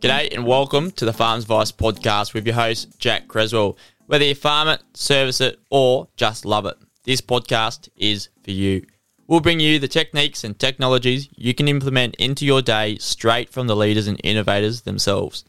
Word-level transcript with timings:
G'day 0.00 0.34
and 0.34 0.44
welcome 0.44 0.90
to 0.90 1.06
the 1.06 1.12
Farms 1.14 1.44
Advice 1.44 1.72
podcast 1.72 2.34
with 2.34 2.44
your 2.44 2.54
host, 2.54 2.98
Jack 2.98 3.28
Creswell. 3.28 3.78
Whether 4.04 4.26
you 4.26 4.34
farm 4.34 4.68
it, 4.68 4.82
service 4.92 5.40
it, 5.40 5.58
or 5.70 6.08
just 6.16 6.44
love 6.44 6.66
it, 6.66 6.76
this 7.04 7.22
podcast 7.22 7.88
is 7.96 8.28
for 8.44 8.50
you. 8.50 8.84
We'll 9.26 9.40
bring 9.40 9.58
you 9.58 9.78
the 9.78 9.88
techniques 9.88 10.44
and 10.44 10.58
technologies 10.58 11.30
you 11.34 11.54
can 11.54 11.66
implement 11.66 12.14
into 12.16 12.44
your 12.44 12.60
day 12.60 12.98
straight 12.98 13.48
from 13.48 13.68
the 13.68 13.74
leaders 13.74 14.06
and 14.06 14.20
innovators 14.22 14.82
themselves. 14.82 15.46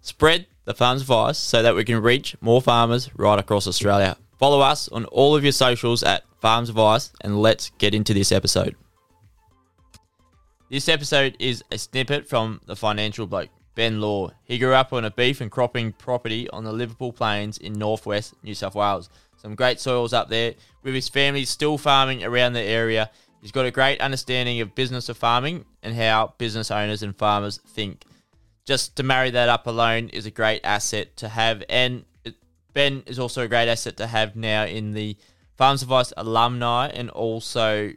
Spread 0.00 0.46
the 0.64 0.72
Farms 0.72 1.02
Advice 1.02 1.36
so 1.36 1.62
that 1.62 1.74
we 1.74 1.84
can 1.84 2.00
reach 2.00 2.34
more 2.40 2.62
farmers 2.62 3.10
right 3.14 3.38
across 3.38 3.66
Australia. 3.66 4.16
Follow 4.38 4.60
us 4.60 4.88
on 4.88 5.04
all 5.06 5.36
of 5.36 5.42
your 5.42 5.52
socials 5.52 6.02
at 6.02 6.24
Farms 6.40 6.70
Advice 6.70 7.12
and 7.20 7.42
let's 7.42 7.68
get 7.76 7.94
into 7.94 8.14
this 8.14 8.32
episode. 8.32 8.74
This 10.70 10.88
episode 10.88 11.36
is 11.38 11.62
a 11.70 11.76
snippet 11.76 12.26
from 12.26 12.62
The 12.64 12.74
Financial 12.74 13.26
Bloke, 13.26 13.50
Ben 13.74 14.00
Law. 14.00 14.30
He 14.44 14.58
grew 14.58 14.74
up 14.74 14.92
on 14.92 15.04
a 15.04 15.10
beef 15.10 15.40
and 15.40 15.50
cropping 15.50 15.92
property 15.92 16.48
on 16.50 16.64
the 16.64 16.72
Liverpool 16.72 17.12
Plains 17.12 17.58
in 17.58 17.72
northwest 17.72 18.34
New 18.42 18.54
South 18.54 18.74
Wales. 18.74 19.08
Some 19.36 19.54
great 19.54 19.80
soils 19.80 20.12
up 20.12 20.28
there. 20.28 20.54
With 20.82 20.94
his 20.94 21.08
family 21.08 21.44
still 21.44 21.78
farming 21.78 22.22
around 22.22 22.52
the 22.52 22.60
area, 22.60 23.10
he's 23.40 23.52
got 23.52 23.66
a 23.66 23.70
great 23.70 24.00
understanding 24.00 24.60
of 24.60 24.74
business 24.74 25.08
of 25.08 25.16
farming 25.16 25.64
and 25.82 25.94
how 25.94 26.34
business 26.38 26.70
owners 26.70 27.02
and 27.02 27.16
farmers 27.16 27.58
think. 27.66 28.04
Just 28.64 28.96
to 28.96 29.02
marry 29.02 29.30
that 29.30 29.48
up 29.48 29.66
alone 29.66 30.08
is 30.10 30.26
a 30.26 30.30
great 30.30 30.60
asset 30.62 31.16
to 31.16 31.28
have, 31.28 31.64
and 31.68 32.04
Ben 32.72 33.02
is 33.06 33.18
also 33.18 33.42
a 33.42 33.48
great 33.48 33.68
asset 33.68 33.96
to 33.96 34.06
have 34.06 34.36
now 34.36 34.64
in 34.64 34.92
the 34.92 35.16
Farms 35.56 35.82
Advice 35.82 36.12
alumni 36.16 36.88
and 36.88 37.10
also 37.10 37.92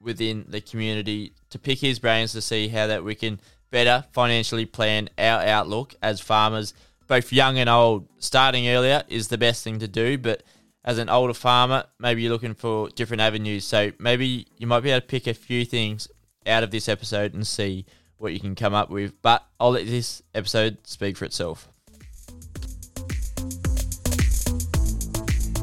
within 0.00 0.44
the 0.48 0.60
community 0.60 1.32
to 1.50 1.58
pick 1.58 1.78
his 1.78 1.98
brains 1.98 2.32
to 2.32 2.42
see 2.42 2.68
how 2.68 2.86
that 2.86 3.04
we 3.04 3.14
can 3.14 3.40
better 3.72 4.04
financially 4.12 4.66
plan 4.66 5.08
our 5.18 5.40
outlook 5.40 5.96
as 6.00 6.20
farmers, 6.20 6.74
both 7.08 7.32
young 7.32 7.58
and 7.58 7.68
old. 7.68 8.06
Starting 8.18 8.68
earlier 8.68 9.02
is 9.08 9.26
the 9.26 9.38
best 9.38 9.64
thing 9.64 9.80
to 9.80 9.88
do, 9.88 10.16
but 10.16 10.44
as 10.84 10.98
an 10.98 11.08
older 11.08 11.34
farmer, 11.34 11.84
maybe 11.98 12.22
you're 12.22 12.32
looking 12.32 12.54
for 12.54 12.88
different 12.90 13.20
avenues. 13.20 13.64
So 13.64 13.90
maybe 13.98 14.46
you 14.58 14.68
might 14.68 14.80
be 14.80 14.90
able 14.90 15.00
to 15.00 15.06
pick 15.06 15.26
a 15.26 15.34
few 15.34 15.64
things 15.64 16.06
out 16.46 16.62
of 16.62 16.70
this 16.70 16.88
episode 16.88 17.34
and 17.34 17.44
see 17.44 17.86
what 18.18 18.32
you 18.32 18.38
can 18.38 18.54
come 18.54 18.74
up 18.74 18.90
with. 18.90 19.20
But 19.22 19.44
I'll 19.58 19.72
let 19.72 19.86
this 19.86 20.22
episode 20.34 20.78
speak 20.84 21.16
for 21.16 21.24
itself. 21.24 21.68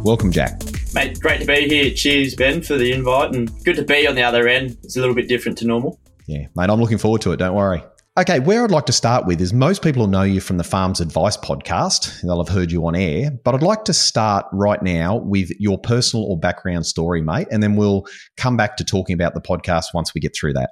Welcome, 0.03 0.31
Jack. 0.31 0.62
Mate, 0.94 1.19
great 1.19 1.42
to 1.42 1.46
be 1.46 1.68
here. 1.68 1.94
Cheers, 1.94 2.34
Ben, 2.34 2.64
for 2.64 2.75
the 2.75 2.92
invite, 2.92 3.36
and 3.36 3.52
good 3.64 3.75
to 3.75 3.84
be 3.84 4.08
on 4.08 4.16
the 4.16 4.24
other 4.24 4.48
end. 4.48 4.78
It's 4.84 4.96
a 4.96 5.00
little 5.00 5.14
bit 5.14 5.28
different 5.28 5.58
to 5.59 5.68
normal. 5.68 6.00
Yeah, 6.25 6.48
mate, 6.56 6.69
I'm 6.69 6.80
looking 6.80 6.98
forward 6.98 7.22
to 7.22 7.31
it. 7.34 7.38
Don't 7.38 7.53
worry. 7.53 7.84
Okay, 8.19 8.41
where 8.41 8.66
I'd 8.66 8.72
like 8.72 8.85
to 8.88 8.91
start 8.91 9.25
with 9.28 9.40
is 9.40 9.53
most 9.53 9.81
people 9.81 10.02
will 10.02 10.09
know 10.09 10.24
you 10.24 10.41
from 10.41 10.57
the 10.57 10.63
Farms 10.66 11.00
Advice 11.00 11.38
podcast. 11.38 12.22
They'll 12.22 12.44
have 12.44 12.53
heard 12.53 12.69
you 12.69 12.85
on 12.85 12.94
air, 12.94 13.31
but 13.46 13.56
I'd 13.56 13.63
like 13.63 13.85
to 13.85 13.94
start 13.94 14.46
right 14.52 14.84
now 14.84 15.16
with 15.16 15.52
your 15.57 15.78
personal 15.78 16.25
or 16.25 16.38
background 16.38 16.85
story, 16.85 17.22
mate, 17.22 17.47
and 17.50 17.63
then 17.63 17.78
we'll 17.78 18.06
come 18.35 18.57
back 18.57 18.75
to 18.75 18.84
talking 18.84 19.13
about 19.13 19.35
the 19.35 19.41
podcast 19.41 19.94
once 19.94 20.13
we 20.13 20.19
get 20.19 20.35
through 20.35 20.52
that. 20.52 20.72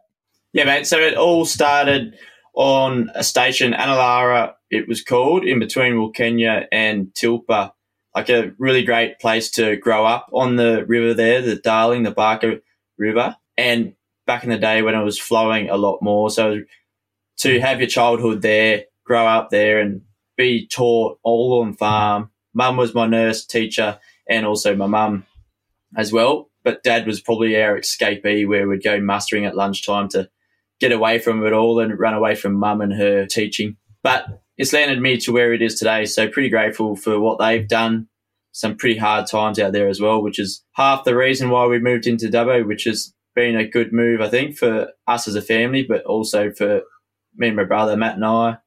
Yeah, 0.52 0.66
mate. 0.66 0.88
So 0.88 1.00
it 1.00 1.14
all 1.14 1.46
started 1.46 2.18
on 2.54 3.10
a 3.16 3.24
station, 3.24 3.72
Analara, 3.72 4.52
it 4.70 4.90
was 4.90 5.02
called, 5.02 5.46
in 5.46 5.58
between 5.60 5.94
Wilcannia 5.94 6.66
and 6.70 7.08
Tilpa. 7.14 7.72
Like 8.14 8.28
a 8.28 8.52
really 8.60 8.84
great 8.84 9.20
place 9.20 9.50
to 9.52 9.78
grow 9.78 10.06
up 10.06 10.28
on 10.34 10.58
the 10.58 10.84
river 10.86 11.14
there, 11.14 11.42
the 11.42 11.56
Darling, 11.56 12.04
the 12.04 12.12
Baaka 12.12 12.60
River. 12.98 13.38
And 13.56 13.94
back 14.26 14.44
in 14.44 14.50
the 14.50 14.58
day 14.58 14.82
when 14.82 14.96
it 14.96 15.04
was 15.06 15.18
flowing 15.18 15.70
a 15.70 15.78
lot 15.78 16.00
more. 16.02 16.30
So 16.30 16.64
to 17.38 17.60
have 17.60 17.80
your 17.80 17.90
childhood 17.90 18.42
there, 18.42 18.86
grow 19.06 19.26
up 19.26 19.50
there 19.50 19.80
and 19.80 20.02
be 20.38 20.68
taught 20.68 21.20
all 21.24 21.62
on 21.62 21.74
farm. 21.74 22.32
Mum 22.54 22.78
was 22.78 22.94
my 22.94 23.08
nurse, 23.08 23.46
teacher, 23.46 24.00
and 24.30 24.46
also 24.46 24.76
my 24.76 24.88
mum 24.88 25.26
as 25.96 26.12
well. 26.12 26.50
But 26.64 26.84
dad 26.84 27.08
was 27.08 27.22
probably 27.22 27.62
our 27.62 27.80
escapee 27.80 28.48
where 28.48 28.68
we'd 28.68 28.84
go 28.84 29.00
mustering 29.00 29.46
at 29.46 29.56
lunchtime 29.56 30.10
to 30.10 30.30
get 30.80 30.92
away 30.92 31.20
from 31.20 31.46
it 31.46 31.54
all 31.54 31.80
and 31.80 31.98
run 32.00 32.14
away 32.14 32.36
from 32.36 32.54
mum 32.54 32.82
and 32.82 32.94
her 32.94 33.26
teaching. 33.26 33.78
But 34.04 34.26
it's 34.58 34.74
landed 34.74 35.02
me 35.02 35.18
to 35.18 35.32
where 35.32 35.54
it 35.54 35.62
is 35.62 35.76
today. 35.76 36.06
So 36.06 36.28
pretty 36.28 36.50
grateful 36.50 36.96
for 36.96 37.20
what 37.20 37.40
they've 37.40 37.68
done. 37.68 38.08
Some 38.52 38.76
pretty 38.76 38.98
hard 38.98 39.28
times 39.28 39.60
out 39.60 39.72
there 39.72 39.88
as 39.88 40.02
well, 40.02 40.22
which 40.22 40.40
is 40.40 40.64
half 40.74 41.04
the 41.04 41.16
reason 41.16 41.50
why 41.50 41.68
we 41.68 41.80
moved 41.80 42.08
into 42.08 42.28
Dubbo, 42.28 42.66
which 42.66 42.86
has 42.86 43.14
been 43.36 43.56
a 43.56 43.68
good 43.68 43.94
move, 43.94 44.20
I 44.20 44.30
think, 44.30 44.58
for 44.58 44.88
us 45.06 45.28
as 45.28 45.36
a 45.36 45.42
family, 45.42 45.84
but 45.84 46.04
also 46.06 46.52
for 46.52 46.82
me 47.38 47.48
and 47.48 47.56
my 47.56 47.64
brother, 47.64 47.96
Matt 47.96 48.16
and 48.16 48.26
I, 48.26 48.58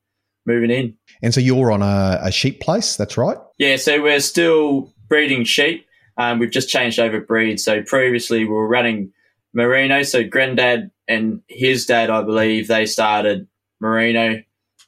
moving 0.46 0.70
in. 0.70 0.96
And 1.22 1.34
so 1.34 1.40
you're 1.40 1.72
on 1.72 1.82
a, 1.82 2.18
a 2.22 2.32
sheep 2.32 2.60
place, 2.60 2.96
that's 2.96 3.16
right? 3.16 3.36
Yeah, 3.58 3.76
so 3.76 4.02
we're 4.02 4.20
still 4.20 4.92
breeding 5.08 5.44
sheep. 5.44 5.86
Um, 6.16 6.38
we've 6.38 6.50
just 6.50 6.68
changed 6.68 6.98
over 6.98 7.20
breed. 7.20 7.60
So 7.60 7.82
previously 7.82 8.44
we 8.44 8.50
were 8.50 8.68
running 8.68 9.12
merino. 9.52 10.02
So 10.02 10.22
granddad 10.22 10.90
and 11.08 11.42
his 11.48 11.86
dad, 11.86 12.10
I 12.10 12.22
believe, 12.22 12.68
they 12.68 12.86
started 12.86 13.48
merino 13.80 14.42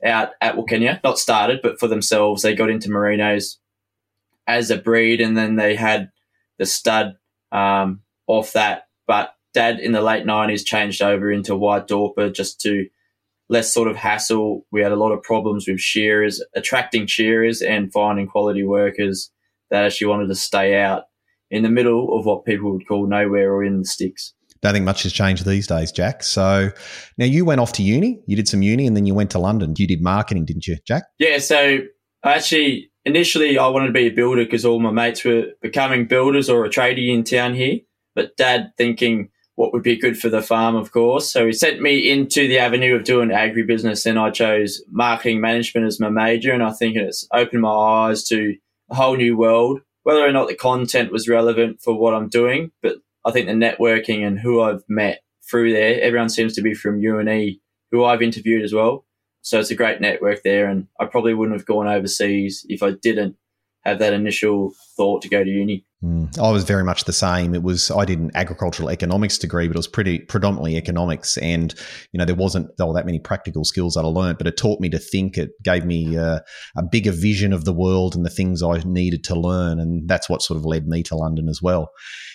out 0.04 0.30
at 0.40 0.56
Wilcannia. 0.56 1.02
Not 1.02 1.18
started, 1.18 1.60
but 1.62 1.80
for 1.80 1.88
themselves, 1.88 2.42
they 2.42 2.54
got 2.54 2.70
into 2.70 2.88
merinos 2.88 3.56
as 4.46 4.70
a 4.70 4.76
breed, 4.76 5.20
and 5.20 5.36
then 5.36 5.56
they 5.56 5.76
had 5.76 6.10
the 6.58 6.66
stud 6.66 7.16
um, 7.50 8.00
off 8.26 8.52
that. 8.52 8.88
But 9.06 9.34
dad 9.54 9.78
in 9.80 9.92
the 9.92 10.02
late 10.02 10.26
nineties 10.26 10.64
changed 10.64 11.02
over 11.02 11.30
into 11.30 11.56
white 11.56 11.86
Dorper 11.86 12.34
just 12.34 12.60
to 12.62 12.88
less 13.52 13.72
sort 13.72 13.86
of 13.86 13.96
hassle. 13.96 14.66
We 14.72 14.80
had 14.80 14.92
a 14.92 14.96
lot 14.96 15.12
of 15.12 15.22
problems 15.22 15.68
with 15.68 15.78
shearers, 15.78 16.42
attracting 16.56 17.06
shearers 17.06 17.60
and 17.60 17.92
finding 17.92 18.26
quality 18.26 18.64
workers 18.64 19.30
that 19.70 19.84
actually 19.84 20.06
wanted 20.06 20.28
to 20.28 20.34
stay 20.34 20.80
out 20.80 21.04
in 21.50 21.62
the 21.62 21.68
middle 21.68 22.18
of 22.18 22.24
what 22.24 22.46
people 22.46 22.72
would 22.72 22.88
call 22.88 23.06
nowhere 23.06 23.52
or 23.52 23.62
in 23.62 23.80
the 23.80 23.84
sticks. 23.84 24.32
Don't 24.62 24.72
think 24.72 24.86
much 24.86 25.02
has 25.02 25.12
changed 25.12 25.44
these 25.44 25.66
days, 25.66 25.92
Jack. 25.92 26.22
So 26.22 26.70
now 27.18 27.26
you 27.26 27.44
went 27.44 27.60
off 27.60 27.72
to 27.74 27.82
uni, 27.82 28.20
you 28.26 28.36
did 28.36 28.48
some 28.48 28.62
uni, 28.62 28.86
and 28.86 28.96
then 28.96 29.04
you 29.04 29.14
went 29.14 29.30
to 29.32 29.38
London. 29.38 29.74
You 29.76 29.86
did 29.86 30.00
marketing, 30.00 30.46
didn't 30.46 30.66
you, 30.66 30.78
Jack? 30.86 31.02
Yeah, 31.18 31.38
so 31.38 31.80
I 32.22 32.34
actually 32.34 32.90
initially 33.04 33.58
I 33.58 33.66
wanted 33.68 33.88
to 33.88 33.92
be 33.92 34.06
a 34.06 34.10
builder 34.10 34.44
because 34.44 34.64
all 34.64 34.80
my 34.80 34.92
mates 34.92 35.24
were 35.24 35.48
becoming 35.60 36.06
builders 36.06 36.48
or 36.48 36.64
a 36.64 36.70
tradie 36.70 37.12
in 37.12 37.24
town 37.24 37.54
here. 37.54 37.80
But 38.14 38.36
dad 38.36 38.70
thinking 38.78 39.28
what 39.56 39.72
would 39.72 39.82
be 39.82 39.96
good 39.96 40.18
for 40.18 40.28
the 40.28 40.42
farm, 40.42 40.74
of 40.76 40.92
course. 40.92 41.30
So 41.30 41.46
he 41.46 41.52
sent 41.52 41.80
me 41.80 42.10
into 42.10 42.48
the 42.48 42.58
avenue 42.58 42.96
of 42.96 43.04
doing 43.04 43.28
agribusiness 43.28 44.06
and 44.06 44.18
I 44.18 44.30
chose 44.30 44.82
marketing 44.90 45.40
management 45.40 45.86
as 45.86 46.00
my 46.00 46.08
major. 46.08 46.52
And 46.52 46.62
I 46.62 46.72
think 46.72 46.96
it's 46.96 47.26
opened 47.32 47.62
my 47.62 47.70
eyes 47.70 48.24
to 48.28 48.56
a 48.90 48.94
whole 48.94 49.16
new 49.16 49.36
world, 49.36 49.80
whether 50.04 50.24
or 50.24 50.32
not 50.32 50.48
the 50.48 50.54
content 50.54 51.12
was 51.12 51.28
relevant 51.28 51.80
for 51.82 51.94
what 51.94 52.14
I'm 52.14 52.28
doing. 52.28 52.72
But 52.82 52.96
I 53.24 53.30
think 53.30 53.46
the 53.46 53.52
networking 53.52 54.26
and 54.26 54.38
who 54.38 54.62
I've 54.62 54.82
met 54.88 55.20
through 55.48 55.72
there, 55.72 56.00
everyone 56.00 56.30
seems 56.30 56.54
to 56.54 56.62
be 56.62 56.74
from 56.74 57.04
UNE, 57.04 57.58
who 57.90 58.04
I've 58.04 58.22
interviewed 58.22 58.64
as 58.64 58.72
well. 58.72 59.04
So 59.42 59.60
it's 59.60 59.70
a 59.70 59.76
great 59.76 60.00
network 60.00 60.42
there. 60.44 60.66
And 60.66 60.86
I 60.98 61.04
probably 61.04 61.34
wouldn't 61.34 61.58
have 61.58 61.66
gone 61.66 61.88
overseas 61.88 62.64
if 62.68 62.82
I 62.82 62.92
didn't 62.92 63.36
have 63.84 63.98
that 63.98 64.12
initial 64.12 64.72
thought 64.96 65.22
to 65.22 65.28
go 65.28 65.42
to 65.42 65.50
uni. 65.50 65.84
Mm. 66.02 66.36
I 66.38 66.50
was 66.50 66.64
very 66.64 66.82
much 66.82 67.04
the 67.04 67.12
same. 67.12 67.54
It 67.54 67.62
was 67.62 67.90
I 67.90 68.04
did 68.04 68.18
an 68.18 68.30
agricultural 68.34 68.90
economics 68.90 69.38
degree, 69.38 69.68
but 69.68 69.76
it 69.76 69.78
was 69.78 69.86
pretty 69.86 70.18
predominantly 70.18 70.76
economics, 70.76 71.38
and 71.38 71.72
you 72.10 72.18
know 72.18 72.24
there 72.24 72.34
wasn't 72.34 72.70
all 72.80 72.92
that 72.94 73.06
many 73.06 73.20
practical 73.20 73.64
skills 73.64 73.94
that 73.94 74.04
I 74.04 74.08
learned, 74.08 74.38
but 74.38 74.48
it 74.48 74.56
taught 74.56 74.80
me 74.80 74.88
to 74.90 74.98
think. 74.98 75.38
It 75.38 75.50
gave 75.62 75.84
me 75.84 76.16
uh, 76.16 76.40
a 76.76 76.82
bigger 76.82 77.12
vision 77.12 77.52
of 77.52 77.64
the 77.64 77.72
world 77.72 78.16
and 78.16 78.26
the 78.26 78.30
things 78.30 78.62
I 78.62 78.78
needed 78.84 79.22
to 79.24 79.38
learn, 79.38 79.78
and 79.78 80.08
that's 80.08 80.28
what 80.28 80.42
sort 80.42 80.58
of 80.58 80.64
led 80.64 80.88
me 80.88 81.02
to 81.04 81.16
London 81.16 81.48
as 81.48 81.62
well. 81.62 81.90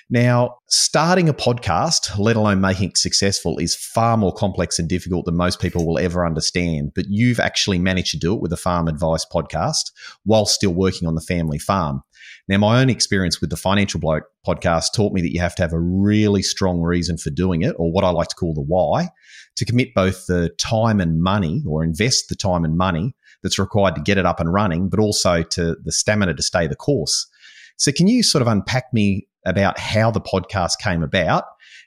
Now, 0.09 0.59
starting 0.69 1.27
a 1.27 1.33
podcast, 1.33 2.18
let 2.18 2.38
alone 2.38 2.62
making 2.62 2.92
it 2.92 2.98
successful, 2.98 3.57
is 3.57 3.75
far 3.75 4.15
more 4.15 4.33
complex 4.33 4.80
and 4.80 4.88
difficult 4.88 5.25
than 5.25 5.36
most 5.36 5.59
people 5.59 5.86
will 5.86 6.00
ever 6.00 6.25
understand. 6.25 6.94
But 6.95 7.07
you've 7.09 7.42
actually 7.42 7.77
managed 7.77 8.12
to 8.12 8.18
do 8.18 8.33
it 8.33 8.39
with 8.39 8.54
a 8.54 8.57
farm 8.57 8.88
advice 8.88 9.25
podcast 9.25 9.92
while 10.24 10.45
still 10.45 10.74
working 10.74 11.09
on 11.09 11.15
the 11.15 11.21
family 11.21 11.59
farm. 11.59 12.04
Now, 12.48 12.57
my 12.59 12.80
own 12.80 12.89
experience 12.89 13.42
with 13.42 13.50
the 13.50 13.57
Financial 13.57 14.00
Bloke 14.00 14.24
podcast 14.48 14.94
taught 14.95 15.12
me 15.12 15.21
that 15.21 15.33
you 15.33 15.42
have 15.42 15.56
to 15.56 15.62
have 15.62 15.74
a 15.74 15.80
really 15.80 16.42
strong 16.42 16.80
reason 16.80 17.18
for 17.18 17.30
doing 17.30 17.63
it, 17.63 17.75
or 17.77 17.92
what 17.92 18.06
I 18.06 18.09
like 18.09 18.30
to 18.30 18.36
call 18.36 18.54
the 18.54 18.62
why, 18.62 19.09
to 19.57 19.65
commit 19.65 19.94
both 19.94 20.25
the 20.27 20.51
time 20.57 21.01
and 21.01 21.21
money, 21.21 21.63
or 21.68 21.83
invest 21.83 22.30
the 22.30 22.36
time 22.36 22.63
and 22.63 22.77
money 22.77 23.13
that's 23.44 23.59
required 23.59 23.95
to 23.95 24.01
get 24.01 24.18
it 24.18 24.25
up 24.25 24.39
and 24.39 24.54
running, 24.54 24.88
but 24.88 25.01
also 25.01 25.44
to 25.44 25.75
the 25.83 25.92
stamina 25.92 26.33
to 26.36 26.44
stay 26.44 26.65
the 26.65 26.77
course. 26.77 27.27
So, 27.75 27.92
can 27.92 28.07
you 28.07 28.24
sort 28.24 28.42
of 28.42 28.48
unpack 28.48 28.94
me 28.94 29.27
about 29.47 29.79
how 29.79 30.11
the 30.11 30.21
podcast 30.21 30.79
came 30.79 31.01
about, 31.01 31.45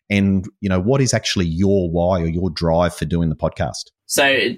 and 0.08 0.46
you 0.60 0.68
know 0.68 0.80
what 0.80 1.00
is 1.00 1.14
actually 1.14 1.46
your 1.46 1.90
why 1.90 2.20
or 2.20 2.26
your 2.26 2.50
drive 2.50 2.94
for 2.94 3.04
doing 3.04 3.28
the 3.28 3.36
podcast? 3.36 3.90
So, 4.06 4.54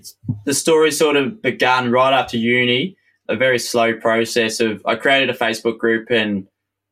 the 0.46 0.54
story 0.54 0.90
sort 0.90 1.16
of 1.16 1.43
began 1.43 1.90
right 1.90 2.12
after 2.12 2.38
uni 2.38 2.96
a 3.28 3.37
very 3.37 3.58
slow 3.58 3.94
process 3.94 4.60
of 4.60 4.82
I 4.87 4.94
created 4.94 5.31
a 5.31 5.34
Facebook 5.34 5.78
group 5.78 6.10
and 6.10 6.46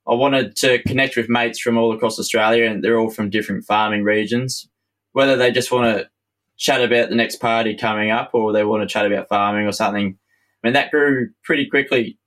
I 0.08 0.14
wanted 0.14 0.56
to 0.56 0.82
connect 0.84 1.16
with 1.16 1.28
mates 1.28 1.60
from 1.60 1.76
all 1.76 1.92
across 1.92 2.18
Australia 2.18 2.64
and 2.64 2.82
they're 2.82 2.98
all 2.98 3.10
from 3.10 3.30
different 3.30 3.64
farming 3.64 4.04
regions. 4.04 4.68
Whether 5.12 5.36
they 5.36 5.50
just 5.50 5.72
want 5.72 5.96
to 5.96 6.08
chat 6.56 6.82
about 6.82 7.08
the 7.08 7.16
next 7.16 7.36
party 7.36 7.74
coming 7.76 8.10
up 8.10 8.30
or 8.32 8.52
they 8.52 8.64
want 8.64 8.82
to 8.82 8.92
chat 8.92 9.06
about 9.06 9.28
farming 9.28 9.66
or 9.66 9.72
something. 9.72 10.18
I 10.62 10.66
mean, 10.66 10.74
that 10.74 10.90
grew 10.90 11.30
pretty 11.42 11.66
quickly. 11.66 12.18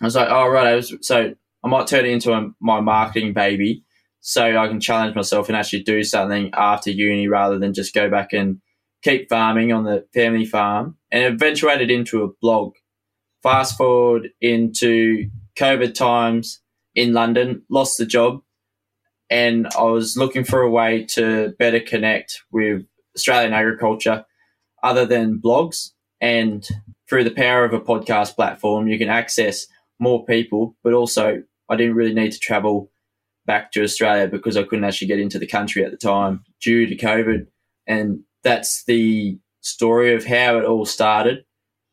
I 0.00 0.04
was 0.04 0.14
like, 0.14 0.28
oh, 0.30 0.48
right. 0.48 0.66
I 0.66 0.74
was, 0.74 0.94
so 1.00 1.34
I 1.64 1.68
might 1.68 1.86
turn 1.86 2.04
it 2.04 2.10
into 2.10 2.32
a, 2.32 2.50
my 2.60 2.80
marketing 2.80 3.32
baby 3.32 3.84
so 4.20 4.56
I 4.56 4.68
can 4.68 4.80
challenge 4.80 5.14
myself 5.14 5.48
and 5.48 5.56
actually 5.56 5.82
do 5.82 6.02
something 6.02 6.50
after 6.54 6.90
uni 6.90 7.28
rather 7.28 7.58
than 7.58 7.74
just 7.74 7.94
go 7.94 8.10
back 8.10 8.32
and 8.32 8.60
keep 9.02 9.28
farming 9.28 9.72
on 9.72 9.84
the 9.84 10.06
family 10.14 10.44
farm. 10.44 10.96
And 11.10 11.24
eventuated 11.24 11.90
into 11.90 12.22
a 12.22 12.28
blog 12.40 12.74
Fast 13.46 13.76
forward 13.76 14.30
into 14.40 15.30
COVID 15.56 15.94
times 15.94 16.60
in 16.96 17.12
London, 17.12 17.62
lost 17.70 17.96
the 17.96 18.04
job, 18.04 18.40
and 19.30 19.68
I 19.78 19.82
was 19.82 20.16
looking 20.16 20.42
for 20.42 20.62
a 20.62 20.70
way 20.70 21.04
to 21.10 21.54
better 21.56 21.78
connect 21.78 22.42
with 22.50 22.82
Australian 23.14 23.52
agriculture 23.52 24.24
other 24.82 25.06
than 25.06 25.40
blogs. 25.40 25.92
And 26.20 26.66
through 27.08 27.22
the 27.22 27.30
power 27.30 27.64
of 27.64 27.72
a 27.72 27.78
podcast 27.78 28.34
platform, 28.34 28.88
you 28.88 28.98
can 28.98 29.10
access 29.10 29.68
more 29.98 30.24
people, 30.24 30.76
but 30.82 30.92
also 30.92 31.42
I 31.68 31.76
didn't 31.76 31.96
really 31.96 32.14
need 32.14 32.32
to 32.32 32.38
travel 32.38 32.90
back 33.46 33.72
to 33.72 33.82
Australia 33.82 34.26
because 34.26 34.56
I 34.56 34.64
couldn't 34.64 34.84
actually 34.84 35.08
get 35.08 35.20
into 35.20 35.38
the 35.38 35.46
country 35.46 35.84
at 35.84 35.90
the 35.90 35.96
time 35.96 36.44
due 36.60 36.86
to 36.86 36.96
COVID. 36.96 37.46
And 37.86 38.20
that's 38.42 38.84
the 38.84 39.38
story 39.60 40.14
of 40.14 40.24
how 40.24 40.58
it 40.58 40.64
all 40.64 40.84
started. 40.84 41.44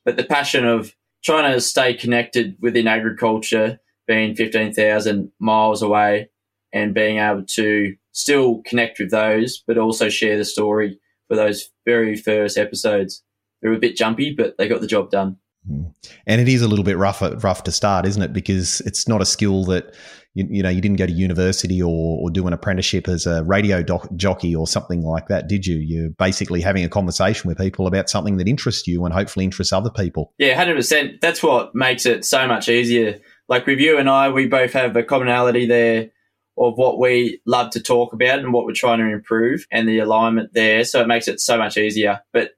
But 0.05 0.17
the 0.17 0.23
passion 0.23 0.65
of 0.65 0.93
trying 1.23 1.51
to 1.51 1.61
stay 1.61 1.93
connected 1.93 2.57
within 2.59 2.87
agriculture, 2.87 3.79
being 4.07 4.35
15,000 4.35 5.31
miles 5.39 5.81
away 5.81 6.29
and 6.73 6.93
being 6.93 7.19
able 7.19 7.43
to 7.45 7.95
still 8.11 8.61
connect 8.65 8.99
with 8.99 9.11
those, 9.11 9.63
but 9.65 9.77
also 9.77 10.09
share 10.09 10.37
the 10.37 10.45
story 10.45 10.99
for 11.27 11.35
those 11.35 11.69
very 11.85 12.15
first 12.15 12.57
episodes. 12.57 13.23
They 13.61 13.69
were 13.69 13.75
a 13.75 13.79
bit 13.79 13.95
jumpy, 13.95 14.33
but 14.33 14.57
they 14.57 14.67
got 14.67 14.81
the 14.81 14.87
job 14.87 15.09
done. 15.09 15.37
Hmm. 15.67 15.83
And 16.27 16.41
it 16.41 16.49
is 16.49 16.61
a 16.61 16.67
little 16.67 16.83
bit 16.83 16.97
rough, 16.97 17.21
rough 17.43 17.63
to 17.63 17.71
start, 17.71 18.05
isn't 18.05 18.21
it? 18.21 18.33
Because 18.33 18.81
it's 18.81 19.07
not 19.07 19.21
a 19.21 19.25
skill 19.25 19.63
that 19.65 19.95
you, 20.33 20.47
you 20.49 20.63
know 20.63 20.69
you 20.69 20.81
didn't 20.81 20.97
go 20.97 21.05
to 21.05 21.11
university 21.11 21.81
or, 21.81 22.19
or 22.21 22.29
do 22.29 22.45
an 22.47 22.53
apprenticeship 22.53 23.07
as 23.07 23.25
a 23.25 23.43
radio 23.43 23.81
doc, 23.83 24.07
jockey 24.15 24.55
or 24.55 24.67
something 24.67 25.03
like 25.03 25.27
that, 25.27 25.47
did 25.47 25.65
you? 25.65 25.77
You're 25.77 26.09
basically 26.09 26.61
having 26.61 26.83
a 26.83 26.89
conversation 26.89 27.47
with 27.47 27.57
people 27.57 27.87
about 27.87 28.09
something 28.09 28.37
that 28.37 28.47
interests 28.47 28.87
you 28.87 29.05
and 29.05 29.13
hopefully 29.13 29.45
interests 29.45 29.71
other 29.71 29.91
people. 29.91 30.33
Yeah, 30.37 30.55
hundred 30.55 30.75
percent. 30.75 31.21
That's 31.21 31.41
what 31.41 31.73
makes 31.75 32.05
it 32.05 32.25
so 32.25 32.47
much 32.47 32.67
easier. 32.67 33.19
Like 33.47 33.65
with 33.65 33.79
you 33.79 33.97
and 33.97 34.09
I, 34.09 34.29
we 34.29 34.47
both 34.47 34.73
have 34.73 34.95
a 34.95 35.03
commonality 35.03 35.65
there 35.65 36.09
of 36.57 36.77
what 36.77 36.99
we 36.99 37.41
love 37.45 37.71
to 37.71 37.81
talk 37.81 38.13
about 38.13 38.39
and 38.39 38.53
what 38.53 38.65
we're 38.65 38.73
trying 38.73 38.99
to 38.99 39.11
improve 39.11 39.65
and 39.71 39.87
the 39.87 39.99
alignment 39.99 40.53
there. 40.53 40.83
So 40.83 41.01
it 41.01 41.07
makes 41.07 41.27
it 41.27 41.39
so 41.39 41.57
much 41.57 41.77
easier. 41.77 42.21
But 42.31 42.51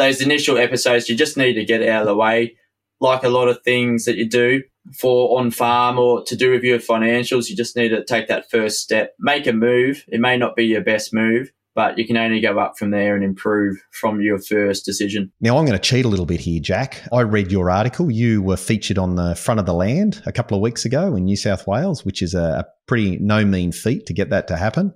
those 0.00 0.20
initial 0.20 0.58
episodes, 0.58 1.08
you 1.08 1.16
just 1.16 1.36
need 1.36 1.54
to 1.54 1.64
get 1.64 1.86
out 1.86 2.02
of 2.02 2.08
the 2.08 2.16
way. 2.16 2.56
Like 3.00 3.22
a 3.22 3.28
lot 3.28 3.48
of 3.48 3.62
things 3.62 4.04
that 4.04 4.16
you 4.16 4.28
do 4.28 4.62
for 4.98 5.38
on 5.38 5.50
farm 5.50 5.98
or 5.98 6.24
to 6.24 6.36
do 6.36 6.50
with 6.50 6.62
your 6.62 6.78
financials, 6.78 7.48
you 7.48 7.56
just 7.56 7.76
need 7.76 7.90
to 7.90 8.04
take 8.04 8.28
that 8.28 8.50
first 8.50 8.80
step, 8.80 9.14
make 9.18 9.46
a 9.46 9.52
move. 9.52 10.04
It 10.08 10.20
may 10.20 10.36
not 10.36 10.56
be 10.56 10.64
your 10.64 10.82
best 10.82 11.12
move, 11.12 11.50
but 11.74 11.96
you 11.96 12.06
can 12.06 12.16
only 12.16 12.40
go 12.40 12.58
up 12.58 12.74
from 12.76 12.90
there 12.90 13.14
and 13.14 13.24
improve 13.24 13.76
from 13.92 14.20
your 14.20 14.38
first 14.38 14.84
decision. 14.84 15.30
Now, 15.40 15.56
I'm 15.56 15.64
going 15.64 15.78
to 15.78 15.82
cheat 15.82 16.04
a 16.04 16.08
little 16.08 16.26
bit 16.26 16.40
here, 16.40 16.60
Jack. 16.60 17.02
I 17.12 17.20
read 17.20 17.52
your 17.52 17.70
article. 17.70 18.10
You 18.10 18.42
were 18.42 18.56
featured 18.56 18.98
on 18.98 19.14
the 19.14 19.36
front 19.36 19.60
of 19.60 19.66
the 19.66 19.72
land 19.72 20.20
a 20.26 20.32
couple 20.32 20.56
of 20.56 20.62
weeks 20.62 20.84
ago 20.84 21.14
in 21.14 21.24
New 21.24 21.36
South 21.36 21.66
Wales, 21.66 22.04
which 22.04 22.22
is 22.22 22.34
a 22.34 22.66
pretty 22.88 23.18
no 23.18 23.44
mean 23.44 23.70
feat 23.70 24.06
to 24.06 24.12
get 24.12 24.30
that 24.30 24.48
to 24.48 24.56
happen. 24.56 24.92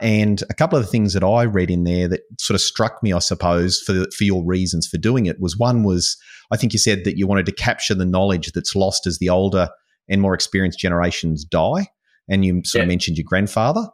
And 0.00 0.42
a 0.50 0.54
couple 0.54 0.78
of 0.78 0.84
the 0.84 0.90
things 0.90 1.14
that 1.14 1.24
I 1.24 1.44
read 1.44 1.70
in 1.70 1.84
there 1.84 2.08
that 2.08 2.20
sort 2.38 2.54
of 2.54 2.60
struck 2.60 3.02
me, 3.02 3.12
I 3.12 3.20
suppose, 3.20 3.80
for, 3.80 4.06
for 4.16 4.24
your 4.24 4.44
reasons 4.44 4.86
for 4.86 4.98
doing 4.98 5.26
it 5.26 5.40
was 5.40 5.56
one 5.56 5.82
was 5.82 6.16
I 6.50 6.56
think 6.56 6.72
you 6.72 6.78
said 6.78 7.04
that 7.04 7.16
you 7.16 7.26
wanted 7.26 7.46
to 7.46 7.52
capture 7.52 7.94
the 7.94 8.04
knowledge 8.04 8.52
that's 8.52 8.76
lost 8.76 9.06
as 9.06 9.18
the 9.18 9.30
older 9.30 9.68
and 10.08 10.20
more 10.20 10.34
experienced 10.34 10.78
generations 10.78 11.44
die. 11.44 11.88
And 12.28 12.44
you 12.44 12.62
sort 12.64 12.80
yeah. 12.80 12.82
of 12.82 12.88
mentioned 12.88 13.16
your 13.16 13.24
grandfather 13.26 13.88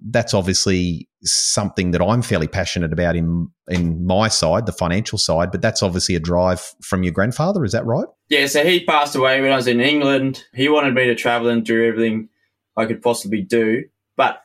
that's 0.00 0.34
obviously 0.34 1.08
something 1.22 1.92
that 1.92 2.02
I'm 2.02 2.22
fairly 2.22 2.48
passionate 2.48 2.92
about 2.92 3.16
in 3.16 3.48
in 3.68 4.04
my 4.04 4.28
side, 4.28 4.66
the 4.66 4.72
financial 4.72 5.18
side. 5.18 5.50
But 5.50 5.62
that's 5.62 5.82
obviously 5.82 6.14
a 6.14 6.20
drive 6.20 6.60
from 6.82 7.02
your 7.02 7.12
grandfather. 7.12 7.64
Is 7.64 7.72
that 7.72 7.86
right? 7.86 8.06
Yeah. 8.28 8.46
So 8.46 8.64
he 8.64 8.84
passed 8.84 9.14
away 9.14 9.40
when 9.40 9.52
I 9.52 9.56
was 9.56 9.66
in 9.66 9.80
England. 9.80 10.44
He 10.54 10.68
wanted 10.68 10.94
me 10.94 11.06
to 11.06 11.14
travel 11.14 11.48
and 11.48 11.64
do 11.64 11.84
everything 11.84 12.28
I 12.76 12.86
could 12.86 13.02
possibly 13.02 13.42
do, 13.42 13.84
but 14.16 14.42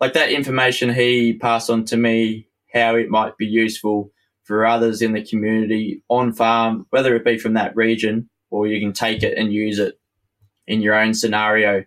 like 0.00 0.12
that 0.12 0.30
information 0.30 0.92
he 0.92 1.34
passed 1.34 1.70
on 1.70 1.84
to 1.86 1.96
me, 1.96 2.48
how 2.72 2.96
it 2.96 3.08
might 3.08 3.36
be 3.38 3.46
useful 3.46 4.12
for 4.44 4.66
others 4.66 5.00
in 5.00 5.12
the 5.12 5.24
community 5.24 6.02
on 6.08 6.32
farm, 6.32 6.86
whether 6.90 7.14
it 7.14 7.24
be 7.24 7.38
from 7.38 7.54
that 7.54 7.74
region 7.76 8.28
or 8.50 8.66
you 8.66 8.80
can 8.80 8.92
take 8.92 9.22
it 9.22 9.38
and 9.38 9.52
use 9.52 9.78
it 9.78 9.98
in 10.66 10.82
your 10.82 10.94
own 10.94 11.14
scenario. 11.14 11.84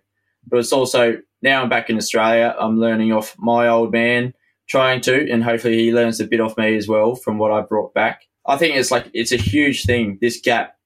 But 0.48 0.58
it's 0.58 0.72
also 0.72 1.18
now 1.42 1.62
I'm 1.62 1.68
back 1.68 1.90
in 1.90 1.96
Australia. 1.96 2.54
I'm 2.58 2.78
learning 2.78 3.12
off 3.12 3.36
my 3.38 3.68
old 3.68 3.92
man, 3.92 4.34
trying 4.68 5.00
to, 5.02 5.30
and 5.30 5.44
hopefully 5.44 5.78
he 5.78 5.92
learns 5.92 6.20
a 6.20 6.26
bit 6.26 6.40
off 6.40 6.56
me 6.56 6.76
as 6.76 6.88
well 6.88 7.14
from 7.14 7.38
what 7.38 7.52
I 7.52 7.60
brought 7.60 7.94
back. 7.94 8.22
I 8.46 8.56
think 8.56 8.76
it's 8.76 8.90
like 8.90 9.10
it's 9.12 9.32
a 9.32 9.36
huge 9.36 9.84
thing. 9.84 10.18
This 10.20 10.40
gap, 10.40 10.76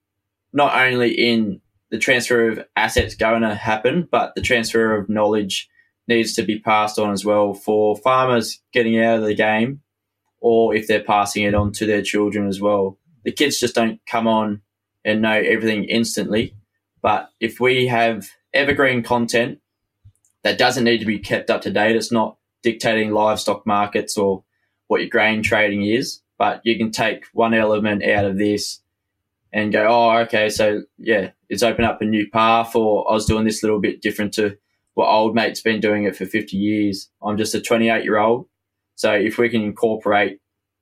not 0.53 0.75
only 0.75 1.13
in 1.13 1.61
the 1.91 1.99
transfer 1.99 2.49
of 2.49 2.65
assets 2.77 3.15
going 3.15 3.43
to 3.43 3.55
happen, 3.55 4.09
but 4.11 4.35
the 4.35 4.43
transfer 4.43 4.97
of 4.97 5.09
knowledge 5.09 5.69
needs 6.09 6.35
to 6.35 6.43
be 6.43 6.59
passed 6.59 6.99
on 6.99 7.13
as 7.13 7.25
well 7.25 7.55
for 7.55 7.97
farmers 7.97 8.61
getting 8.73 8.99
out 9.01 9.19
of 9.19 9.25
the 9.25 9.35
game, 9.35 9.81
or 10.41 10.75
if 10.75 10.87
they're 10.87 11.03
passing 11.03 11.45
it 11.45 11.55
on 11.55 11.73
to 11.73 11.87
their 11.87 12.03
children 12.03 12.49
as 12.49 12.61
well. 12.61 12.99
The 13.25 13.33
kids 13.33 13.61
just 13.61 13.75
don't 13.75 14.01
come 14.07 14.27
on 14.27 14.63
and 15.05 15.23
know 15.23 15.33
everything 15.33 15.85
instantly. 15.85 16.55
But 17.03 17.29
if 17.41 17.61
we 17.61 17.87
have 17.87 18.29
evergreen 18.53 19.03
content 19.03 19.59
that 20.43 20.59
doesn't 20.59 20.85
need 20.85 20.99
to 20.99 21.07
be 21.07 21.19
kept 21.19 21.51
up 21.51 21.63
to 21.63 21.71
date. 21.71 21.97
It's 21.97 22.13
not 22.13 22.37
dictating 22.63 23.13
livestock 23.13 23.67
markets 23.67 24.17
or 24.17 24.45
what 24.89 25.01
your 25.01 25.11
grain 25.11 25.43
trading 25.43 25.85
is, 25.85 26.21
but 26.39 26.61
you 26.65 26.77
can 26.77 26.91
take 26.91 27.25
one 27.33 27.55
element 27.55 28.05
out 28.05 28.25
of 28.25 28.39
this 28.39 28.81
and 29.53 29.73
go, 29.73 29.87
oh, 29.89 30.19
okay, 30.19 30.49
so 30.49 30.83
yeah, 30.99 31.31
it's 31.49 31.63
opened 31.63 31.87
up 31.87 32.01
a 32.01 32.05
new 32.05 32.29
path 32.31 32.75
or 32.77 33.11
I 33.11 33.15
was 33.15 33.27
doing 33.27 33.45
this 33.45 33.63
little 33.63 33.81
bit 33.81 34.01
different 34.01 34.33
to 34.35 34.57
what 34.95 35.09
old 35.09 35.35
mate's 35.35 35.61
been 35.61 35.81
doing 35.81 36.05
it 36.05 36.17
for 36.17 36.27
50 36.27 36.57
years. 36.57 37.11
I'm 37.23 37.37
just 37.37 37.55
a 37.55 37.61
28 37.61 38.05
year 38.05 38.19
old. 38.19 38.47
So 38.95 39.13
if 39.13 39.39
we 39.39 39.49
can 39.49 39.63
incorporate 39.63 40.41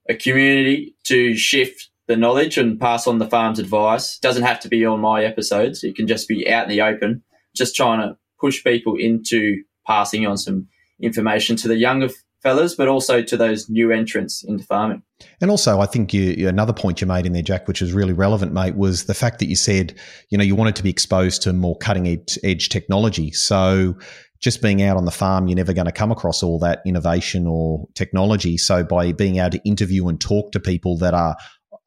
a 0.08 0.14
community 0.14 0.96
to 1.04 1.34
shift 1.36 1.90
the 2.06 2.16
knowledge 2.16 2.58
and 2.58 2.80
pass 2.80 3.06
on 3.06 3.18
the 3.18 3.28
farm's 3.28 3.58
advice, 3.58 4.18
doesn't 4.18 4.42
have 4.42 4.60
to 4.60 4.68
be 4.68 4.84
on 4.84 5.00
my 5.00 5.22
episodes. 5.22 5.84
It 5.84 5.94
can 5.94 6.06
just 6.06 6.26
be 6.26 6.50
out 6.50 6.64
in 6.64 6.70
the 6.70 6.82
open, 6.82 7.22
just 7.54 7.76
trying 7.76 8.00
to 8.00 8.16
push 8.40 8.62
people 8.62 8.96
into 8.96 9.62
passing 9.86 10.26
on 10.26 10.36
some 10.36 10.68
information 11.00 11.56
to 11.56 11.68
the 11.68 11.76
younger 11.76 12.08
fellas, 12.42 12.74
but 12.74 12.88
also 12.88 13.20
to 13.22 13.36
those 13.36 13.68
new 13.68 13.90
entrants 13.90 14.44
into 14.44 14.64
farming. 14.64 15.02
And 15.40 15.50
also, 15.50 15.80
I 15.80 15.86
think 15.86 16.14
you, 16.14 16.48
another 16.48 16.72
point 16.72 17.00
you 17.00 17.06
made 17.06 17.26
in 17.26 17.32
there, 17.32 17.42
Jack, 17.42 17.66
which 17.66 17.82
is 17.82 17.92
really 17.92 18.12
relevant, 18.12 18.52
mate, 18.52 18.76
was 18.76 19.04
the 19.06 19.14
fact 19.14 19.40
that 19.40 19.46
you 19.46 19.56
said, 19.56 19.98
you 20.30 20.38
know, 20.38 20.44
you 20.44 20.54
wanted 20.54 20.76
to 20.76 20.82
be 20.82 20.90
exposed 20.90 21.42
to 21.42 21.52
more 21.52 21.76
cutting 21.78 22.06
edge, 22.44 22.68
technology. 22.68 23.32
So 23.32 23.96
just 24.40 24.62
being 24.62 24.82
out 24.82 24.96
on 24.96 25.04
the 25.04 25.10
farm, 25.10 25.48
you're 25.48 25.56
never 25.56 25.72
going 25.72 25.86
to 25.86 25.92
come 25.92 26.12
across 26.12 26.44
all 26.44 26.60
that 26.60 26.80
innovation 26.86 27.46
or 27.48 27.88
technology. 27.94 28.56
So 28.56 28.84
by 28.84 29.10
being 29.12 29.38
able 29.38 29.50
to 29.50 29.60
interview 29.64 30.06
and 30.06 30.20
talk 30.20 30.52
to 30.52 30.60
people 30.60 30.96
that 30.98 31.14
are 31.14 31.36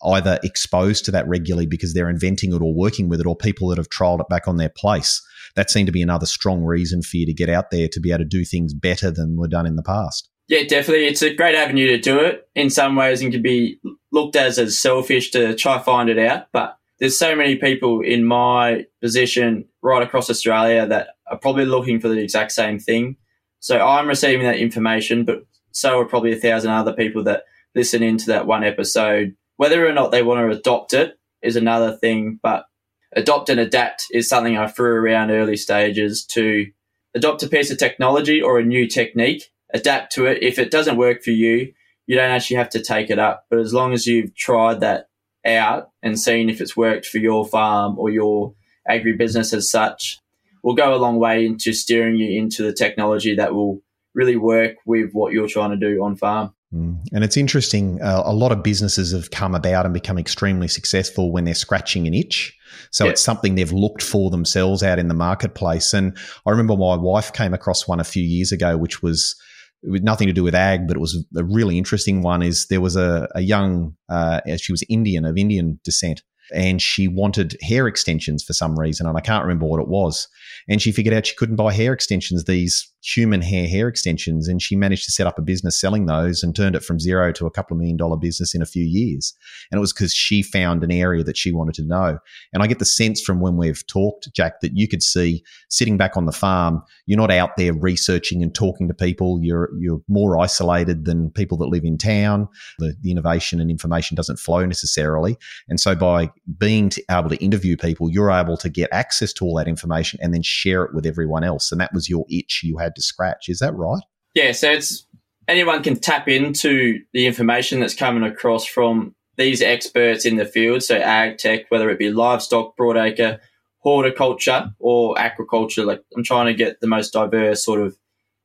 either 0.04 0.40
exposed 0.44 1.06
to 1.06 1.12
that 1.12 1.28
regularly 1.28 1.68
because 1.68 1.94
they're 1.94 2.10
inventing 2.10 2.54
it 2.54 2.62
or 2.62 2.74
working 2.74 3.08
with 3.08 3.22
it, 3.22 3.28
or 3.28 3.36
people 3.38 3.70
that 3.70 3.78
have 3.78 3.90
trialed 3.90 4.20
it 4.20 4.28
back 4.30 4.48
on 4.48 4.58
their 4.58 4.72
place, 4.76 5.22
that 5.56 5.70
seemed 5.70 5.88
to 5.88 5.92
be 5.92 6.02
another 6.02 6.26
strong 6.26 6.64
reason 6.64 7.02
for 7.02 7.18
you 7.18 7.26
to 7.26 7.34
get 7.34 7.50
out 7.50 7.72
there 7.72 7.88
to 7.88 8.00
be 8.00 8.12
able 8.12 8.20
to 8.20 8.26
do 8.26 8.46
things 8.46 8.74
better 8.74 9.12
than 9.12 9.38
were 9.38 9.48
done 9.48 9.66
in 9.66 9.76
the 9.76 9.84
past. 9.84 10.30
Yeah, 10.48 10.64
definitely. 10.64 11.06
It's 11.06 11.22
a 11.22 11.34
great 11.34 11.56
avenue 11.56 11.88
to 11.88 11.98
do 11.98 12.20
it. 12.20 12.48
In 12.56 12.70
some 12.70 12.96
ways, 12.96 13.22
and 13.22 13.32
can 13.32 13.42
be 13.42 13.80
looked 14.12 14.36
as 14.36 14.60
as 14.60 14.78
selfish 14.78 15.32
to 15.32 15.56
try 15.56 15.80
find 15.80 16.10
it 16.10 16.20
out, 16.20 16.48
but 16.52 16.78
there's 17.00 17.18
so 17.18 17.36
many 17.36 17.56
people 17.56 18.02
in 18.02 18.26
my 18.26 18.86
position 19.02 19.66
right 19.82 20.04
across 20.04 20.30
Australia 20.30 20.86
that 20.88 21.10
are 21.30 21.38
probably 21.38 21.66
looking 21.66 22.00
for 22.00 22.10
the 22.10 22.20
exact 22.20 22.52
same 22.52 22.80
thing. 22.80 23.16
So 23.60 23.80
I'm 23.80 24.08
receiving 24.08 24.46
that 24.46 24.58
information, 24.58 25.26
but 25.26 25.46
so 25.72 26.00
are 26.00 26.06
probably 26.06 26.34
a 26.34 26.40
thousand 26.40 26.72
other 26.72 26.94
people 26.94 27.24
that 27.24 27.44
listen 27.74 28.04
into 28.04 28.28
that 28.28 28.46
one 28.46 28.64
episode. 28.64 29.36
Whether 29.58 29.88
or 29.88 29.94
not 29.94 30.12
they 30.12 30.22
want 30.22 30.42
to 30.42 30.58
adopt 30.58 30.94
it 30.94 31.18
is 31.42 31.56
another 31.56 31.96
thing, 31.96 32.40
but 32.44 32.66
adopt 33.14 33.50
and 33.50 33.60
adapt 33.60 34.06
is 34.12 34.28
something 34.28 34.58
I 34.58 34.68
threw 34.68 34.94
around 34.94 35.32
early 35.32 35.58
stages 35.58 36.26
to 36.32 36.68
adopt 37.16 37.44
a 37.44 37.48
piece 37.48 37.72
of 37.72 37.78
technology 37.78 38.42
or 38.42 38.60
a 38.60 38.66
new 38.66 38.88
technique 38.88 39.52
adapt 39.74 40.14
to 40.14 40.26
it. 40.26 40.42
If 40.42 40.60
it 40.60 40.72
doesn't 40.72 40.98
work 40.98 41.24
for 41.24 41.32
you, 41.32 41.74
you 42.08 42.16
don't 42.16 42.32
actually 42.32 42.58
have 42.58 42.70
to 42.70 42.82
take 42.82 43.10
it 43.10 43.20
up. 43.20 43.46
But 43.50 43.60
as 43.60 43.74
long 43.74 43.94
as 43.94 44.08
you've 44.08 44.36
tried 44.36 44.80
that 44.82 45.08
out 45.46 45.90
and 46.04 46.20
seen 46.20 46.50
if 46.50 46.62
it's 46.62 46.78
worked 46.78 47.06
for 47.06 47.18
your 47.18 47.46
farm 47.46 47.98
or 47.98 48.10
your 48.10 48.54
agribusiness 48.90 49.54
as 49.54 49.70
such, 49.70 50.20
will 50.64 50.76
go 50.76 50.94
a 50.94 50.98
long 50.98 51.18
way 51.18 51.46
into 51.46 51.74
steering 51.74 52.16
you 52.16 52.40
into 52.40 52.64
the 52.64 52.74
technology 52.74 53.36
that 53.36 53.54
will 53.54 53.82
really 54.14 54.36
work 54.36 54.76
with 54.86 55.12
what 55.14 55.34
you're 55.34 55.48
trying 55.48 55.72
to 55.72 55.78
do 55.78 56.04
on 56.04 56.16
farm. 56.16 56.54
Mm. 56.74 57.00
And 57.12 57.24
it's 57.24 57.38
interesting. 57.38 58.02
Uh, 58.02 58.24
a 58.26 58.34
lot 58.34 58.52
of 58.52 58.64
businesses 58.64 59.12
have 59.12 59.32
come 59.32 59.56
about 59.56 59.86
and 59.86 59.94
become 59.94 60.18
extremely 60.18 60.68
successful 60.68 61.32
when 61.32 61.44
they're 61.44 61.54
scratching 61.54 62.08
an 62.08 62.14
itch. 62.14 62.58
So 62.92 63.08
it's 63.08 63.22
something 63.22 63.56
they've 63.56 63.72
looked 63.72 64.02
for 64.02 64.30
themselves 64.30 64.82
out 64.84 65.00
in 65.00 65.08
the 65.08 65.14
marketplace. 65.14 65.94
And 65.94 66.18
I 66.46 66.52
remember 66.52 66.78
my 66.78 66.96
wife 66.96 67.34
came 67.34 67.54
across 67.54 67.88
one 67.88 68.00
a 68.00 68.06
few 68.06 68.24
years 68.24 68.52
ago, 68.52 68.78
which 68.78 69.02
was 69.02 69.36
with 69.84 70.04
nothing 70.04 70.28
to 70.28 70.34
do 70.34 70.44
with 70.44 70.56
ag, 70.56 70.88
but 70.88 70.96
it 70.96 71.00
was 71.00 71.26
a 71.36 71.44
really 71.44 71.78
interesting 71.78 72.22
one. 72.22 72.42
Is 72.42 72.68
there 72.68 72.82
was 72.82 72.96
a, 72.96 73.28
a 73.36 73.42
young, 73.42 73.96
uh, 74.10 74.42
she 74.58 74.72
was 74.72 74.84
Indian 74.90 75.26
of 75.26 75.38
Indian 75.38 75.80
descent, 75.84 76.22
and 76.54 76.82
she 76.82 77.08
wanted 77.08 77.58
hair 77.62 77.88
extensions 77.88 78.44
for 78.44 78.54
some 78.54 78.78
reason, 78.78 79.08
and 79.08 79.18
I 79.18 79.22
can't 79.22 79.44
remember 79.44 79.66
what 79.66 79.82
it 79.82 79.88
was. 79.88 80.28
And 80.70 80.82
she 80.82 80.92
figured 80.92 81.16
out 81.16 81.26
she 81.26 81.36
couldn't 81.36 81.56
buy 81.56 81.74
hair 81.74 81.94
extensions, 81.94 82.44
these 82.44 82.92
human 83.04 83.42
hair 83.42 83.68
hair 83.68 83.88
extensions, 83.88 84.48
and 84.48 84.62
she 84.62 84.76
managed 84.76 85.06
to 85.06 85.12
set 85.12 85.28
up 85.28 85.40
a 85.40 85.42
business 85.42 85.80
selling 85.80 86.06
those 86.06 86.44
and 86.44 86.56
turned 86.56 86.76
it 86.76 86.84
from 86.84 87.00
zero 87.00 87.32
to 87.34 87.46
a 87.46 87.52
couple 87.52 87.76
of 87.76 87.80
million 87.80 87.98
dollar 87.98 88.18
business 88.18 88.54
in 88.54 88.62
a 88.62 88.66
few 88.66 88.84
years. 88.84 89.34
And 89.72 89.78
it 89.78 89.82
was 89.82 89.94
because 89.94 90.14
she 90.14 90.44
found 90.44 90.84
an 90.84 90.92
area 90.92 91.24
that 91.24 91.38
she 91.38 91.52
wanted 91.52 91.76
to 91.76 91.84
know. 91.84 92.20
And 92.54 92.62
I 92.62 92.68
get 92.68 92.80
the 92.80 92.86
sense 92.86 93.22
from 93.22 93.40
when 93.40 93.58
we've 93.58 93.86
talked, 93.88 94.32
Jack, 94.34 94.62
that 94.62 94.76
you 94.76 94.88
could 94.88 95.04
see 95.04 95.44
sitting 95.70 95.98
back 95.98 96.16
on 96.16 96.26
the 96.26 96.32
farm, 96.32 96.84
you're 97.06 97.18
not 97.18 97.32
out 97.32 97.58
there 97.58 97.74
researching 97.74 98.44
and 98.44 98.54
talking 98.54 98.88
to 98.88 98.94
people. 98.94 99.40
You're 99.42 99.70
you're 99.80 100.02
more 100.08 100.38
isolated 100.40 101.06
than 101.06 101.32
people 101.32 101.58
that 101.58 101.68
live 101.68 101.84
in 101.84 101.98
town. 101.98 102.48
The, 102.80 102.96
the 103.02 103.12
innovation 103.12 103.60
and 103.60 103.72
information 103.72 104.16
doesn't 104.16 104.40
flow 104.40 104.66
necessarily. 104.66 105.38
And 105.68 105.80
so 105.80 105.96
by 105.96 106.30
being 106.58 106.92
able 107.10 107.30
to 107.30 107.44
interview 107.44 107.78
people, 107.78 108.10
you're 108.12 108.32
able 108.32 108.58
to 108.58 108.70
get 108.70 108.90
access 108.92 109.34
to 109.34 109.46
all 109.46 109.56
that 109.56 109.68
information 109.68 110.20
and 110.22 110.34
then 110.34 110.42
share 110.44 110.84
it 110.84 110.94
with 110.94 111.06
everyone 111.06 111.44
else. 111.44 111.72
And 111.72 111.82
that 111.82 111.94
was 111.94 112.10
your 112.10 112.26
itch 112.30 112.62
you 112.64 112.78
had 112.78 112.91
had 112.92 112.96
to 112.96 113.02
scratch. 113.02 113.50
Is 113.50 113.60
that 113.60 113.76
right? 113.76 114.02
Yeah, 114.34 114.52
so 114.52 114.72
it's 114.72 115.06
anyone 115.48 115.84
can 115.84 116.00
tap 116.00 116.28
into 116.28 117.00
the 117.14 117.26
information 117.26 117.80
that's 117.80 117.96
coming 117.96 118.24
across 118.24 118.66
from 118.66 119.16
these 119.38 119.62
experts 119.62 120.26
in 120.26 120.38
the 120.38 120.46
field, 120.46 120.84
so 120.84 120.98
ag 120.98 121.38
tech, 121.38 121.70
whether 121.70 121.90
it 121.90 122.00
be 122.00 122.12
livestock, 122.12 122.78
broadacre, 122.78 123.40
horticulture, 123.80 124.72
or 124.80 125.16
aquaculture. 125.16 125.86
Like 125.86 126.04
I'm 126.16 126.24
trying 126.24 126.48
to 126.48 126.54
get 126.54 126.80
the 126.80 126.88
most 126.88 127.14
diverse 127.14 127.64
sort 127.64 127.82
of 127.82 127.98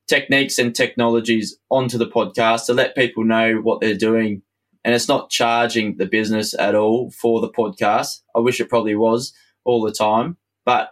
techniques 0.08 0.58
and 0.58 0.74
technologies 0.74 1.56
onto 1.70 1.98
the 1.98 2.06
podcast 2.06 2.66
to 2.66 2.74
let 2.74 2.96
people 2.96 3.24
know 3.24 3.56
what 3.56 3.80
they're 3.80 3.96
doing. 3.96 4.42
And 4.84 4.94
it's 4.94 5.08
not 5.08 5.30
charging 5.30 5.96
the 5.96 6.06
business 6.06 6.54
at 6.54 6.76
all 6.76 7.10
for 7.10 7.40
the 7.40 7.50
podcast. 7.50 8.20
I 8.36 8.38
wish 8.38 8.60
it 8.60 8.68
probably 8.68 8.94
was 8.94 9.32
all 9.64 9.82
the 9.82 9.92
time. 9.92 10.36
But 10.64 10.90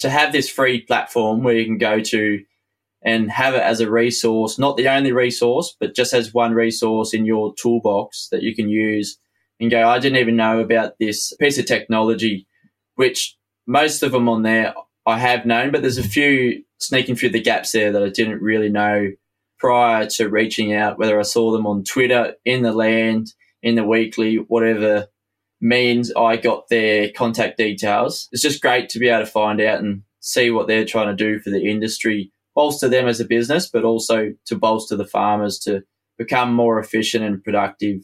to 0.00 0.10
have 0.10 0.32
this 0.32 0.50
free 0.50 0.80
platform 0.80 1.42
where 1.42 1.54
you 1.54 1.64
can 1.64 1.78
go 1.78 2.00
to 2.00 2.40
and 3.02 3.30
have 3.30 3.54
it 3.54 3.62
as 3.62 3.80
a 3.80 3.90
resource, 3.90 4.58
not 4.58 4.76
the 4.76 4.88
only 4.88 5.12
resource, 5.12 5.74
but 5.80 5.94
just 5.94 6.12
as 6.12 6.34
one 6.34 6.52
resource 6.52 7.14
in 7.14 7.24
your 7.24 7.54
toolbox 7.54 8.28
that 8.30 8.42
you 8.42 8.54
can 8.54 8.68
use 8.68 9.18
and 9.58 9.70
go, 9.70 9.88
I 9.88 9.98
didn't 9.98 10.18
even 10.18 10.36
know 10.36 10.60
about 10.60 10.94
this 10.98 11.34
piece 11.36 11.58
of 11.58 11.66
technology, 11.66 12.46
which 12.96 13.36
most 13.66 14.02
of 14.02 14.12
them 14.12 14.28
on 14.28 14.42
there 14.42 14.74
I 15.06 15.18
have 15.18 15.46
known, 15.46 15.70
but 15.70 15.82
there's 15.82 15.98
a 15.98 16.02
few 16.02 16.62
sneaking 16.78 17.16
through 17.16 17.30
the 17.30 17.40
gaps 17.40 17.72
there 17.72 17.92
that 17.92 18.02
I 18.02 18.10
didn't 18.10 18.42
really 18.42 18.68
know 18.68 19.10
prior 19.58 20.06
to 20.06 20.28
reaching 20.28 20.72
out, 20.72 20.98
whether 20.98 21.18
I 21.18 21.22
saw 21.22 21.52
them 21.52 21.66
on 21.66 21.84
Twitter, 21.84 22.34
in 22.44 22.62
the 22.62 22.72
land, 22.72 23.32
in 23.62 23.74
the 23.74 23.84
weekly, 23.84 24.36
whatever 24.36 25.08
means 25.60 26.12
I 26.14 26.36
got 26.36 26.68
their 26.68 27.10
contact 27.10 27.58
details. 27.58 28.28
It's 28.32 28.42
just 28.42 28.62
great 28.62 28.88
to 28.90 28.98
be 28.98 29.08
able 29.08 29.24
to 29.24 29.30
find 29.30 29.60
out 29.60 29.80
and 29.80 30.02
see 30.20 30.50
what 30.50 30.66
they're 30.66 30.86
trying 30.86 31.14
to 31.14 31.24
do 31.24 31.38
for 31.38 31.50
the 31.50 31.70
industry 31.70 32.32
bolster 32.60 32.90
them 32.90 33.08
as 33.08 33.20
a 33.20 33.24
business, 33.24 33.70
but 33.70 33.84
also 33.84 34.34
to 34.44 34.54
bolster 34.54 34.94
the 34.94 35.06
farmers 35.06 35.58
to 35.58 35.82
become 36.18 36.52
more 36.52 36.78
efficient 36.78 37.24
and 37.24 37.42
productive 37.42 38.02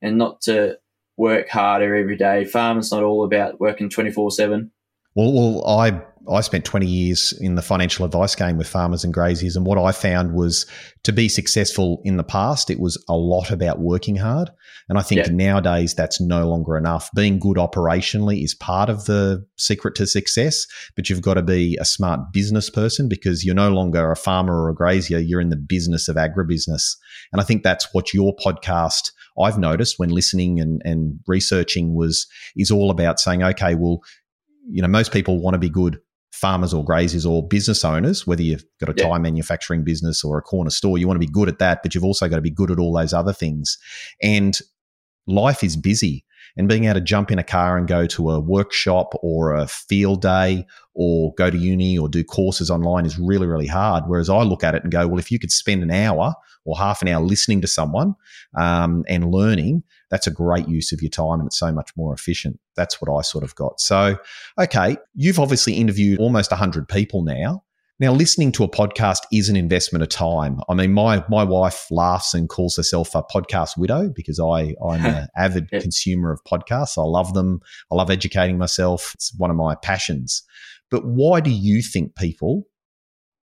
and 0.00 0.16
not 0.16 0.40
to 0.40 0.78
work 1.18 1.50
harder 1.50 1.94
every 1.94 2.16
day. 2.16 2.46
Farmers 2.46 2.90
not 2.90 3.02
all 3.02 3.22
about 3.22 3.60
working 3.60 3.90
24 3.90 4.30
7. 4.30 4.70
Well, 5.18 5.32
well, 5.32 5.66
I 5.66 6.00
I 6.30 6.42
spent 6.42 6.64
20 6.64 6.86
years 6.86 7.34
in 7.40 7.56
the 7.56 7.62
financial 7.62 8.04
advice 8.04 8.36
game 8.36 8.56
with 8.56 8.68
farmers 8.68 9.02
and 9.02 9.12
graziers, 9.12 9.56
and 9.56 9.66
what 9.66 9.76
I 9.76 9.90
found 9.90 10.32
was 10.32 10.64
to 11.02 11.12
be 11.12 11.28
successful 11.28 12.00
in 12.04 12.18
the 12.18 12.22
past, 12.22 12.70
it 12.70 12.78
was 12.78 13.02
a 13.08 13.16
lot 13.16 13.50
about 13.50 13.80
working 13.80 14.14
hard. 14.14 14.48
And 14.88 14.96
I 14.96 15.02
think 15.02 15.26
yeah. 15.26 15.32
nowadays 15.32 15.92
that's 15.92 16.20
no 16.20 16.48
longer 16.48 16.76
enough. 16.76 17.10
Being 17.16 17.40
good 17.40 17.56
operationally 17.56 18.44
is 18.44 18.54
part 18.54 18.88
of 18.88 19.06
the 19.06 19.44
secret 19.56 19.96
to 19.96 20.06
success, 20.06 20.68
but 20.94 21.10
you've 21.10 21.22
got 21.22 21.34
to 21.34 21.42
be 21.42 21.76
a 21.80 21.84
smart 21.84 22.32
business 22.32 22.70
person 22.70 23.08
because 23.08 23.44
you're 23.44 23.56
no 23.56 23.70
longer 23.70 24.12
a 24.12 24.16
farmer 24.16 24.62
or 24.62 24.68
a 24.68 24.74
grazier, 24.74 25.18
you're 25.18 25.40
in 25.40 25.48
the 25.48 25.56
business 25.56 26.06
of 26.06 26.14
agribusiness. 26.14 26.94
And 27.32 27.40
I 27.40 27.44
think 27.44 27.64
that's 27.64 27.92
what 27.92 28.14
your 28.14 28.36
podcast 28.36 29.10
I've 29.40 29.58
noticed 29.58 29.98
when 29.98 30.10
listening 30.10 30.60
and, 30.60 30.80
and 30.84 31.18
researching 31.26 31.94
was 31.94 32.26
is 32.56 32.70
all 32.70 32.90
about 32.90 33.18
saying, 33.18 33.42
okay, 33.42 33.74
well, 33.74 34.02
you 34.70 34.82
know, 34.82 34.88
most 34.88 35.12
people 35.12 35.40
want 35.40 35.54
to 35.54 35.58
be 35.58 35.68
good 35.68 35.98
farmers 36.32 36.72
or 36.72 36.84
graziers 36.84 37.26
or 37.26 37.46
business 37.46 37.84
owners, 37.84 38.26
whether 38.26 38.42
you've 38.42 38.64
got 38.80 38.90
a 38.90 38.94
yeah. 38.96 39.08
tie 39.08 39.18
manufacturing 39.18 39.82
business 39.82 40.22
or 40.22 40.38
a 40.38 40.42
corner 40.42 40.70
store, 40.70 40.98
you 40.98 41.06
want 41.06 41.20
to 41.20 41.26
be 41.26 41.32
good 41.32 41.48
at 41.48 41.58
that, 41.58 41.82
but 41.82 41.94
you've 41.94 42.04
also 42.04 42.28
got 42.28 42.36
to 42.36 42.42
be 42.42 42.50
good 42.50 42.70
at 42.70 42.78
all 42.78 42.92
those 42.92 43.12
other 43.12 43.32
things. 43.32 43.78
And 44.22 44.58
life 45.28 45.62
is 45.62 45.76
busy. 45.76 46.24
And 46.56 46.68
being 46.68 46.84
able 46.84 46.94
to 46.94 47.00
jump 47.00 47.30
in 47.30 47.38
a 47.38 47.44
car 47.44 47.76
and 47.78 47.86
go 47.86 48.06
to 48.06 48.30
a 48.30 48.40
workshop 48.40 49.14
or 49.22 49.54
a 49.54 49.68
field 49.68 50.22
day 50.22 50.66
or 50.94 51.32
go 51.34 51.50
to 51.50 51.56
uni 51.56 51.96
or 51.96 52.08
do 52.08 52.24
courses 52.24 52.68
online 52.68 53.06
is 53.06 53.16
really, 53.16 53.46
really 53.46 53.66
hard. 53.66 54.04
Whereas 54.08 54.28
I 54.28 54.42
look 54.42 54.64
at 54.64 54.74
it 54.74 54.82
and 54.82 54.90
go, 54.90 55.06
well, 55.06 55.20
if 55.20 55.30
you 55.30 55.38
could 55.38 55.52
spend 55.52 55.84
an 55.84 55.92
hour 55.92 56.34
or 56.64 56.76
half 56.76 57.00
an 57.00 57.06
hour 57.06 57.22
listening 57.22 57.60
to 57.60 57.68
someone 57.68 58.16
um, 58.58 59.04
and 59.08 59.30
learning, 59.30 59.84
that's 60.10 60.26
a 60.26 60.32
great 60.32 60.66
use 60.66 60.90
of 60.90 61.00
your 61.00 61.10
time 61.10 61.38
and 61.38 61.46
it's 61.46 61.58
so 61.58 61.70
much 61.70 61.92
more 61.96 62.12
efficient. 62.12 62.58
That's 62.74 63.00
what 63.00 63.16
I 63.16 63.22
sort 63.22 63.44
of 63.44 63.54
got. 63.54 63.80
So, 63.80 64.18
okay, 64.58 64.96
you've 65.14 65.38
obviously 65.38 65.74
interviewed 65.74 66.18
almost 66.18 66.50
100 66.50 66.88
people 66.88 67.22
now. 67.22 67.62
Now, 68.00 68.12
listening 68.12 68.52
to 68.52 68.62
a 68.62 68.68
podcast 68.68 69.22
is 69.32 69.48
an 69.48 69.56
investment 69.56 70.04
of 70.04 70.08
time. 70.08 70.60
I 70.68 70.74
mean, 70.74 70.92
my 70.92 71.24
my 71.28 71.42
wife 71.42 71.88
laughs 71.90 72.32
and 72.32 72.48
calls 72.48 72.76
herself 72.76 73.12
a 73.16 73.24
podcast 73.24 73.76
widow 73.76 74.08
because 74.08 74.38
I 74.38 74.76
I'm 74.80 75.04
an 75.04 75.26
avid 75.36 75.68
consumer 75.70 76.30
of 76.30 76.40
podcasts. 76.44 76.96
I 76.96 77.02
love 77.02 77.34
them. 77.34 77.60
I 77.90 77.96
love 77.96 78.08
educating 78.08 78.56
myself. 78.56 79.12
It's 79.14 79.34
one 79.36 79.50
of 79.50 79.56
my 79.56 79.74
passions. 79.74 80.44
But 80.92 81.04
why 81.06 81.40
do 81.40 81.50
you 81.50 81.82
think 81.82 82.14
people 82.14 82.68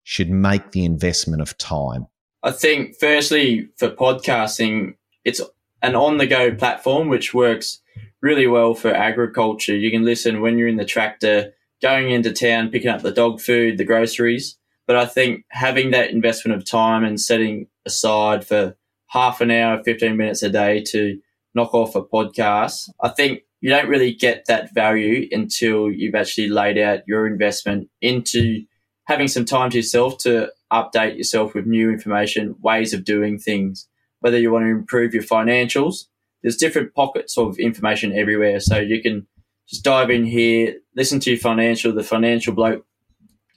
should 0.03 0.29
make 0.29 0.71
the 0.71 0.83
investment 0.83 1.41
of 1.41 1.57
time? 1.57 2.07
I 2.43 2.51
think, 2.51 2.99
firstly, 2.99 3.69
for 3.77 3.89
podcasting, 3.89 4.95
it's 5.23 5.39
an 5.81 5.95
on 5.95 6.17
the 6.17 6.27
go 6.27 6.53
platform 6.53 7.07
which 7.07 7.33
works 7.33 7.79
really 8.21 8.47
well 8.47 8.73
for 8.73 8.93
agriculture. 8.93 9.77
You 9.77 9.91
can 9.91 10.03
listen 10.03 10.41
when 10.41 10.57
you're 10.57 10.67
in 10.67 10.75
the 10.75 10.83
tractor 10.83 11.53
going 11.81 12.11
into 12.11 12.31
town, 12.31 12.69
picking 12.69 12.89
up 12.89 13.01
the 13.01 13.11
dog 13.11 13.41
food, 13.41 13.77
the 13.77 13.83
groceries. 13.83 14.57
But 14.87 14.95
I 14.95 15.05
think 15.05 15.45
having 15.49 15.91
that 15.91 16.11
investment 16.11 16.57
of 16.57 16.69
time 16.69 17.03
and 17.03 17.19
setting 17.19 17.67
aside 17.85 18.45
for 18.45 18.75
half 19.07 19.41
an 19.41 19.51
hour, 19.51 19.83
15 19.83 20.15
minutes 20.15 20.43
a 20.43 20.49
day 20.49 20.83
to 20.89 21.19
knock 21.53 21.73
off 21.73 21.95
a 21.95 22.03
podcast, 22.03 22.89
I 23.01 23.09
think 23.09 23.41
you 23.61 23.69
don't 23.69 23.89
really 23.89 24.13
get 24.13 24.45
that 24.47 24.73
value 24.73 25.27
until 25.31 25.91
you've 25.91 26.15
actually 26.15 26.49
laid 26.49 26.77
out 26.77 27.07
your 27.07 27.27
investment 27.27 27.89
into 28.01 28.63
having 29.05 29.27
some 29.27 29.45
time 29.45 29.69
to 29.69 29.77
yourself 29.77 30.17
to 30.19 30.51
update 30.71 31.17
yourself 31.17 31.53
with 31.53 31.65
new 31.65 31.91
information, 31.91 32.55
ways 32.61 32.93
of 32.93 33.03
doing 33.03 33.37
things, 33.37 33.87
whether 34.21 34.39
you 34.39 34.51
want 34.51 34.63
to 34.63 34.69
improve 34.69 35.13
your 35.13 35.23
financials. 35.23 36.05
There's 36.41 36.55
different 36.55 36.95
pockets 36.95 37.37
of 37.37 37.59
information 37.59 38.17
everywhere. 38.17 38.59
So 38.59 38.79
you 38.79 39.01
can 39.01 39.27
just 39.71 39.83
dive 39.85 40.09
in 40.09 40.25
here, 40.25 40.75
listen 40.95 41.19
to 41.21 41.31
your 41.31 41.39
financial, 41.39 41.93
the 41.93 42.03
financial 42.03 42.53
bloke 42.53 42.85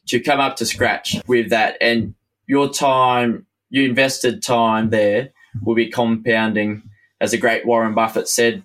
to 0.06 0.21
come 0.21 0.38
up 0.38 0.56
to 0.56 0.66
scratch 0.66 1.16
with 1.26 1.50
that. 1.50 1.76
And 1.80 2.14
your 2.47 2.73
time, 2.73 3.47
you 3.68 3.85
invested 3.85 4.42
time 4.42 4.90
there 4.90 5.30
will 5.62 5.75
be 5.75 5.90
compounding. 5.90 6.85
As 7.21 7.33
the 7.33 7.38
great 7.38 7.66
Warren 7.66 7.94
Buffett 7.94 8.28
said, 8.28 8.62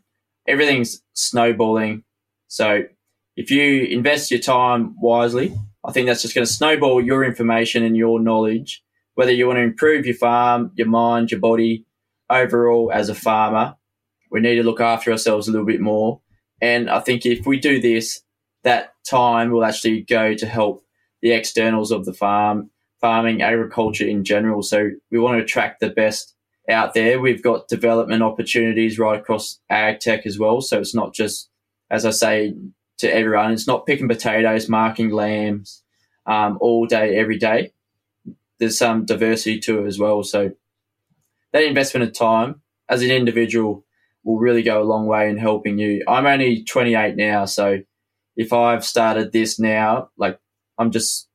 everything's 0.48 1.02
snowballing. 1.14 2.04
So 2.48 2.84
if 3.36 3.50
you 3.50 3.84
invest 3.86 4.32
your 4.32 4.42
time 4.42 4.96
wisely, 5.02 5.56
I 5.84 5.92
think 5.92 6.08
that's 6.08 6.22
just 6.22 6.36
going 6.36 6.46
to 6.46 6.54
snowball 6.54 7.02
your 7.02 7.24
information 7.24 7.84
and 7.84 7.98
your 7.98 8.20
knowledge, 8.20 8.84
whether 9.16 9.32
you 9.32 9.48
want 9.48 9.58
to 9.58 9.64
improve 9.64 10.06
your 10.06 10.16
farm, 10.16 10.72
your 10.76 10.88
mind, 10.88 11.32
your 11.32 11.40
body, 11.40 11.86
overall 12.30 12.92
as 12.94 13.10
a 13.10 13.16
farmer. 13.16 13.76
We 14.30 14.40
need 14.40 14.56
to 14.56 14.64
look 14.64 14.82
after 14.82 15.12
ourselves 15.12 15.48
a 15.48 15.52
little 15.52 15.66
bit 15.66 15.82
more. 15.82 16.22
And 16.62 16.90
I 16.90 17.00
think 17.00 17.26
if 17.26 17.46
we 17.46 17.60
do 17.60 17.80
this, 17.80 18.22
that 18.64 18.94
time 19.08 19.52
will 19.52 19.64
actually 19.64 20.02
go 20.02 20.34
to 20.34 20.46
help 20.46 20.84
the 21.22 21.32
externals 21.32 21.92
of 21.92 22.06
the 22.06 22.14
farm, 22.14 22.70
farming, 23.00 23.42
agriculture 23.42 24.08
in 24.08 24.24
general. 24.24 24.62
So 24.62 24.92
we 25.12 25.20
want 25.20 25.38
to 25.38 25.44
attract 25.44 25.80
the 25.80 25.90
best 25.90 26.36
out 26.70 26.94
there. 26.94 27.20
We've 27.20 27.44
got 27.44 27.68
development 27.68 28.24
opportunities 28.24 29.00
right 29.00 29.20
across 29.20 29.60
ag 29.70 30.00
tech 30.00 30.26
as 30.26 30.38
well. 30.38 30.62
So 30.62 30.80
it's 30.80 30.96
not 30.96 31.14
just, 31.14 31.50
as 31.90 32.06
I 32.06 32.12
say 32.12 32.54
to 33.00 33.14
everyone, 33.14 33.54
it's 33.54 33.68
not 33.68 33.86
picking 33.86 34.08
potatoes, 34.08 34.70
marking 34.70 35.10
lambs 35.10 35.84
um, 36.26 36.58
all 36.62 36.86
day, 36.86 37.18
every 37.18 37.38
day. 37.38 37.74
There's 38.60 38.78
some 38.78 39.06
diversity 39.06 39.60
to 39.62 39.84
it 39.84 39.88
as 39.88 39.98
well. 39.98 40.24
So 40.24 40.52
that 41.54 41.64
investment 41.64 42.04
of 42.08 42.14
time 42.14 42.62
as 42.90 43.02
an 43.02 43.12
individual 43.12 43.86
will 44.24 44.38
really 44.38 44.64
go 44.64 44.82
a 44.82 44.84
long 44.84 45.06
way 45.06 45.30
in 45.30 45.38
helping 45.38 45.78
you. 45.78 46.04
I'm 46.08 46.26
only 46.26 46.64
28 46.64 47.16
now, 47.16 47.46
so 47.46 47.80
if 48.36 48.54
I've 48.54 48.86
started 48.86 49.32
this 49.32 49.60
now, 49.60 50.10
like 50.18 50.40
I'm 50.78 50.92
just 50.92 51.28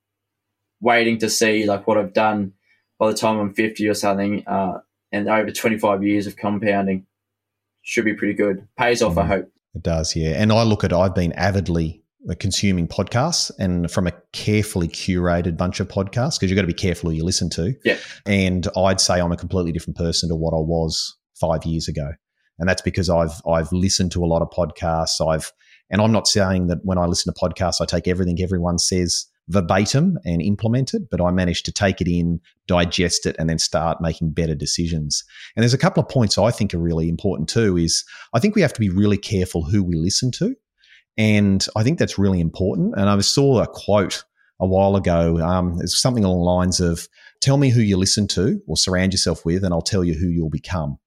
waiting 0.80 1.18
to 1.18 1.30
see 1.30 1.66
like 1.66 1.86
what 1.86 1.98
I've 1.98 2.12
done 2.12 2.52
by 2.98 3.10
the 3.10 3.16
time 3.16 3.38
I'm 3.38 3.52
50 3.52 3.88
or 3.88 3.94
something, 3.94 4.46
uh, 4.46 4.78
and 5.12 5.28
over 5.28 5.50
25 5.50 6.02
years 6.02 6.26
of 6.26 6.36
compounding 6.36 7.06
should 7.82 8.04
be 8.04 8.14
pretty 8.14 8.34
good. 8.34 8.66
Pays 8.78 9.02
off, 9.02 9.18
I 9.18 9.22
mm-hmm. 9.22 9.30
hope. 9.30 9.52
It 9.74 9.82
does, 9.82 10.14
yeah. 10.16 10.40
And 10.40 10.52
I 10.52 10.62
look 10.62 10.84
at 10.84 10.92
I've 10.92 11.14
been 11.14 11.32
avidly 11.32 12.02
consuming 12.38 12.88
podcasts 12.88 13.50
and 13.58 13.90
from 13.90 14.06
a 14.06 14.12
carefully 14.32 14.88
curated 14.88 15.58
bunch 15.58 15.80
of 15.80 15.88
podcasts 15.88 16.38
because 16.38 16.48
you've 16.48 16.56
got 16.56 16.62
to 16.62 16.66
be 16.66 16.72
careful 16.72 17.10
who 17.10 17.16
you 17.16 17.24
listen 17.24 17.50
to. 17.50 17.74
Yeah. 17.84 17.98
And 18.24 18.66
I'd 18.76 19.00
say 19.00 19.20
I'm 19.20 19.32
a 19.32 19.36
completely 19.36 19.72
different 19.72 19.98
person 19.98 20.30
to 20.30 20.36
what 20.36 20.54
I 20.54 20.60
was 20.60 21.18
five 21.38 21.64
years 21.64 21.86
ago 21.86 22.12
and 22.58 22.68
that's 22.68 22.82
because 22.82 23.10
I've 23.10 23.40
I've 23.46 23.72
listened 23.72 24.12
to 24.12 24.24
a 24.24 24.26
lot 24.26 24.42
of 24.42 24.50
podcasts. 24.50 25.26
I've 25.26 25.52
and 25.90 26.00
I'm 26.00 26.12
not 26.12 26.26
saying 26.26 26.68
that 26.68 26.78
when 26.82 26.98
I 26.98 27.06
listen 27.06 27.32
to 27.32 27.38
podcasts, 27.38 27.80
I 27.80 27.84
take 27.84 28.08
everything 28.08 28.42
everyone 28.42 28.78
says 28.78 29.26
verbatim 29.48 30.18
and 30.24 30.40
implement 30.40 30.94
it, 30.94 31.02
but 31.10 31.20
I 31.20 31.30
manage 31.30 31.62
to 31.64 31.72
take 31.72 32.00
it 32.00 32.08
in, 32.08 32.40
digest 32.66 33.26
it, 33.26 33.36
and 33.38 33.48
then 33.48 33.58
start 33.58 34.00
making 34.00 34.30
better 34.30 34.54
decisions. 34.54 35.22
And 35.54 35.62
there's 35.62 35.74
a 35.74 35.78
couple 35.78 36.02
of 36.02 36.08
points 36.08 36.38
I 36.38 36.50
think 36.50 36.72
are 36.72 36.78
really 36.78 37.08
important 37.08 37.48
too. 37.48 37.76
Is 37.76 38.04
I 38.32 38.40
think 38.40 38.54
we 38.54 38.62
have 38.62 38.72
to 38.72 38.80
be 38.80 38.88
really 38.88 39.18
careful 39.18 39.64
who 39.64 39.82
we 39.82 39.96
listen 39.96 40.30
to, 40.32 40.54
and 41.16 41.66
I 41.76 41.82
think 41.82 41.98
that's 41.98 42.18
really 42.18 42.40
important. 42.40 42.94
And 42.96 43.08
I 43.08 43.20
saw 43.20 43.62
a 43.62 43.66
quote 43.66 44.24
a 44.60 44.66
while 44.66 44.96
ago. 44.96 45.38
Um, 45.38 45.78
it's 45.80 46.00
something 46.00 46.24
along 46.24 46.38
the 46.38 46.44
lines 46.44 46.80
of, 46.80 47.08
"Tell 47.40 47.58
me 47.58 47.70
who 47.70 47.80
you 47.80 47.96
listen 47.96 48.26
to 48.28 48.62
or 48.66 48.76
surround 48.76 49.12
yourself 49.12 49.44
with, 49.44 49.64
and 49.64 49.74
I'll 49.74 49.82
tell 49.82 50.04
you 50.04 50.14
who 50.14 50.28
you'll 50.28 50.50
become." 50.50 50.98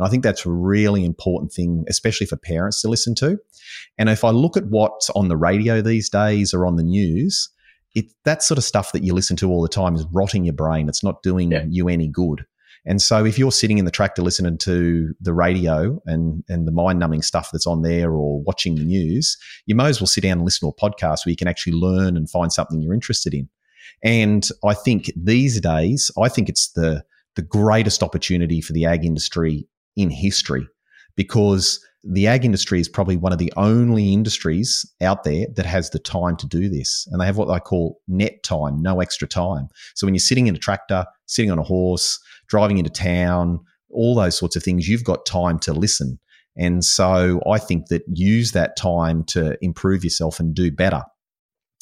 And 0.00 0.06
I 0.06 0.08
think 0.10 0.22
that's 0.22 0.46
a 0.46 0.50
really 0.50 1.04
important 1.04 1.52
thing, 1.52 1.84
especially 1.86 2.26
for 2.26 2.36
parents 2.36 2.80
to 2.80 2.88
listen 2.88 3.14
to. 3.16 3.36
And 3.98 4.08
if 4.08 4.24
I 4.24 4.30
look 4.30 4.56
at 4.56 4.64
what's 4.64 5.10
on 5.10 5.28
the 5.28 5.36
radio 5.36 5.82
these 5.82 6.08
days 6.08 6.54
or 6.54 6.64
on 6.64 6.76
the 6.76 6.82
news, 6.82 7.50
it 7.94 8.06
that 8.24 8.42
sort 8.42 8.56
of 8.56 8.64
stuff 8.64 8.92
that 8.92 9.04
you 9.04 9.12
listen 9.12 9.36
to 9.36 9.50
all 9.50 9.60
the 9.60 9.68
time 9.68 9.94
is 9.94 10.06
rotting 10.10 10.46
your 10.46 10.54
brain. 10.54 10.88
It's 10.88 11.04
not 11.04 11.22
doing 11.22 11.52
yeah. 11.52 11.66
you 11.68 11.90
any 11.90 12.08
good. 12.08 12.46
And 12.86 13.02
so 13.02 13.26
if 13.26 13.38
you're 13.38 13.52
sitting 13.52 13.76
in 13.76 13.84
the 13.84 13.90
tractor 13.90 14.22
listening 14.22 14.56
to 14.58 15.12
the 15.20 15.34
radio 15.34 16.00
and, 16.06 16.44
and 16.48 16.66
the 16.66 16.72
mind 16.72 16.98
numbing 16.98 17.20
stuff 17.20 17.50
that's 17.52 17.66
on 17.66 17.82
there 17.82 18.10
or 18.12 18.40
watching 18.40 18.76
the 18.76 18.86
news, 18.86 19.36
you 19.66 19.74
may 19.74 19.84
as 19.84 20.00
well 20.00 20.06
sit 20.06 20.22
down 20.22 20.38
and 20.38 20.44
listen 20.46 20.66
to 20.66 20.74
a 20.74 20.90
podcast 20.90 21.26
where 21.26 21.30
you 21.30 21.36
can 21.36 21.46
actually 21.46 21.74
learn 21.74 22.16
and 22.16 22.30
find 22.30 22.54
something 22.54 22.80
you're 22.80 22.94
interested 22.94 23.34
in. 23.34 23.50
And 24.02 24.48
I 24.64 24.72
think 24.72 25.12
these 25.14 25.60
days, 25.60 26.10
I 26.18 26.30
think 26.30 26.48
it's 26.48 26.70
the 26.72 27.04
the 27.36 27.42
greatest 27.42 28.02
opportunity 28.02 28.60
for 28.60 28.72
the 28.72 28.86
ag 28.86 29.04
industry 29.04 29.68
in 29.96 30.10
history 30.10 30.66
because 31.16 31.84
the 32.02 32.26
ag 32.26 32.44
industry 32.44 32.80
is 32.80 32.88
probably 32.88 33.16
one 33.16 33.32
of 33.32 33.38
the 33.38 33.52
only 33.56 34.12
industries 34.12 34.90
out 35.02 35.24
there 35.24 35.46
that 35.56 35.66
has 35.66 35.90
the 35.90 35.98
time 35.98 36.36
to 36.36 36.46
do 36.46 36.68
this. 36.68 37.06
And 37.10 37.20
they 37.20 37.26
have 37.26 37.36
what 37.36 37.52
they 37.52 37.60
call 37.60 38.00
net 38.08 38.42
time, 38.42 38.80
no 38.80 39.00
extra 39.00 39.28
time. 39.28 39.68
So 39.94 40.06
when 40.06 40.14
you're 40.14 40.20
sitting 40.20 40.46
in 40.46 40.54
a 40.54 40.58
tractor, 40.58 41.04
sitting 41.26 41.50
on 41.50 41.58
a 41.58 41.62
horse, 41.62 42.18
driving 42.48 42.78
into 42.78 42.90
town, 42.90 43.60
all 43.90 44.14
those 44.14 44.38
sorts 44.38 44.56
of 44.56 44.62
things, 44.62 44.88
you've 44.88 45.04
got 45.04 45.26
time 45.26 45.58
to 45.60 45.72
listen. 45.74 46.18
And 46.56 46.84
so 46.84 47.40
I 47.48 47.58
think 47.58 47.88
that 47.88 48.02
use 48.08 48.52
that 48.52 48.76
time 48.76 49.24
to 49.24 49.56
improve 49.62 50.02
yourself 50.02 50.40
and 50.40 50.54
do 50.54 50.70
better. 50.70 51.02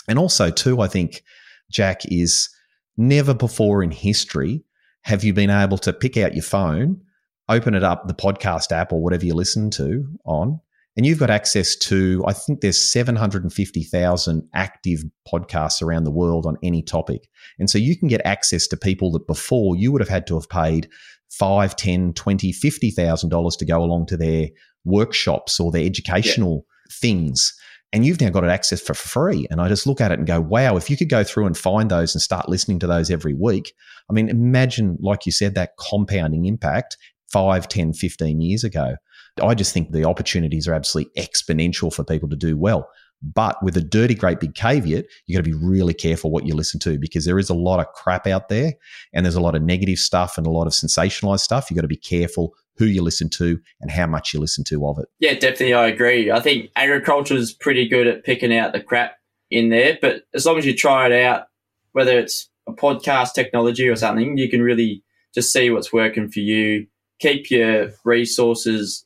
And 0.09 0.19
also, 0.19 0.51
too, 0.51 0.81
I 0.81 0.89
think, 0.89 1.23
Jack, 1.71 2.03
is 2.07 2.49
never 2.97 3.35
before 3.35 3.83
in 3.83 3.91
history 3.91 4.65
have 5.03 5.23
you 5.23 5.33
been 5.33 5.51
able 5.51 5.79
to 5.79 5.93
pick 5.93 6.17
out 6.17 6.35
your 6.35 6.43
phone 6.43 7.01
open 7.49 7.75
it 7.75 7.85
up, 7.85 8.07
the 8.07 8.15
podcast 8.15 8.73
app 8.73 8.93
or 8.93 9.03
whatever 9.03 9.25
you 9.25 9.35
listen 9.35 9.71
to 9.71 10.07
on, 10.25 10.61
and 10.99 11.07
you've 11.07 11.21
got 11.21 11.31
access 11.31 11.77
to, 11.77 12.25
I 12.27 12.33
think 12.33 12.61
there's 12.61 12.85
750,000 12.85 14.49
active 14.53 15.05
podcasts 15.33 15.81
around 15.81 16.03
the 16.03 16.11
world 16.11 16.45
on 16.45 16.57
any 16.61 16.83
topic. 16.83 17.29
And 17.57 17.71
so 17.71 17.79
you 17.79 17.97
can 17.97 18.09
get 18.09 18.21
access 18.25 18.67
to 18.67 18.77
people 18.77 19.13
that 19.13 19.29
before 19.29 19.77
you 19.77 19.93
would 19.93 20.01
have 20.01 20.09
had 20.09 20.27
to 20.27 20.35
have 20.35 20.49
paid 20.49 20.89
five, 21.31 21.77
ten, 21.77 22.15
twenty, 22.15 22.51
fifty 22.51 22.91
thousand 22.91 23.31
dollars 23.31 23.55
to 23.57 23.65
go 23.65 23.81
along 23.81 24.07
to 24.07 24.17
their 24.17 24.49
workshops 24.85 25.61
or 25.61 25.71
their 25.71 25.85
educational 25.85 26.67
yeah. 26.67 26.95
things. 27.01 27.55
And 27.93 28.05
you've 28.05 28.21
now 28.21 28.31
got 28.31 28.43
it 28.43 28.51
access 28.51 28.81
for 28.81 28.95
free. 28.95 29.47
And 29.53 29.61
I 29.61 29.69
just 29.69 29.87
look 29.87 30.01
at 30.01 30.11
it 30.11 30.19
and 30.19 30.27
go, 30.27 30.41
wow, 30.41 30.77
if 30.77 30.91
you 30.91 30.97
could 30.97 31.09
go 31.09 31.23
through 31.23 31.47
and 31.47 31.57
find 31.57 31.91
those 31.91 32.13
and 32.13 32.21
start 32.21 32.49
listening 32.49 32.81
to 32.81 32.89
those 32.89 33.09
every 33.09 33.35
week, 33.35 33.73
I 34.11 34.15
mean, 34.15 34.29
imagine, 34.29 34.99
like 35.01 35.27
you 35.27 35.33
said, 35.33 35.55
that 35.55 35.77
compounding 35.79 36.45
impact 36.45 36.97
5, 37.33 37.69
10, 37.69 37.93
15 37.93 38.41
years 38.41 38.65
ago. 38.65 38.97
I 39.43 39.55
just 39.55 39.73
think 39.73 39.93
the 39.93 40.05
opportunities 40.05 40.67
are 40.67 40.75
absolutely 40.75 41.13
exponential 41.21 41.93
for 41.93 42.05
people 42.05 42.29
to 42.29 42.37
do 42.37 42.57
well. 42.57 42.89
But 43.21 43.61
with 43.63 43.77
a 43.77 43.81
dirty, 43.81 44.15
great 44.15 44.39
big 44.39 44.55
caveat, 44.55 45.07
you 45.27 45.37
got 45.37 45.45
to 45.45 45.51
be 45.51 45.57
really 45.57 45.95
careful 45.95 46.31
what 46.31 46.47
you 46.47 46.55
listen 46.55 46.79
to 46.81 46.99
because 46.99 47.25
there 47.25 47.39
is 47.39 47.51
a 47.51 47.55
lot 47.55 47.81
of 47.81 47.93
crap 47.93 48.27
out 48.29 48.49
there 48.49 48.75
and 49.13 49.27
there's 49.27 49.35
a 49.35 49.41
lot 49.41 49.57
of 49.57 49.63
negative 49.63 49.99
stuff 49.99 50.39
and 50.39 50.47
a 50.47 50.51
lot 50.51 50.69
of 50.69 50.73
sensationalized 50.73 51.41
stuff. 51.41 51.69
You 51.69 51.75
got 51.75 51.83
to 51.83 51.89
be 51.89 51.97
careful 51.97 52.55
who 52.77 52.85
you 52.85 53.03
listen 53.03 53.29
to 53.31 53.59
and 53.81 53.91
how 53.91 54.07
much 54.07 54.33
you 54.33 54.39
listen 54.39 54.63
to 54.65 54.87
of 54.87 54.99
it. 54.99 55.09
Yeah, 55.19 55.35
definitely. 55.35 55.75
I 55.75 55.89
agree. 55.89 56.31
I 56.31 56.39
think 56.39 56.71
agriculture 56.77 57.35
is 57.35 57.53
pretty 57.53 57.89
good 57.89 58.07
at 58.07 58.25
picking 58.25 58.57
out 58.57 58.73
the 58.73 58.81
crap 58.81 59.17
in 59.51 59.71
there, 59.71 59.99
but 60.01 60.23
as 60.33 60.47
long 60.47 60.59
as 60.59 60.65
you 60.65 60.77
try 60.77 61.07
it 61.07 61.25
out, 61.25 61.49
whether 61.93 62.17
it's 62.17 62.49
a 62.69 62.73
podcast 62.73 63.33
technology 63.35 63.89
or 63.89 63.97
something, 63.97 64.39
you 64.39 64.49
can 64.49 64.63
really 64.63 65.03
just 65.35 65.53
see 65.53 65.71
what's 65.71 65.93
working 65.93 66.29
for 66.29 66.41
you 66.41 66.87
keep 67.19 67.51
your 67.51 67.91
resources 68.05 69.05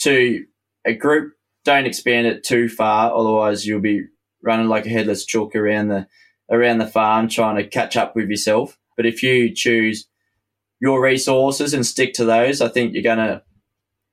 to 0.00 0.44
a 0.86 0.94
group. 0.94 1.34
Don't 1.64 1.86
expand 1.86 2.26
it 2.26 2.44
too 2.44 2.68
far, 2.68 3.14
otherwise 3.14 3.66
you'll 3.66 3.80
be 3.80 4.04
running 4.42 4.68
like 4.68 4.86
a 4.86 4.90
headless 4.90 5.24
chook 5.24 5.56
around 5.56 5.88
the 5.88 6.06
around 6.50 6.78
the 6.78 6.86
farm 6.86 7.28
trying 7.28 7.56
to 7.56 7.66
catch 7.66 7.96
up 7.96 8.14
with 8.14 8.28
yourself. 8.28 8.78
But 8.96 9.06
if 9.06 9.22
you 9.22 9.52
choose 9.54 10.06
your 10.80 11.02
resources 11.02 11.74
and 11.74 11.84
stick 11.84 12.14
to 12.14 12.24
those, 12.24 12.60
I 12.60 12.68
think 12.68 12.94
you're 12.94 13.02
going 13.02 13.18
to 13.18 13.42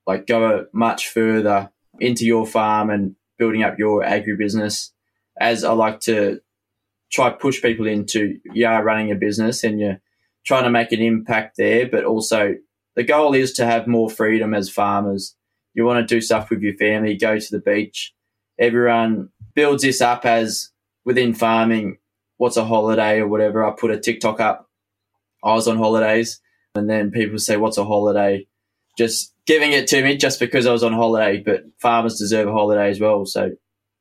like 0.07 0.25
go 0.25 0.65
much 0.73 1.09
further 1.09 1.71
into 1.99 2.25
your 2.25 2.45
farm 2.45 2.89
and 2.89 3.15
building 3.37 3.63
up 3.63 3.77
your 3.77 4.03
agribusiness. 4.03 4.89
As 5.39 5.63
I 5.63 5.73
like 5.73 5.99
to 6.01 6.41
try 7.11 7.29
push 7.29 7.61
people 7.61 7.87
into, 7.87 8.39
you 8.53 8.65
are 8.65 8.83
running 8.83 9.11
a 9.11 9.15
business 9.15 9.63
and 9.63 9.79
you're 9.79 10.01
trying 10.45 10.63
to 10.63 10.69
make 10.69 10.91
an 10.91 11.01
impact 11.01 11.57
there, 11.57 11.87
but 11.87 12.03
also 12.03 12.55
the 12.95 13.03
goal 13.03 13.33
is 13.33 13.53
to 13.53 13.65
have 13.65 13.87
more 13.87 14.09
freedom 14.09 14.53
as 14.53 14.69
farmers. 14.69 15.35
You 15.73 15.85
want 15.85 16.07
to 16.07 16.15
do 16.15 16.21
stuff 16.21 16.49
with 16.49 16.61
your 16.61 16.75
family, 16.75 17.15
go 17.15 17.39
to 17.39 17.51
the 17.51 17.59
beach. 17.59 18.13
Everyone 18.59 19.29
builds 19.55 19.83
this 19.83 20.01
up 20.01 20.25
as 20.25 20.69
within 21.05 21.33
farming, 21.33 21.97
what's 22.37 22.57
a 22.57 22.65
holiday 22.65 23.19
or 23.19 23.27
whatever. 23.27 23.65
I 23.65 23.71
put 23.71 23.91
a 23.91 23.99
TikTok 23.99 24.39
up. 24.39 24.69
I 25.43 25.53
was 25.53 25.67
on 25.67 25.77
holidays 25.77 26.39
and 26.75 26.89
then 26.89 27.11
people 27.11 27.37
say, 27.39 27.57
what's 27.57 27.77
a 27.77 27.85
holiday? 27.85 28.47
Just 28.97 29.33
giving 29.45 29.73
it 29.73 29.87
to 29.87 30.03
me 30.03 30.15
just 30.15 30.39
because 30.39 30.65
I 30.65 30.71
was 30.71 30.83
on 30.83 30.93
holiday, 30.93 31.41
but 31.43 31.63
farmers 31.79 32.17
deserve 32.17 32.47
a 32.47 32.51
holiday 32.51 32.89
as 32.89 32.99
well. 32.99 33.25
So 33.25 33.51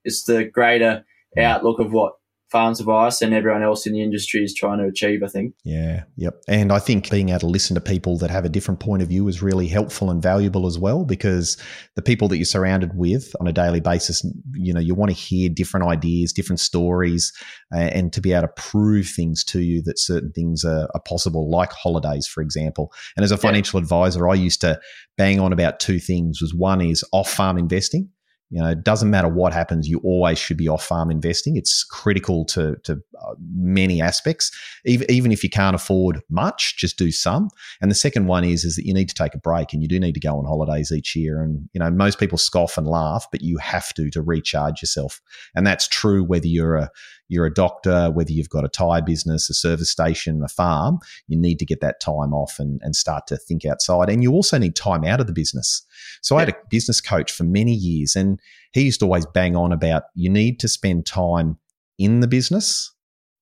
it's 0.04 0.24
the 0.24 0.44
greater 0.44 1.04
outlook 1.38 1.80
of 1.80 1.92
what 1.92 2.14
Farms 2.52 2.80
Advice 2.80 3.22
and 3.22 3.32
everyone 3.32 3.62
else 3.62 3.86
in 3.86 3.94
the 3.94 4.02
industry 4.02 4.44
is 4.44 4.54
trying 4.54 4.78
to 4.78 4.84
achieve, 4.84 5.22
I 5.22 5.26
think. 5.26 5.54
Yeah, 5.64 6.04
yep. 6.16 6.42
And 6.46 6.70
I 6.70 6.78
think 6.78 7.10
being 7.10 7.30
able 7.30 7.40
to 7.40 7.46
listen 7.46 7.74
to 7.74 7.80
people 7.80 8.18
that 8.18 8.30
have 8.30 8.44
a 8.44 8.50
different 8.50 8.78
point 8.78 9.00
of 9.02 9.08
view 9.08 9.26
is 9.26 9.42
really 9.42 9.66
helpful 9.66 10.10
and 10.10 10.22
valuable 10.22 10.66
as 10.66 10.78
well 10.78 11.06
because 11.06 11.56
the 11.96 12.02
people 12.02 12.28
that 12.28 12.36
you're 12.36 12.44
surrounded 12.44 12.94
with 12.94 13.34
on 13.40 13.48
a 13.48 13.52
daily 13.52 13.80
basis, 13.80 14.22
you 14.52 14.74
know, 14.74 14.80
you 14.80 14.94
want 14.94 15.10
to 15.10 15.16
hear 15.16 15.48
different 15.48 15.86
ideas, 15.86 16.30
different 16.30 16.60
stories, 16.60 17.32
uh, 17.74 17.78
and 17.78 18.12
to 18.12 18.20
be 18.20 18.34
able 18.34 18.48
to 18.48 18.52
prove 18.54 19.08
things 19.08 19.42
to 19.44 19.60
you 19.60 19.82
that 19.82 19.98
certain 19.98 20.30
things 20.32 20.62
are, 20.62 20.88
are 20.94 21.02
possible, 21.08 21.50
like 21.50 21.72
holidays, 21.72 22.26
for 22.26 22.42
example. 22.42 22.92
And 23.16 23.24
as 23.24 23.32
a 23.32 23.38
financial 23.38 23.80
yeah. 23.80 23.84
advisor, 23.84 24.28
I 24.28 24.34
used 24.34 24.60
to 24.60 24.78
bang 25.16 25.40
on 25.40 25.54
about 25.54 25.80
two 25.80 25.98
things 25.98 26.42
was 26.42 26.54
one 26.54 26.82
is 26.82 27.02
off 27.12 27.32
farm 27.32 27.56
investing 27.56 28.10
you 28.52 28.60
know, 28.60 28.68
it 28.68 28.84
doesn't 28.84 29.08
matter 29.08 29.28
what 29.28 29.54
happens, 29.54 29.88
you 29.88 29.98
always 30.04 30.38
should 30.38 30.58
be 30.58 30.68
off 30.68 30.84
farm 30.84 31.10
investing. 31.10 31.56
It's 31.56 31.82
critical 31.82 32.44
to, 32.46 32.76
to 32.84 33.02
uh, 33.18 33.34
many 33.50 34.02
aspects. 34.02 34.50
Even, 34.84 35.10
even 35.10 35.32
if 35.32 35.42
you 35.42 35.48
can't 35.48 35.74
afford 35.74 36.20
much, 36.28 36.76
just 36.76 36.98
do 36.98 37.10
some. 37.10 37.48
And 37.80 37.90
the 37.90 37.94
second 37.94 38.26
one 38.26 38.44
is, 38.44 38.64
is 38.64 38.76
that 38.76 38.84
you 38.84 38.92
need 38.92 39.08
to 39.08 39.14
take 39.14 39.34
a 39.34 39.38
break 39.38 39.72
and 39.72 39.80
you 39.80 39.88
do 39.88 39.98
need 39.98 40.12
to 40.12 40.20
go 40.20 40.36
on 40.36 40.44
holidays 40.44 40.92
each 40.92 41.16
year. 41.16 41.42
And, 41.42 41.66
you 41.72 41.80
know, 41.80 41.90
most 41.90 42.20
people 42.20 42.36
scoff 42.36 42.76
and 42.76 42.86
laugh, 42.86 43.26
but 43.32 43.40
you 43.40 43.56
have 43.56 43.94
to 43.94 44.10
to 44.10 44.20
recharge 44.20 44.82
yourself. 44.82 45.22
And 45.54 45.66
that's 45.66 45.88
true 45.88 46.22
whether 46.22 46.46
you're 46.46 46.76
a, 46.76 46.90
you're 47.32 47.46
a 47.46 47.54
doctor, 47.54 48.10
whether 48.10 48.30
you've 48.30 48.50
got 48.50 48.64
a 48.64 48.68
tire 48.68 49.02
business, 49.02 49.48
a 49.48 49.54
service 49.54 49.90
station, 49.90 50.42
a 50.44 50.48
farm, 50.48 50.98
you 51.26 51.36
need 51.36 51.58
to 51.58 51.64
get 51.64 51.80
that 51.80 51.98
time 51.98 52.34
off 52.34 52.58
and, 52.58 52.78
and 52.82 52.94
start 52.94 53.26
to 53.28 53.36
think 53.36 53.64
outside. 53.64 54.10
And 54.10 54.22
you 54.22 54.32
also 54.32 54.58
need 54.58 54.76
time 54.76 55.04
out 55.04 55.20
of 55.20 55.26
the 55.26 55.32
business. 55.32 55.84
So 56.20 56.34
yeah. 56.34 56.36
I 56.36 56.40
had 56.44 56.48
a 56.50 56.58
business 56.70 57.00
coach 57.00 57.32
for 57.32 57.44
many 57.44 57.72
years, 57.72 58.14
and 58.14 58.38
he 58.72 58.82
used 58.82 59.00
to 59.00 59.06
always 59.06 59.26
bang 59.26 59.56
on 59.56 59.72
about 59.72 60.04
you 60.14 60.28
need 60.28 60.60
to 60.60 60.68
spend 60.68 61.06
time 61.06 61.58
in 61.98 62.20
the 62.20 62.28
business. 62.28 62.92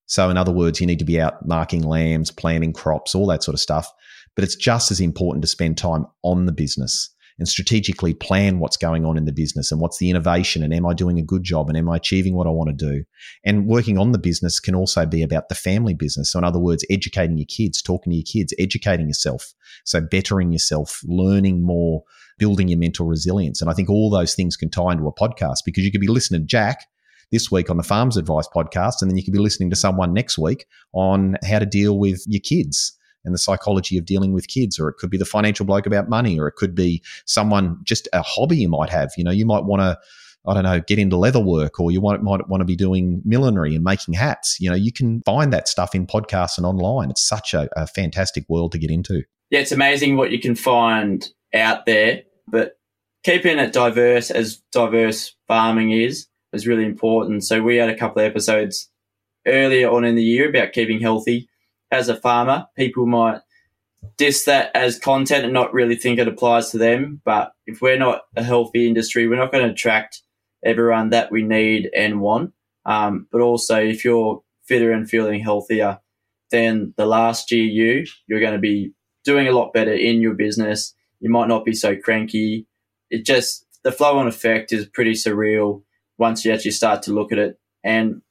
So, 0.07 0.29
in 0.29 0.37
other 0.37 0.53
words, 0.53 0.81
you 0.81 0.87
need 0.87 0.99
to 0.99 1.05
be 1.05 1.21
out 1.21 1.47
marking 1.47 1.83
lambs, 1.83 2.31
planting 2.31 2.73
crops, 2.73 3.15
all 3.15 3.27
that 3.27 3.45
sort 3.45 3.55
of 3.55 3.61
stuff. 3.61 3.93
But 4.35 4.45
it's 4.45 4.57
just 4.57 4.91
as 4.91 5.01
important 5.01 5.43
to 5.43 5.49
spend 5.49 5.79
time 5.79 6.07
on 6.23 6.47
the 6.47 6.53
business 6.53 7.11
and 7.41 7.49
strategically 7.49 8.13
plan 8.13 8.59
what's 8.59 8.77
going 8.77 9.05
on 9.05 9.17
in 9.17 9.25
the 9.25 9.33
business 9.33 9.73
and 9.73 9.81
what's 9.81 9.99
the 9.99 10.11
innovation 10.11 10.63
and 10.63 10.73
am 10.75 10.87
I 10.87 10.93
doing 10.93 11.19
a 11.19 11.23
good 11.23 11.43
job 11.43 11.69
and 11.69 11.77
am 11.77 11.89
I 11.89 11.97
achieving 11.97 12.37
what 12.37 12.47
I 12.47 12.51
want 12.51 12.69
to 12.69 12.93
do? 12.93 13.05
And 13.45 13.67
working 13.67 13.99
on 13.99 14.13
the 14.13 14.19
business 14.19 14.61
can 14.61 14.75
also 14.75 15.07
be 15.07 15.23
about 15.23 15.49
the 15.49 15.55
family 15.55 15.95
business. 15.95 16.31
So, 16.31 16.39
in 16.39 16.45
other 16.45 16.61
words, 16.61 16.85
educating 16.91 17.39
your 17.39 17.47
kids, 17.47 17.83
talking 17.83 18.13
to 18.13 18.17
your 18.17 18.25
kids, 18.31 18.55
educating 18.59 19.09
yourself. 19.09 19.55
So, 19.85 20.01
bettering 20.03 20.53
yourself, 20.53 21.01
learning 21.05 21.65
more, 21.65 22.05
building 22.39 22.69
your 22.69 22.79
mental 22.79 23.07
resilience. 23.07 23.61
And 23.61 23.71
I 23.71 23.75
think 23.75 23.89
all 23.89 24.11
those 24.11 24.35
things 24.35 24.57
can 24.57 24.71
tie 24.71 24.93
into 24.93 25.07
a 25.07 25.15
podcast 25.15 25.59
because 25.65 25.83
you 25.83 25.91
could 25.91 26.01
be 26.01 26.09
listening 26.09 26.43
to 26.43 26.47
Jack 26.47 26.87
this 27.33 27.51
week 27.51 27.71
on 27.71 27.79
the 27.79 27.83
Farms 27.83 28.17
Advice 28.19 28.49
podcast, 28.55 29.01
and 29.01 29.11
then 29.11 29.17
you 29.17 29.25
could 29.25 29.33
be 29.33 29.39
listening 29.39 29.71
to 29.71 29.77
someone 29.77 30.13
next 30.13 30.37
week 30.37 30.67
on 30.93 31.37
how 31.49 31.59
to 31.59 31.67
deal 31.67 31.99
with 31.99 32.23
your 32.27 32.41
kids 32.41 32.99
and 33.25 33.35
the 33.35 33.39
psychology 33.39 33.99
of 33.99 34.05
dealing 34.05 34.33
with 34.33 34.49
kids, 34.49 34.79
or 34.79 34.89
it 34.89 34.97
could 34.99 35.11
be 35.11 35.19
the 35.19 35.25
financial 35.25 35.67
bloke 35.67 35.87
about 35.87 36.09
money, 36.09 36.39
or 36.39 36.47
it 36.47 36.57
could 36.57 36.75
be 36.75 37.03
someone 37.27 37.79
just 37.85 38.09
a 38.13 38.23
hobby 38.23 38.59
you 38.59 38.69
might 38.69 38.91
have. 38.91 39.11
You 39.17 39.25
know, 39.25 39.31
you 39.31 39.47
might 39.47 39.65
want 39.65 39.83
to. 39.83 39.99
I 40.47 40.55
don't 40.55 40.63
know, 40.63 40.81
get 40.81 40.99
into 40.99 41.19
leather 41.19 41.39
work, 41.39 41.79
or 41.79 41.91
you 41.91 42.01
might, 42.01 42.23
might 42.23 42.49
want 42.49 42.63
to 42.63 42.65
be 42.65 42.75
doing 42.75 43.21
millinery 43.27 43.75
and 43.75 43.85
making 43.85 44.15
hats. 44.15 44.57
You 44.59 44.71
know, 44.71 44.75
you 44.75 44.91
can 44.91 45.21
find 45.27 45.53
that 45.53 45.69
stuff 45.69 45.95
in 45.95 46.07
podcasts 46.07 46.57
and 46.57 46.65
online. 46.65 47.11
It's 47.11 47.29
such 47.29 47.53
a, 47.53 47.69
a 47.77 47.87
fantastic 47.87 48.49
world 48.49 48.73
to 48.73 48.79
get 48.79 48.91
into. 48.91 49.23
Yeah, 49.51 49.61
it's 49.61 49.71
amazing 49.71 50.17
what 50.17 50.31
you 50.31 50.41
can 50.41 50.55
find 50.55 51.29
out 51.53 51.85
there, 51.85 52.23
but 52.49 52.79
keeping 53.23 53.59
it 53.59 53.75
diverse 53.75 54.31
as 54.31 54.63
diverse 54.73 55.37
farming 55.47 55.91
is 55.91 56.27
is 56.55 56.67
really 56.67 56.87
important. 56.87 57.45
So 57.45 57.63
we 57.63 57.77
had 57.77 57.91
a 57.91 57.97
couple 57.97 58.23
of 58.23 58.27
episodes 58.27 58.89
earlier 59.47 59.91
on 59.91 60.05
in 60.05 60.15
the 60.15 60.23
year 60.23 60.49
about 60.49 60.73
keeping 60.73 61.01
healthy 61.03 61.50
as 61.91 62.09
a 62.09 62.17
farmer. 62.17 62.67
People 62.77 63.07
might 63.07 63.41
diss 64.17 64.45
that 64.45 64.71
as 64.75 64.99
content 64.99 65.45
and 65.45 65.53
not 65.53 65.75
really 65.75 65.97
think 65.97 66.19
it 66.19 66.29
applies 66.29 66.71
to 66.71 66.79
them. 66.79 67.21
But 67.25 67.53
if 67.67 67.81
we're 67.81 67.99
not 67.99 68.23
a 68.37 68.43
healthy 68.43 68.87
industry, 68.87 69.29
we're 69.29 69.37
not 69.37 69.53
going 69.53 69.65
to 69.65 69.73
attract 69.73 70.23
everyone 70.65 71.11
that 71.11 71.31
we 71.31 71.43
need 71.43 71.91
and 71.95 72.21
want. 72.21 72.53
Um, 72.87 73.27
but 73.31 73.41
also, 73.41 73.77
if 73.77 74.05
you're 74.05 74.43
fitter 74.65 74.93
and 74.93 75.09
feeling 75.09 75.41
healthier 75.41 75.99
than 76.51 76.95
the 76.97 77.07
last 77.07 77.51
year 77.51 77.65
you, 77.65 78.07
you're 78.27 78.41
going 78.41 78.53
to 78.53 78.59
be 78.59 78.93
doing 79.25 79.49
a 79.49 79.53
lot 79.53 79.73
better 79.73 79.93
in 79.93 80.21
your 80.21 80.35
business. 80.35 80.95
You 81.21 81.31
might 81.31 81.49
not 81.49 81.65
be 81.65 81.75
so 81.75 81.97
cranky. 81.97 82.67
It 83.11 83.27
just, 83.27 83.67
the 83.83 83.93
flow 83.93 84.19
on 84.19 84.29
effect 84.29 84.73
is 84.73 84.87
pretty 84.87 85.13
surreal 85.13 85.83
once 86.19 86.45
you 86.45 86.53
actually 86.53 86.71
start 86.71 87.03
to 87.03 87.13
look 87.13 87.33
at 87.33 87.39
it. 87.39 87.59
And 87.83 88.23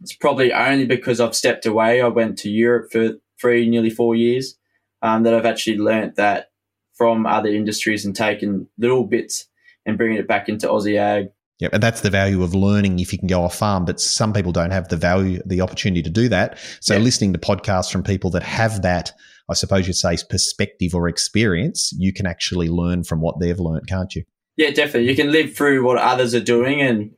it's 0.00 0.14
probably 0.14 0.52
only 0.52 0.86
because 0.86 1.20
I've 1.20 1.34
stepped 1.34 1.66
away. 1.66 2.00
I 2.00 2.08
went 2.08 2.38
to 2.38 2.50
Europe 2.50 2.90
for 2.92 3.12
three, 3.40 3.68
nearly 3.68 3.90
four 3.90 4.14
years, 4.14 4.56
um, 5.02 5.22
that 5.24 5.34
I've 5.34 5.46
actually 5.46 5.78
learnt 5.78 6.16
that 6.16 6.50
from 6.94 7.26
other 7.26 7.48
industries 7.48 8.04
and 8.04 8.14
taken 8.14 8.68
little 8.78 9.04
bits 9.04 9.46
and 9.86 9.96
bringing 9.96 10.18
it 10.18 10.28
back 10.28 10.48
into 10.48 10.66
Aussie 10.66 10.98
ag. 10.98 11.28
Yeah, 11.60 11.70
and 11.72 11.82
that's 11.82 12.02
the 12.02 12.10
value 12.10 12.42
of 12.44 12.54
learning 12.54 13.00
if 13.00 13.12
you 13.12 13.18
can 13.18 13.26
go 13.26 13.42
off 13.42 13.56
farm. 13.56 13.84
But 13.84 14.00
some 14.00 14.32
people 14.32 14.52
don't 14.52 14.70
have 14.70 14.88
the 14.88 14.96
value, 14.96 15.40
the 15.44 15.60
opportunity 15.60 16.02
to 16.02 16.10
do 16.10 16.28
that. 16.28 16.58
So 16.80 16.94
yeah. 16.94 17.00
listening 17.00 17.32
to 17.32 17.38
podcasts 17.38 17.90
from 17.90 18.04
people 18.04 18.30
that 18.30 18.44
have 18.44 18.82
that, 18.82 19.12
I 19.48 19.54
suppose 19.54 19.88
you'd 19.88 19.94
say, 19.94 20.16
perspective 20.30 20.94
or 20.94 21.08
experience, 21.08 21.92
you 21.98 22.12
can 22.12 22.26
actually 22.26 22.68
learn 22.68 23.02
from 23.02 23.20
what 23.20 23.40
they've 23.40 23.58
learned, 23.58 23.88
can't 23.88 24.14
you? 24.14 24.22
Yeah, 24.56 24.70
definitely. 24.70 25.08
You 25.08 25.16
can 25.16 25.32
live 25.32 25.54
through 25.54 25.84
what 25.84 25.98
others 25.98 26.34
are 26.34 26.40
doing 26.40 26.80
and 26.80 27.12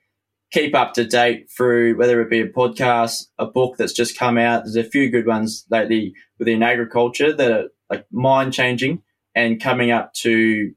keep 0.50 0.74
up 0.74 0.94
to 0.94 1.04
date 1.04 1.48
through 1.50 1.96
whether 1.96 2.20
it 2.20 2.30
be 2.30 2.40
a 2.40 2.48
podcast, 2.48 3.26
a 3.38 3.46
book 3.46 3.76
that's 3.76 3.92
just 3.92 4.18
come 4.18 4.36
out. 4.36 4.64
There's 4.64 4.76
a 4.76 4.84
few 4.84 5.08
good 5.10 5.26
ones 5.26 5.64
lately 5.70 6.14
within 6.38 6.62
agriculture 6.62 7.32
that 7.32 7.52
are 7.52 7.68
like 7.88 8.06
mind 8.10 8.52
changing 8.52 9.02
and 9.34 9.62
coming 9.62 9.90
up 9.90 10.12
to 10.14 10.72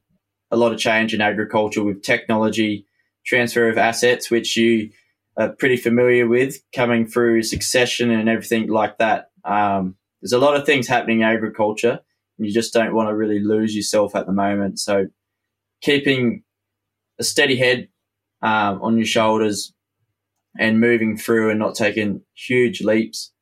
a 0.50 0.56
lot 0.56 0.72
of 0.72 0.78
change 0.78 1.12
in 1.12 1.20
agriculture 1.20 1.82
with 1.82 2.02
technology, 2.02 2.86
transfer 3.26 3.68
of 3.68 3.78
assets, 3.78 4.30
which 4.30 4.56
you 4.56 4.90
are 5.36 5.48
pretty 5.48 5.76
familiar 5.76 6.28
with 6.28 6.58
coming 6.74 7.06
through 7.06 7.42
succession 7.42 8.10
and 8.10 8.28
everything 8.28 8.68
like 8.68 8.98
that. 8.98 9.30
Um, 9.44 9.96
there's 10.22 10.32
a 10.32 10.38
lot 10.38 10.56
of 10.56 10.64
things 10.64 10.86
happening 10.86 11.20
in 11.20 11.26
agriculture 11.26 12.00
and 12.38 12.46
you 12.46 12.52
just 12.52 12.72
don't 12.72 12.94
want 12.94 13.08
to 13.08 13.16
really 13.16 13.40
lose 13.40 13.74
yourself 13.74 14.14
at 14.14 14.26
the 14.26 14.32
moment. 14.32 14.78
So 14.78 15.06
keeping 15.82 16.44
a 17.18 17.24
steady 17.24 17.56
head 17.56 17.88
um, 18.44 18.80
on 18.82 18.96
your 18.96 19.06
shoulders 19.06 19.72
and 20.58 20.78
moving 20.78 21.16
through 21.16 21.50
and 21.50 21.58
not 21.58 21.74
taking 21.74 22.20
huge 22.34 22.82
leaps 22.82 23.32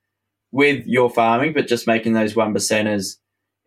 with 0.52 0.86
your 0.86 1.10
farming, 1.10 1.52
but 1.52 1.66
just 1.66 1.86
making 1.86 2.14
those 2.14 2.36
one 2.36 2.54
percenters 2.54 3.16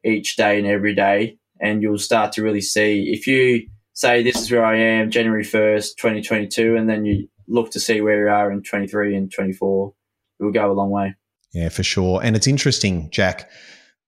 each 0.03 0.37
day 0.37 0.57
and 0.57 0.65
every 0.65 0.95
day. 0.95 1.37
And 1.59 1.81
you'll 1.81 1.99
start 1.99 2.31
to 2.33 2.43
really 2.43 2.61
see 2.61 3.11
if 3.13 3.27
you 3.27 3.67
say, 3.93 4.23
This 4.23 4.41
is 4.41 4.51
where 4.51 4.65
I 4.65 4.77
am, 4.77 5.11
January 5.11 5.43
1st, 5.43 5.97
2022, 5.97 6.75
and 6.75 6.89
then 6.89 7.05
you 7.05 7.27
look 7.47 7.71
to 7.71 7.79
see 7.79 8.01
where 8.01 8.25
you 8.25 8.31
are 8.31 8.51
in 8.51 8.63
23 8.63 9.15
and 9.15 9.31
24, 9.31 9.93
it 10.39 10.43
will 10.43 10.51
go 10.51 10.71
a 10.71 10.73
long 10.73 10.89
way. 10.89 11.15
Yeah, 11.53 11.69
for 11.69 11.83
sure. 11.83 12.21
And 12.23 12.35
it's 12.35 12.47
interesting, 12.47 13.09
Jack. 13.11 13.49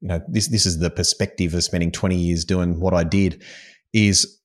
You 0.01 0.09
know, 0.09 0.21
this 0.27 0.47
this 0.47 0.65
is 0.65 0.79
the 0.79 0.89
perspective 0.89 1.53
of 1.53 1.63
spending 1.63 1.91
20 1.91 2.15
years 2.15 2.45
doing 2.45 2.79
what 2.79 2.93
I 2.93 3.03
did 3.03 3.41
is 3.93 4.37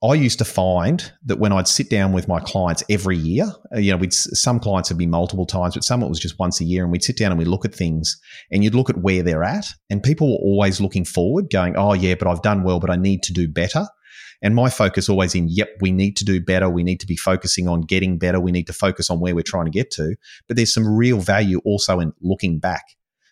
I 0.00 0.14
used 0.14 0.38
to 0.38 0.44
find 0.44 1.12
that 1.24 1.40
when 1.40 1.52
I'd 1.52 1.66
sit 1.66 1.90
down 1.90 2.12
with 2.12 2.28
my 2.28 2.38
clients 2.38 2.84
every 2.88 3.16
year, 3.16 3.50
uh, 3.74 3.80
you 3.80 3.90
know, 3.90 3.96
we'd 3.96 4.12
some 4.12 4.60
clients 4.60 4.90
would 4.90 4.98
be 4.98 5.06
multiple 5.06 5.46
times, 5.46 5.74
but 5.74 5.82
some 5.82 6.04
it 6.04 6.08
was 6.08 6.20
just 6.20 6.38
once 6.38 6.60
a 6.60 6.64
year, 6.64 6.84
and 6.84 6.92
we'd 6.92 7.02
sit 7.02 7.16
down 7.16 7.32
and 7.32 7.38
we'd 7.38 7.48
look 7.48 7.64
at 7.64 7.74
things, 7.74 8.16
and 8.52 8.62
you'd 8.62 8.76
look 8.76 8.90
at 8.90 8.98
where 8.98 9.24
they're 9.24 9.42
at, 9.42 9.66
and 9.90 10.00
people 10.00 10.30
were 10.30 10.38
always 10.38 10.80
looking 10.80 11.04
forward, 11.04 11.50
going, 11.50 11.74
"Oh 11.76 11.94
yeah, 11.94 12.14
but 12.14 12.28
I've 12.28 12.42
done 12.42 12.62
well, 12.62 12.78
but 12.78 12.90
I 12.90 12.96
need 12.96 13.24
to 13.24 13.32
do 13.32 13.48
better." 13.48 13.86
And 14.40 14.54
my 14.54 14.70
focus 14.70 15.08
always 15.08 15.34
in, 15.34 15.48
yep, 15.48 15.68
we 15.80 15.90
need 15.90 16.16
to 16.18 16.24
do 16.24 16.40
better. 16.40 16.70
We 16.70 16.84
need 16.84 17.00
to 17.00 17.06
be 17.06 17.16
focusing 17.16 17.66
on 17.66 17.80
getting 17.80 18.18
better. 18.18 18.38
We 18.38 18.52
need 18.52 18.68
to 18.68 18.72
focus 18.72 19.10
on 19.10 19.18
where 19.18 19.34
we're 19.34 19.42
trying 19.42 19.64
to 19.64 19.70
get 19.72 19.90
to. 19.92 20.14
But 20.46 20.56
there's 20.56 20.72
some 20.72 20.86
real 20.86 21.18
value 21.18 21.60
also 21.64 21.98
in 21.98 22.12
looking 22.20 22.60
back. 22.60 22.84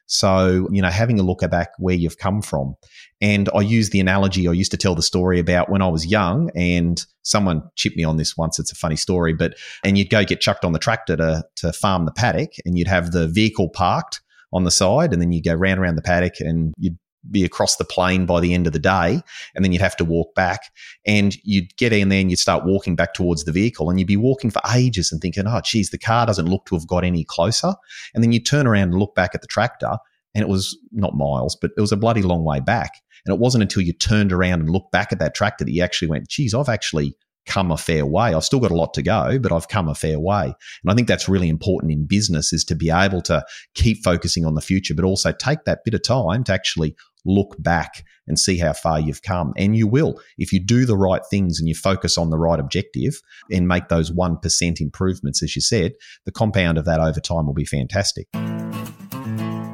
So, 0.07 0.69
you 0.71 0.81
know, 0.81 0.89
having 0.89 1.19
a 1.19 1.23
look 1.23 1.41
back 1.51 1.71
where 1.79 1.95
you've 1.95 2.19
come 2.19 2.43
from. 2.43 2.75
And 3.21 3.49
I 3.55 3.61
use 3.61 3.91
the 3.91 4.01
analogy, 4.01 4.49
I 4.49 4.53
used 4.53 4.71
to 4.71 4.77
tell 4.77 4.95
the 4.95 5.03
story 5.03 5.39
about 5.39 5.69
when 5.69 5.83
I 5.83 5.89
was 5.89 6.07
young 6.07 6.51
and 6.55 7.05
someone 7.23 7.63
chipped 7.75 7.97
me 7.97 8.05
on 8.05 8.17
this 8.17 8.37
once. 8.37 8.59
It's 8.59 8.73
a 8.73 8.77
funny 8.77 8.97
story, 8.97 9.33
but, 9.33 9.55
and 9.85 9.99
you'd 9.99 10.11
go 10.11 10.25
get 10.25 10.41
chucked 10.41 10.65
on 10.65 10.73
the 10.73 10.79
tractor 10.79 11.17
to, 11.17 11.45
to 11.57 11.73
farm 11.73 12.05
the 12.05 12.13
paddock 12.13 12.53
and 12.65 12.79
you'd 12.79 12.89
have 12.89 13.13
the 13.13 13.29
vehicle 13.29 13.69
parked 13.69 14.21
on 14.53 14.65
the 14.65 14.71
side 14.71 15.13
and 15.13 15.21
then 15.21 15.33
you 15.33 15.43
go 15.43 15.55
round 15.55 15.81
around 15.81 15.97
the 15.97 16.03
paddock 16.03 16.41
and 16.41 16.73
you'd 16.79 16.99
be 17.31 17.45
across 17.45 17.77
the 17.77 17.85
plain 17.85 18.27
by 18.27 18.41
the 18.41 18.55
end 18.55 18.67
of 18.67 18.73
the 18.73 18.79
day, 18.79 19.21
and 19.55 19.65
then 19.65 19.73
you'd 19.73 19.83
have 19.83 19.97
to 19.97 20.05
walk 20.05 20.35
back. 20.35 20.61
And 21.07 21.37
you'd 21.45 21.77
get 21.77 21.93
in 21.93 22.09
there 22.09 22.21
and 22.21 22.31
you'd 22.31 22.39
start 22.39 22.65
walking 22.65 22.97
back 22.97 23.15
towards 23.15 23.45
the 23.45 23.53
vehicle, 23.53 23.91
and 23.91 23.99
you'd 23.99 24.09
be 24.09 24.17
walking 24.17 24.51
for 24.51 24.63
ages 24.75 25.13
and 25.13 25.21
thinking, 25.21 25.45
oh, 25.47 25.61
geez, 25.65 25.91
the 25.91 25.99
car 25.99 26.27
doesn't 26.27 26.49
look 26.49 26.67
to 26.67 26.75
have 26.75 26.87
got 26.87 27.05
any 27.05 27.25
closer. 27.25 27.75
And 28.15 28.23
then 28.23 28.33
you'd 28.33 28.47
turn 28.47 28.67
around 28.67 28.91
and 28.91 28.99
look 28.99 29.15
back 29.15 29.35
at 29.35 29.43
the 29.43 29.49
tractor, 29.49 29.97
and 30.35 30.43
it 30.43 30.49
was 30.49 30.77
not 30.93 31.15
miles, 31.15 31.57
but 31.57 31.71
it 31.77 31.81
was 31.81 31.93
a 31.93 31.97
bloody 31.97 32.23
long 32.23 32.45
way 32.45 32.61
back. 32.61 32.93
And 33.25 33.35
it 33.35 33.41
wasn't 33.41 33.63
until 33.63 33.83
you 33.83 33.93
turned 33.93 34.33
around 34.33 34.61
and 34.61 34.71
looked 34.71 34.93
back 34.93 35.13
at 35.13 35.19
that 35.19 35.35
tractor 35.35 35.65
that 35.65 35.73
you 35.73 35.83
actually 35.83 36.09
went, 36.09 36.29
geez, 36.29 36.55
I've 36.55 36.69
actually 36.69 37.17
come 37.47 37.71
a 37.71 37.77
fair 37.77 38.05
way. 38.05 38.35
I've 38.35 38.45
still 38.45 38.61
got 38.61 38.73
a 38.73 38.77
lot 38.77 38.93
to 38.95 39.03
go, 39.03 39.39
but 39.39 39.53
I've 39.53 39.69
come 39.69 39.89
a 39.89 39.95
fair 39.95 40.19
way. 40.19 40.45
And 40.45 40.91
I 40.91 40.95
think 40.95 41.09
that's 41.09 41.29
really 41.29 41.49
important 41.49 41.93
in 41.93 42.05
business 42.05 42.53
is 42.53 42.65
to 42.65 42.75
be 42.75 42.91
able 42.91 43.23
to 43.23 43.45
keep 43.75 44.03
focusing 44.03 44.45
on 44.45 44.55
the 44.55 44.61
future, 44.61 44.95
but 44.95 45.05
also 45.05 45.33
take 45.33 45.65
that 45.65 45.85
bit 45.85 45.95
of 45.95 46.03
time 46.03 46.45
to 46.45 46.53
actually 46.53 46.97
look 47.27 47.57
back 47.59 48.05
and 48.27 48.39
see 48.39 48.59
how 48.59 48.73
far 48.73 48.99
you've 49.01 49.23
come. 49.23 49.53
And 49.57 49.77
you 49.77 49.87
will. 49.87 50.21
If 50.39 50.53
you 50.53 50.61
do 50.61 50.87
the 50.87 50.97
right 50.97 51.23
things 51.31 51.59
and 51.61 51.69
you 51.69 51.75
focus 51.75 52.17
on 52.17 52.31
the 52.31 52.39
right 52.39 52.59
objective 52.59 53.21
and 53.51 53.69
make 53.69 53.89
those 53.89 54.11
1% 54.11 54.81
improvements, 54.81 55.43
as 55.43 55.55
you 55.55 55.63
said, 55.63 55.93
the 56.25 56.33
compound 56.33 56.79
of 56.79 56.85
that 56.87 57.01
over 57.01 57.21
time 57.21 57.47
will 57.47 57.55
be 57.55 57.65
fantastic. 57.65 58.29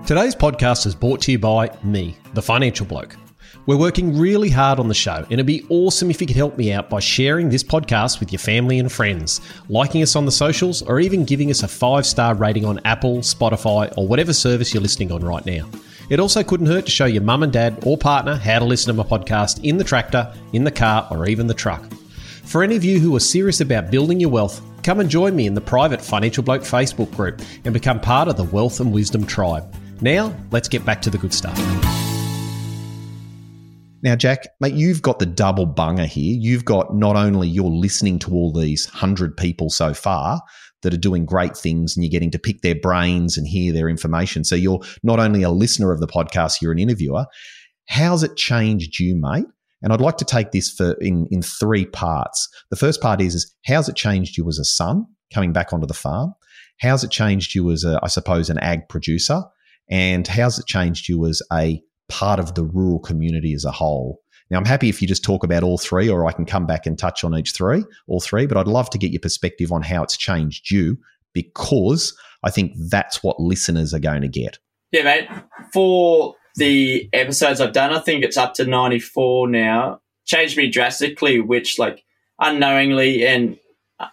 Today's 0.06 0.34
podcast 0.34 0.86
is 0.86 0.94
brought 0.94 1.20
to 1.22 1.32
you 1.32 1.38
by 1.38 1.70
me, 1.84 2.16
the 2.34 2.42
financial 2.42 2.84
bloke. 2.84 3.16
We're 3.66 3.78
working 3.78 4.18
really 4.18 4.48
hard 4.50 4.80
on 4.80 4.88
the 4.88 4.94
show, 4.94 5.14
and 5.14 5.32
it'd 5.34 5.46
be 5.46 5.64
awesome 5.68 6.10
if 6.10 6.20
you 6.20 6.26
could 6.26 6.36
help 6.36 6.58
me 6.58 6.72
out 6.72 6.90
by 6.90 6.98
sharing 6.98 7.48
this 7.48 7.62
podcast 7.62 8.18
with 8.18 8.32
your 8.32 8.40
family 8.40 8.80
and 8.80 8.90
friends, 8.90 9.40
liking 9.68 10.02
us 10.02 10.16
on 10.16 10.26
the 10.26 10.32
socials, 10.32 10.82
or 10.82 10.98
even 10.98 11.24
giving 11.24 11.48
us 11.48 11.62
a 11.62 11.68
five 11.68 12.04
star 12.04 12.34
rating 12.34 12.64
on 12.64 12.80
Apple, 12.84 13.18
Spotify, 13.18 13.92
or 13.96 14.08
whatever 14.08 14.32
service 14.32 14.74
you're 14.74 14.82
listening 14.82 15.12
on 15.12 15.24
right 15.24 15.46
now. 15.46 15.68
It 16.08 16.20
also 16.20 16.42
couldn't 16.42 16.66
hurt 16.66 16.86
to 16.86 16.90
show 16.90 17.04
your 17.04 17.22
mum 17.22 17.42
and 17.42 17.52
dad 17.52 17.82
or 17.86 17.96
partner 17.96 18.36
how 18.36 18.58
to 18.58 18.64
listen 18.64 18.94
to 18.94 19.02
my 19.02 19.08
podcast 19.08 19.64
in 19.64 19.76
the 19.76 19.84
tractor, 19.84 20.32
in 20.52 20.64
the 20.64 20.70
car, 20.70 21.06
or 21.10 21.26
even 21.28 21.46
the 21.46 21.54
truck. 21.54 21.82
For 22.44 22.62
any 22.62 22.76
of 22.76 22.84
you 22.84 22.98
who 22.98 23.14
are 23.16 23.20
serious 23.20 23.60
about 23.60 23.90
building 23.90 24.20
your 24.20 24.30
wealth, 24.30 24.60
come 24.82 25.00
and 25.00 25.08
join 25.08 25.34
me 25.34 25.46
in 25.46 25.54
the 25.54 25.60
private 25.60 26.02
Financial 26.02 26.42
Bloke 26.42 26.62
Facebook 26.62 27.14
group 27.14 27.40
and 27.64 27.72
become 27.72 28.00
part 28.00 28.28
of 28.28 28.36
the 28.36 28.44
Wealth 28.44 28.80
and 28.80 28.92
Wisdom 28.92 29.24
tribe. 29.24 29.74
Now, 30.00 30.34
let's 30.50 30.68
get 30.68 30.84
back 30.84 31.00
to 31.02 31.10
the 31.10 31.18
good 31.18 31.32
stuff. 31.32 31.56
Now, 34.02 34.16
Jack, 34.16 34.48
mate, 34.60 34.74
you've 34.74 35.00
got 35.00 35.20
the 35.20 35.26
double 35.26 35.64
bunger 35.64 36.06
here. 36.06 36.36
You've 36.36 36.64
got 36.64 36.96
not 36.96 37.14
only 37.14 37.46
you're 37.46 37.70
listening 37.70 38.18
to 38.20 38.32
all 38.32 38.52
these 38.52 38.84
hundred 38.86 39.36
people 39.36 39.70
so 39.70 39.94
far, 39.94 40.42
that 40.82 40.94
are 40.94 40.98
doing 40.98 41.24
great 41.24 41.56
things 41.56 41.96
and 41.96 42.04
you're 42.04 42.10
getting 42.10 42.30
to 42.30 42.38
pick 42.38 42.60
their 42.60 42.74
brains 42.74 43.36
and 43.36 43.46
hear 43.46 43.72
their 43.72 43.88
information. 43.88 44.44
So 44.44 44.54
you're 44.54 44.80
not 45.02 45.18
only 45.18 45.42
a 45.42 45.50
listener 45.50 45.92
of 45.92 46.00
the 46.00 46.06
podcast, 46.06 46.60
you're 46.60 46.72
an 46.72 46.78
interviewer. 46.78 47.26
How's 47.88 48.22
it 48.22 48.36
changed 48.36 48.98
you, 48.98 49.16
mate? 49.16 49.46
And 49.82 49.92
I'd 49.92 50.00
like 50.00 50.16
to 50.18 50.24
take 50.24 50.52
this 50.52 50.70
for 50.70 50.92
in, 50.94 51.26
in 51.30 51.42
three 51.42 51.86
parts. 51.86 52.48
The 52.70 52.76
first 52.76 53.00
part 53.00 53.20
is, 53.20 53.34
is 53.34 53.54
how's 53.66 53.88
it 53.88 53.96
changed 53.96 54.36
you 54.36 54.48
as 54.48 54.58
a 54.58 54.64
son 54.64 55.06
coming 55.34 55.52
back 55.52 55.72
onto 55.72 55.86
the 55.86 55.94
farm? 55.94 56.34
How's 56.80 57.04
it 57.04 57.10
changed 57.10 57.54
you 57.54 57.70
as 57.70 57.84
a, 57.84 57.98
I 58.02 58.08
suppose, 58.08 58.48
an 58.48 58.58
ag 58.58 58.88
producer? 58.88 59.42
And 59.90 60.26
how's 60.26 60.58
it 60.58 60.66
changed 60.66 61.08
you 61.08 61.26
as 61.26 61.42
a 61.52 61.82
part 62.08 62.38
of 62.38 62.54
the 62.54 62.64
rural 62.64 63.00
community 63.00 63.54
as 63.54 63.64
a 63.64 63.72
whole? 63.72 64.21
Now, 64.52 64.58
I'm 64.58 64.66
happy 64.66 64.90
if 64.90 65.00
you 65.00 65.08
just 65.08 65.24
talk 65.24 65.44
about 65.44 65.62
all 65.62 65.78
three, 65.78 66.10
or 66.10 66.26
I 66.26 66.32
can 66.32 66.44
come 66.44 66.66
back 66.66 66.84
and 66.84 66.98
touch 66.98 67.24
on 67.24 67.34
each 67.34 67.52
three, 67.52 67.84
all 68.06 68.20
three, 68.20 68.44
but 68.44 68.58
I'd 68.58 68.68
love 68.68 68.90
to 68.90 68.98
get 68.98 69.10
your 69.10 69.20
perspective 69.20 69.72
on 69.72 69.80
how 69.80 70.02
it's 70.02 70.14
changed 70.14 70.70
you 70.70 70.98
because 71.32 72.14
I 72.44 72.50
think 72.50 72.74
that's 72.90 73.22
what 73.22 73.40
listeners 73.40 73.94
are 73.94 73.98
going 73.98 74.20
to 74.20 74.28
get. 74.28 74.58
Yeah, 74.90 75.04
mate. 75.04 75.28
For 75.72 76.34
the 76.56 77.08
episodes 77.14 77.62
I've 77.62 77.72
done, 77.72 77.94
I 77.94 78.00
think 78.00 78.24
it's 78.24 78.36
up 78.36 78.52
to 78.54 78.66
94 78.66 79.48
now. 79.48 80.02
Changed 80.26 80.58
me 80.58 80.70
drastically, 80.70 81.40
which, 81.40 81.78
like, 81.78 82.04
unknowingly 82.38 83.26
and 83.26 83.58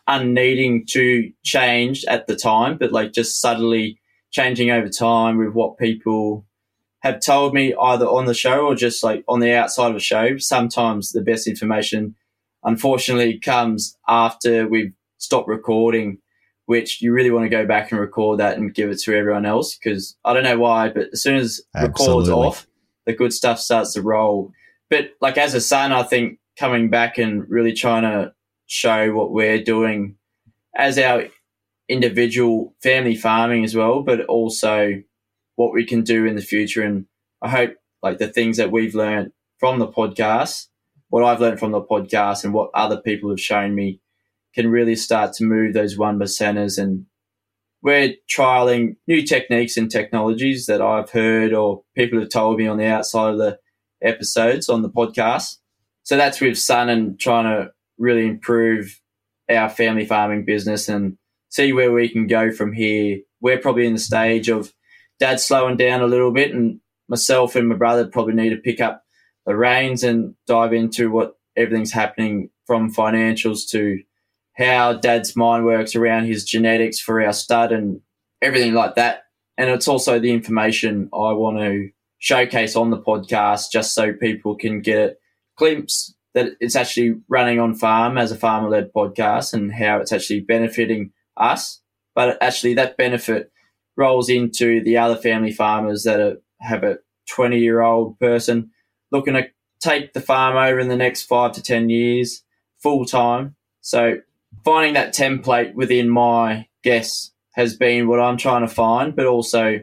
unneeding 0.07 0.85
to 0.91 1.29
change 1.43 2.05
at 2.05 2.27
the 2.27 2.35
time, 2.37 2.77
but 2.77 2.93
like 2.93 3.11
just 3.11 3.41
subtly 3.41 3.99
changing 4.31 4.69
over 4.69 4.87
time 4.87 5.37
with 5.37 5.53
what 5.53 5.77
people 5.77 6.45
have 7.01 7.21
told 7.21 7.53
me 7.53 7.73
either 7.79 8.05
on 8.05 8.25
the 8.25 8.33
show 8.33 8.65
or 8.65 8.75
just 8.75 9.03
like 9.03 9.23
on 9.27 9.39
the 9.39 9.53
outside 9.53 9.89
of 9.89 9.95
a 9.95 10.01
show. 10.01 10.37
Sometimes 10.37 11.11
the 11.11 11.21
best 11.21 11.47
information, 11.47 12.15
unfortunately, 12.63 13.39
comes 13.39 13.97
after 14.07 14.67
we've 14.67 14.93
stopped 15.17 15.47
recording, 15.47 16.17
which 16.65 17.01
you 17.01 17.13
really 17.13 17.31
want 17.31 17.45
to 17.45 17.49
go 17.49 17.65
back 17.65 17.91
and 17.91 18.01
record 18.01 18.39
that 18.39 18.57
and 18.57 18.73
give 18.73 18.89
it 18.89 18.99
to 18.99 19.15
everyone 19.15 19.45
else. 19.45 19.75
Because 19.75 20.17
I 20.25 20.33
don't 20.33 20.43
know 20.43 20.59
why, 20.59 20.89
but 20.89 21.09
as 21.13 21.23
soon 21.23 21.37
as 21.37 21.61
record's 21.73 22.29
off, 22.29 22.67
the 23.05 23.13
good 23.13 23.33
stuff 23.33 23.59
starts 23.59 23.93
to 23.93 24.01
roll. 24.01 24.51
But 24.89 25.11
like 25.21 25.37
as 25.37 25.53
a 25.53 25.61
son, 25.61 25.91
I 25.91 26.03
think 26.03 26.39
coming 26.57 26.89
back 26.89 27.17
and 27.17 27.49
really 27.49 27.73
trying 27.73 28.03
to 28.03 28.33
show 28.67 29.13
what 29.13 29.31
we're 29.31 29.63
doing 29.63 30.15
as 30.75 30.99
our 30.99 31.27
individual 31.87 32.75
family 32.83 33.15
farming 33.15 33.63
as 33.63 33.75
well, 33.75 34.03
but 34.03 34.25
also 34.25 35.01
what 35.59 35.73
we 35.73 35.85
can 35.85 36.03
do 36.03 36.25
in 36.25 36.37
the 36.37 36.41
future. 36.41 36.81
And 36.83 37.05
I 37.41 37.49
hope 37.49 37.71
like 38.01 38.17
the 38.17 38.29
things 38.29 38.55
that 38.55 38.71
we've 38.71 38.95
learned 38.95 39.33
from 39.57 39.79
the 39.79 39.89
podcast, 39.89 40.67
what 41.09 41.25
I've 41.25 41.41
learned 41.41 41.59
from 41.59 41.73
the 41.73 41.81
podcast 41.81 42.45
and 42.45 42.53
what 42.53 42.71
other 42.73 43.01
people 43.01 43.29
have 43.29 43.41
shown 43.41 43.75
me 43.75 43.99
can 44.55 44.71
really 44.71 44.95
start 44.95 45.33
to 45.33 45.43
move 45.43 45.73
those 45.73 45.97
one 45.97 46.17
percenters. 46.17 46.81
And 46.81 47.07
we're 47.81 48.13
trialing 48.33 48.95
new 49.05 49.21
techniques 49.21 49.75
and 49.75 49.91
technologies 49.91 50.65
that 50.67 50.81
I've 50.81 51.09
heard 51.09 51.51
or 51.51 51.83
people 51.93 52.21
have 52.21 52.29
told 52.29 52.57
me 52.57 52.65
on 52.65 52.77
the 52.77 52.85
outside 52.85 53.33
of 53.33 53.37
the 53.37 53.59
episodes 54.01 54.69
on 54.69 54.81
the 54.81 54.89
podcast. 54.89 55.57
So 56.03 56.15
that's 56.15 56.39
with 56.39 56.57
son 56.57 56.87
and 56.87 57.19
trying 57.19 57.43
to 57.43 57.71
really 57.97 58.25
improve 58.25 58.97
our 59.51 59.67
family 59.67 60.05
farming 60.05 60.45
business 60.45 60.87
and 60.87 61.17
see 61.49 61.73
where 61.73 61.91
we 61.91 62.07
can 62.07 62.27
go 62.27 62.49
from 62.49 62.71
here. 62.71 63.17
We're 63.41 63.59
probably 63.59 63.87
in 63.87 63.93
the 63.93 63.99
stage 63.99 64.47
of 64.47 64.73
dad's 65.19 65.45
slowing 65.45 65.77
down 65.77 66.01
a 66.01 66.07
little 66.07 66.31
bit, 66.31 66.53
and 66.53 66.79
myself 67.07 67.55
and 67.55 67.67
my 67.67 67.75
brother 67.75 68.07
probably 68.07 68.33
need 68.33 68.49
to 68.49 68.57
pick 68.57 68.79
up 68.79 69.03
the 69.45 69.55
reins 69.55 70.03
and 70.03 70.35
dive 70.47 70.73
into 70.73 71.09
what 71.11 71.37
everything's 71.55 71.91
happening 71.91 72.49
from 72.65 72.93
financials 72.93 73.67
to 73.69 73.99
how 74.57 74.93
dad's 74.93 75.35
mind 75.35 75.65
works 75.65 75.95
around 75.95 76.25
his 76.25 76.43
genetics 76.43 76.99
for 76.99 77.21
our 77.21 77.33
stud 77.33 77.71
and 77.71 78.01
everything 78.41 78.73
like 78.73 78.95
that. 78.95 79.23
And 79.57 79.69
it's 79.69 79.87
also 79.87 80.19
the 80.19 80.31
information 80.31 81.09
I 81.13 81.33
want 81.33 81.57
to 81.59 81.89
showcase 82.19 82.75
on 82.75 82.89
the 82.89 83.01
podcast 83.01 83.71
just 83.71 83.93
so 83.93 84.13
people 84.13 84.55
can 84.55 84.81
get 84.81 84.99
a 84.99 85.15
glimpse 85.57 86.13
that 86.33 86.51
it's 86.59 86.75
actually 86.75 87.15
running 87.27 87.59
on 87.59 87.73
farm 87.73 88.17
as 88.17 88.31
a 88.31 88.37
farmer 88.37 88.69
led 88.69 88.93
podcast 88.93 89.53
and 89.53 89.73
how 89.73 89.99
it's 89.99 90.11
actually 90.11 90.41
benefiting 90.41 91.11
us. 91.37 91.81
But 92.13 92.37
actually, 92.41 92.75
that 92.75 92.97
benefit 92.97 93.51
rolls 93.99 94.29
into 94.29 94.81
the 94.83 94.97
other 94.97 95.17
family 95.17 95.51
farmers 95.51 96.03
that 96.03 96.19
are, 96.19 96.37
have 96.61 96.83
a 96.83 96.97
20 97.29 97.59
year 97.59 97.81
old 97.81 98.17
person 98.19 98.71
looking 99.11 99.33
to 99.33 99.47
take 99.81 100.13
the 100.13 100.21
farm 100.21 100.55
over 100.55 100.79
in 100.79 100.87
the 100.87 100.95
next 100.95 101.23
five 101.23 101.51
to 101.53 101.61
10 101.61 101.89
years 101.89 102.43
full 102.81 103.05
time. 103.05 103.55
So 103.81 104.15
finding 104.63 104.93
that 104.93 105.13
template 105.13 105.73
within 105.73 106.09
my 106.09 106.67
guess 106.83 107.31
has 107.53 107.75
been 107.75 108.07
what 108.07 108.21
I'm 108.21 108.37
trying 108.37 108.61
to 108.61 108.73
find, 108.73 109.15
but 109.15 109.25
also 109.25 109.79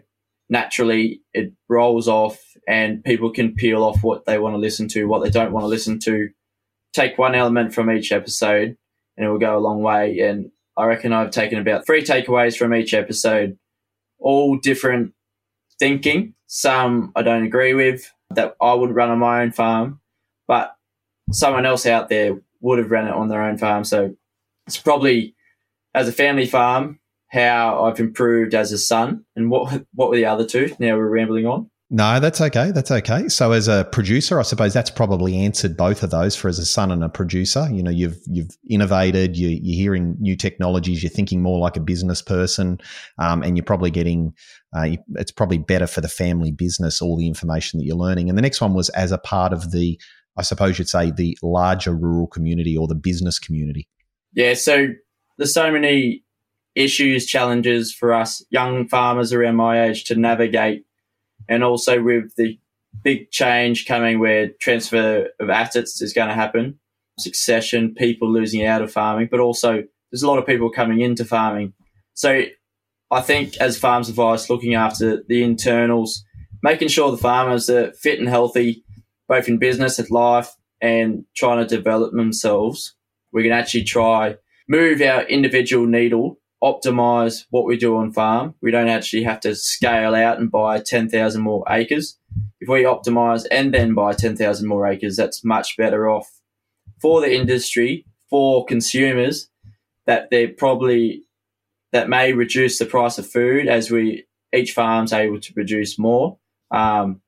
naturally 0.48 1.20
it 1.34 1.52
rolls 1.68 2.08
off 2.08 2.38
and 2.66 3.04
people 3.04 3.30
can 3.30 3.54
peel 3.54 3.84
off 3.84 4.02
what 4.02 4.24
they 4.24 4.38
want 4.38 4.54
to 4.54 4.58
listen 4.58 4.88
to, 4.88 5.06
what 5.06 5.22
they 5.22 5.30
don't 5.30 5.52
want 5.52 5.64
to 5.64 5.68
listen 5.68 5.98
to. 6.00 6.30
Take 6.94 7.18
one 7.18 7.34
element 7.34 7.74
from 7.74 7.90
each 7.90 8.12
episode 8.12 8.76
and 9.16 9.26
it 9.26 9.28
will 9.28 9.38
go 9.38 9.56
a 9.56 9.60
long 9.60 9.82
way. 9.82 10.20
And 10.20 10.50
I 10.76 10.86
reckon 10.86 11.12
I've 11.12 11.30
taken 11.30 11.58
about 11.58 11.86
three 11.86 12.02
takeaways 12.02 12.56
from 12.56 12.74
each 12.74 12.94
episode 12.94 13.58
all 14.18 14.56
different 14.56 15.12
thinking. 15.78 16.34
Some 16.46 17.12
I 17.16 17.22
don't 17.22 17.44
agree 17.44 17.74
with 17.74 18.10
that 18.30 18.56
I 18.60 18.74
would 18.74 18.94
run 18.94 19.10
on 19.10 19.18
my 19.18 19.42
own 19.42 19.52
farm, 19.52 20.00
but 20.46 20.76
someone 21.32 21.66
else 21.66 21.86
out 21.86 22.08
there 22.08 22.40
would 22.60 22.78
have 22.78 22.90
run 22.90 23.06
it 23.06 23.14
on 23.14 23.28
their 23.28 23.42
own 23.42 23.58
farm. 23.58 23.84
So 23.84 24.14
it's 24.66 24.76
probably 24.76 25.34
as 25.94 26.08
a 26.08 26.12
family 26.12 26.46
farm 26.46 27.00
how 27.28 27.84
I've 27.84 28.00
improved 28.00 28.54
as 28.54 28.72
a 28.72 28.78
son 28.78 29.24
and 29.34 29.50
what 29.50 29.84
what 29.94 30.10
were 30.10 30.16
the 30.16 30.26
other 30.26 30.46
two? 30.46 30.74
Now 30.78 30.96
we're 30.96 31.08
rambling 31.08 31.46
on. 31.46 31.70
No, 31.88 32.18
that's 32.18 32.40
okay. 32.40 32.72
That's 32.72 32.90
okay. 32.90 33.28
So, 33.28 33.52
as 33.52 33.68
a 33.68 33.84
producer, 33.84 34.40
I 34.40 34.42
suppose 34.42 34.74
that's 34.74 34.90
probably 34.90 35.36
answered 35.36 35.76
both 35.76 36.02
of 36.02 36.10
those. 36.10 36.34
For 36.34 36.48
as 36.48 36.58
a 36.58 36.66
son 36.66 36.90
and 36.90 37.04
a 37.04 37.08
producer, 37.08 37.68
you 37.70 37.80
know, 37.80 37.92
you've 37.92 38.18
you've 38.26 38.50
innovated. 38.68 39.36
You, 39.36 39.50
you're 39.50 39.76
hearing 39.76 40.16
new 40.18 40.34
technologies. 40.34 41.00
You're 41.00 41.10
thinking 41.10 41.42
more 41.42 41.60
like 41.60 41.76
a 41.76 41.80
business 41.80 42.22
person, 42.22 42.78
um, 43.18 43.44
and 43.44 43.56
you're 43.56 43.64
probably 43.64 43.92
getting. 43.92 44.32
Uh, 44.76 44.96
it's 45.14 45.30
probably 45.30 45.58
better 45.58 45.86
for 45.86 46.00
the 46.00 46.08
family 46.08 46.50
business 46.50 47.00
all 47.00 47.16
the 47.16 47.28
information 47.28 47.78
that 47.78 47.86
you're 47.86 47.96
learning. 47.96 48.28
And 48.28 48.36
the 48.36 48.42
next 48.42 48.60
one 48.60 48.74
was 48.74 48.88
as 48.90 49.12
a 49.12 49.18
part 49.18 49.52
of 49.52 49.70
the, 49.70 49.98
I 50.36 50.42
suppose 50.42 50.78
you'd 50.78 50.88
say, 50.88 51.12
the 51.12 51.38
larger 51.40 51.94
rural 51.94 52.26
community 52.26 52.76
or 52.76 52.88
the 52.88 52.96
business 52.96 53.38
community. 53.38 53.88
Yeah. 54.34 54.54
So 54.54 54.88
there's 55.38 55.54
so 55.54 55.70
many 55.70 56.24
issues, 56.74 57.26
challenges 57.26 57.94
for 57.94 58.12
us 58.12 58.44
young 58.50 58.88
farmers 58.88 59.32
around 59.32 59.56
my 59.56 59.84
age 59.84 60.04
to 60.06 60.16
navigate 60.16 60.84
and 61.48 61.64
also 61.64 62.02
with 62.02 62.34
the 62.36 62.58
big 63.02 63.30
change 63.30 63.86
coming 63.86 64.18
where 64.18 64.50
transfer 64.60 65.28
of 65.40 65.50
assets 65.50 66.00
is 66.00 66.12
going 66.12 66.28
to 66.28 66.34
happen, 66.34 66.78
succession, 67.18 67.94
people 67.94 68.30
losing 68.30 68.64
out 68.64 68.82
of 68.82 68.92
farming, 68.92 69.28
but 69.30 69.40
also 69.40 69.82
there's 70.10 70.22
a 70.22 70.28
lot 70.28 70.38
of 70.38 70.46
people 70.46 70.70
coming 70.70 71.00
into 71.00 71.24
farming. 71.24 71.72
So 72.14 72.44
I 73.10 73.20
think 73.20 73.56
as 73.58 73.78
farms 73.78 74.08
advice, 74.08 74.50
looking 74.50 74.74
after 74.74 75.22
the 75.28 75.42
internals, 75.42 76.24
making 76.62 76.88
sure 76.88 77.10
the 77.10 77.16
farmers 77.16 77.68
are 77.68 77.92
fit 77.92 78.18
and 78.18 78.28
healthy, 78.28 78.84
both 79.28 79.48
in 79.48 79.58
business 79.58 79.98
and 79.98 80.10
life, 80.10 80.54
and 80.80 81.24
trying 81.36 81.66
to 81.66 81.76
develop 81.76 82.12
themselves, 82.12 82.94
we 83.32 83.42
can 83.42 83.52
actually 83.52 83.84
try 83.84 84.36
move 84.68 85.00
our 85.00 85.22
individual 85.22 85.86
needle 85.86 86.38
optimize 86.66 87.44
what 87.50 87.64
we 87.64 87.76
do 87.76 87.96
on 87.96 88.12
farm. 88.12 88.54
We 88.60 88.72
don't 88.72 88.88
actually 88.88 89.22
have 89.22 89.40
to 89.40 89.54
scale 89.54 90.14
out 90.14 90.38
and 90.38 90.50
buy 90.50 90.80
10,000 90.80 91.40
more 91.40 91.64
acres. 91.68 92.18
If 92.60 92.68
we 92.68 92.82
optimize 92.82 93.46
and 93.50 93.72
then 93.72 93.94
buy 93.94 94.14
10,000 94.14 94.66
more 94.66 94.86
acres, 94.86 95.16
that's 95.16 95.44
much 95.44 95.76
better 95.76 96.08
off 96.08 96.28
for 97.00 97.20
the 97.20 97.32
industry, 97.32 98.04
for 98.28 98.64
consumers, 98.64 99.48
that 100.06 100.30
they're 100.30 100.48
probably, 100.48 101.22
that 101.92 102.08
may 102.08 102.32
reduce 102.32 102.78
the 102.78 102.86
price 102.86 103.18
of 103.18 103.30
food 103.30 103.68
as 103.68 103.90
we, 103.90 104.26
each 104.52 104.72
farm's 104.72 105.12
able 105.12 105.40
to 105.40 105.52
produce 105.52 105.98
more. 105.98 106.38
Um, 106.72 107.20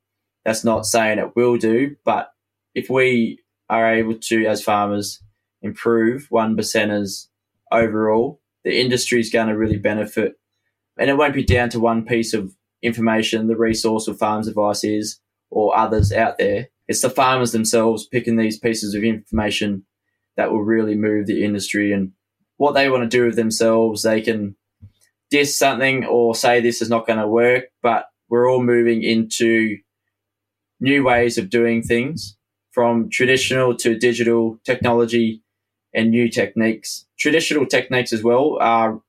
that's 0.44 0.64
not 0.64 0.86
saying 0.86 1.18
it 1.18 1.36
will 1.36 1.58
do, 1.58 1.94
but 2.04 2.32
if 2.74 2.90
we 2.90 3.40
are 3.68 3.94
able 3.94 4.14
to, 4.14 4.46
as 4.46 4.62
farmers, 4.62 5.22
improve 5.62 6.26
one 6.30 6.56
percenters 6.56 7.28
overall, 7.70 8.40
the 8.68 8.78
industry 8.78 9.18
is 9.18 9.30
going 9.30 9.48
to 9.48 9.56
really 9.56 9.78
benefit. 9.78 10.34
And 10.98 11.08
it 11.08 11.16
won't 11.16 11.32
be 11.32 11.42
down 11.42 11.70
to 11.70 11.80
one 11.80 12.04
piece 12.04 12.34
of 12.34 12.54
information, 12.82 13.46
the 13.46 13.56
resource 13.56 14.08
of 14.08 14.18
farms 14.18 14.46
advice 14.46 14.84
is, 14.84 15.20
or 15.50 15.74
others 15.74 16.12
out 16.12 16.36
there. 16.36 16.68
It's 16.86 17.00
the 17.00 17.08
farmers 17.08 17.52
themselves 17.52 18.06
picking 18.06 18.36
these 18.36 18.58
pieces 18.58 18.94
of 18.94 19.02
information 19.02 19.86
that 20.36 20.52
will 20.52 20.62
really 20.62 20.94
move 20.94 21.26
the 21.26 21.44
industry 21.44 21.92
and 21.92 22.12
what 22.58 22.72
they 22.72 22.90
want 22.90 23.04
to 23.04 23.08
do 23.08 23.24
with 23.24 23.36
themselves. 23.36 24.02
They 24.02 24.20
can 24.20 24.54
diss 25.30 25.58
something 25.58 26.04
or 26.04 26.34
say 26.34 26.60
this 26.60 26.82
is 26.82 26.90
not 26.90 27.06
going 27.06 27.20
to 27.20 27.26
work, 27.26 27.68
but 27.82 28.10
we're 28.28 28.50
all 28.50 28.62
moving 28.62 29.02
into 29.02 29.78
new 30.78 31.04
ways 31.04 31.38
of 31.38 31.48
doing 31.48 31.82
things 31.82 32.36
from 32.70 33.08
traditional 33.08 33.74
to 33.76 33.98
digital 33.98 34.58
technology 34.62 35.42
and 35.94 36.10
new 36.10 36.28
techniques. 36.28 37.06
Traditional 37.18 37.66
techniques 37.66 38.12
as 38.12 38.22
well 38.22 38.58
are 38.60 39.00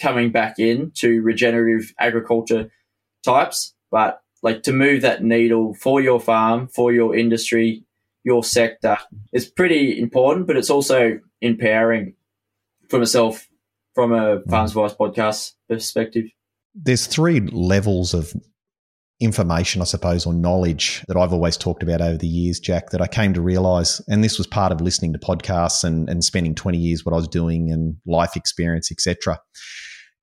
coming 0.00 0.30
back 0.30 0.58
in 0.58 0.90
to 0.96 1.22
regenerative 1.22 1.92
agriculture 1.98 2.70
types, 3.24 3.74
but 3.90 4.20
like 4.42 4.62
to 4.64 4.72
move 4.72 5.02
that 5.02 5.24
needle 5.24 5.74
for 5.74 6.00
your 6.00 6.20
farm, 6.20 6.68
for 6.68 6.92
your 6.92 7.16
industry, 7.16 7.84
your 8.24 8.44
sector 8.44 8.98
is 9.32 9.46
pretty 9.46 9.98
important, 10.00 10.46
but 10.46 10.56
it's 10.56 10.70
also 10.70 11.18
empowering 11.40 12.14
for 12.88 12.98
myself 12.98 13.48
from 13.94 14.12
a 14.12 14.38
mm. 14.38 14.50
Farms 14.50 14.72
Advice 14.72 14.94
podcast 14.94 15.52
perspective. 15.68 16.26
There's 16.74 17.06
three 17.06 17.40
levels 17.40 18.12
of 18.12 18.34
information, 19.20 19.80
I 19.80 19.84
suppose, 19.84 20.26
or 20.26 20.34
knowledge 20.34 21.02
that 21.08 21.16
I've 21.16 21.32
always 21.32 21.56
talked 21.56 21.82
about 21.82 22.00
over 22.00 22.18
the 22.18 22.26
years, 22.26 22.60
Jack, 22.60 22.90
that 22.90 23.00
I 23.00 23.06
came 23.06 23.32
to 23.34 23.40
realize, 23.40 24.00
and 24.08 24.22
this 24.22 24.38
was 24.38 24.46
part 24.46 24.72
of 24.72 24.80
listening 24.80 25.12
to 25.14 25.18
podcasts 25.18 25.84
and, 25.84 26.08
and 26.08 26.22
spending 26.22 26.54
20 26.54 26.76
years 26.76 27.04
what 27.04 27.12
I 27.12 27.16
was 27.16 27.28
doing 27.28 27.70
and 27.70 27.96
life 28.06 28.36
experience, 28.36 28.92
etc. 28.92 29.40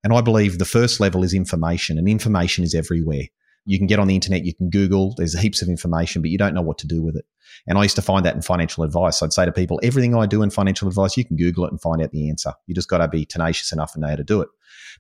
And 0.04 0.14
I 0.14 0.22
believe 0.22 0.60
the 0.60 0.66
first 0.66 1.00
level 1.00 1.24
is 1.24 1.34
information, 1.34 1.98
and 1.98 2.08
information 2.08 2.64
is 2.64 2.76
everywhere. 2.76 3.24
You 3.66 3.78
can 3.78 3.88
get 3.88 4.00
on 4.00 4.08
the 4.08 4.16
internet, 4.16 4.44
you 4.44 4.54
can 4.54 4.70
Google, 4.70 5.16
there's 5.18 5.40
heaps 5.40 5.62
of 5.62 5.70
information, 5.70 6.22
but 6.22 6.30
you 6.30 6.38
don't 6.38 6.54
know 6.54 6.62
what 6.62 6.78
to 6.80 6.88
do 6.88 7.02
with 7.02 7.16
it. 7.16 7.26
And 7.66 7.78
I 7.78 7.84
used 7.84 7.96
to 7.96 8.02
find 8.02 8.26
that 8.26 8.36
in 8.36 8.42
financial 8.42 8.84
advice. 8.84 9.22
I'd 9.22 9.32
say 9.32 9.46
to 9.46 9.52
people, 9.52 9.80
everything 9.84 10.16
I 10.16 10.26
do 10.26 10.44
in 10.44 10.50
financial 10.50 10.88
advice, 10.88 11.16
you 11.16 11.24
can 11.24 11.38
Google 11.38 11.66
it 11.66 11.72
and 11.72 11.82
find 11.82 12.02
out 12.02 12.12
the 12.12 12.30
answer. 12.30 12.52
You 12.68 12.76
just 12.76 12.90
got 12.90 12.98
to 12.98 13.08
be 13.08 13.26
tenacious 13.26 13.72
enough 13.72 13.94
and 13.96 14.02
know 14.02 14.10
how 14.10 14.16
to 14.18 14.24
do 14.24 14.42
it. 14.42 14.50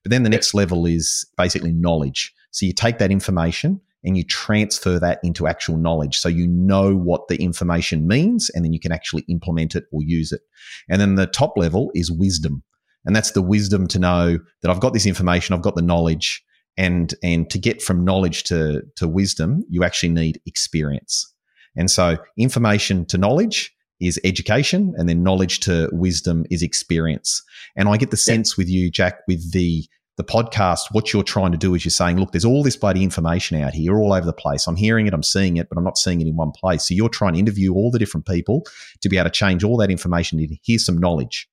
But 0.01 0.11
then 0.11 0.23
the 0.23 0.29
next 0.29 0.53
level 0.53 0.85
is 0.85 1.25
basically 1.37 1.73
knowledge. 1.73 2.33
So 2.53 2.65
you 2.65 2.73
take 2.73 2.99
that 2.99 3.11
information 3.11 3.81
and 4.03 4.15
you 4.15 4.23
transfer 4.23 4.99
that 4.99 5.19
into 5.23 5.47
actual 5.47 5.77
knowledge. 5.77 6.17
So 6.17 6.29
you 6.29 6.47
know 6.47 6.95
what 6.95 7.27
the 7.27 7.41
information 7.41 8.07
means 8.07 8.49
and 8.53 8.63
then 8.63 8.73
you 8.73 8.79
can 8.79 8.91
actually 8.91 9.23
implement 9.27 9.75
it 9.75 9.85
or 9.91 10.01
use 10.03 10.31
it. 10.31 10.41
And 10.89 11.01
then 11.01 11.15
the 11.15 11.27
top 11.27 11.53
level 11.57 11.91
is 11.95 12.11
wisdom. 12.11 12.63
And 13.05 13.15
that's 13.15 13.31
the 13.31 13.41
wisdom 13.41 13.87
to 13.87 13.99
know 13.99 14.37
that 14.61 14.71
I've 14.71 14.79
got 14.79 14.93
this 14.93 15.05
information, 15.05 15.53
I've 15.53 15.61
got 15.61 15.75
the 15.75 15.81
knowledge. 15.81 16.43
And, 16.75 17.13
and 17.21 17.49
to 17.51 17.59
get 17.59 17.83
from 17.83 18.03
knowledge 18.03 18.43
to, 18.45 18.81
to 18.95 19.07
wisdom, 19.07 19.63
you 19.69 19.83
actually 19.83 20.09
need 20.09 20.41
experience. 20.47 21.31
And 21.75 21.89
so 21.89 22.17
information 22.37 23.05
to 23.07 23.17
knowledge 23.17 23.71
is 23.99 24.19
education 24.23 24.93
and 24.97 25.07
then 25.07 25.23
knowledge 25.23 25.59
to 25.61 25.89
wisdom 25.91 26.45
is 26.49 26.63
experience. 26.63 27.43
And 27.75 27.87
I 27.87 27.97
get 27.97 28.11
the 28.11 28.17
sense 28.17 28.57
with 28.57 28.69
you, 28.69 28.89
Jack, 28.89 29.19
with 29.27 29.53
the 29.53 29.85
the 30.17 30.23
podcast, 30.23 30.81
what 30.91 31.11
you're 31.11 31.23
trying 31.23 31.51
to 31.51 31.57
do 31.57 31.73
is 31.73 31.83
you're 31.83 31.89
saying, 31.89 32.19
look, 32.19 32.31
there's 32.31 32.45
all 32.45 32.61
this 32.61 32.75
bloody 32.75 33.03
information 33.03 33.59
out 33.61 33.73
here 33.73 33.97
all 33.97 34.13
over 34.13 34.25
the 34.25 34.33
place. 34.33 34.67
I'm 34.67 34.75
hearing 34.75 35.07
it, 35.07 35.13
I'm 35.13 35.23
seeing 35.23 35.57
it, 35.57 35.69
but 35.69 35.77
I'm 35.77 35.83
not 35.83 35.97
seeing 35.97 36.21
it 36.21 36.27
in 36.27 36.35
one 36.35 36.51
place. 36.51 36.87
So 36.87 36.93
you're 36.93 37.09
trying 37.09 37.33
to 37.33 37.39
interview 37.39 37.73
all 37.73 37.89
the 37.89 37.99
different 37.99 38.27
people 38.27 38.63
to 39.01 39.09
be 39.09 39.17
able 39.17 39.29
to 39.29 39.31
change 39.31 39.63
all 39.63 39.77
that 39.77 39.89
information 39.89 40.39
into 40.39 40.55
here's 40.63 40.85
some 40.85 40.97
knowledge. 40.97 41.49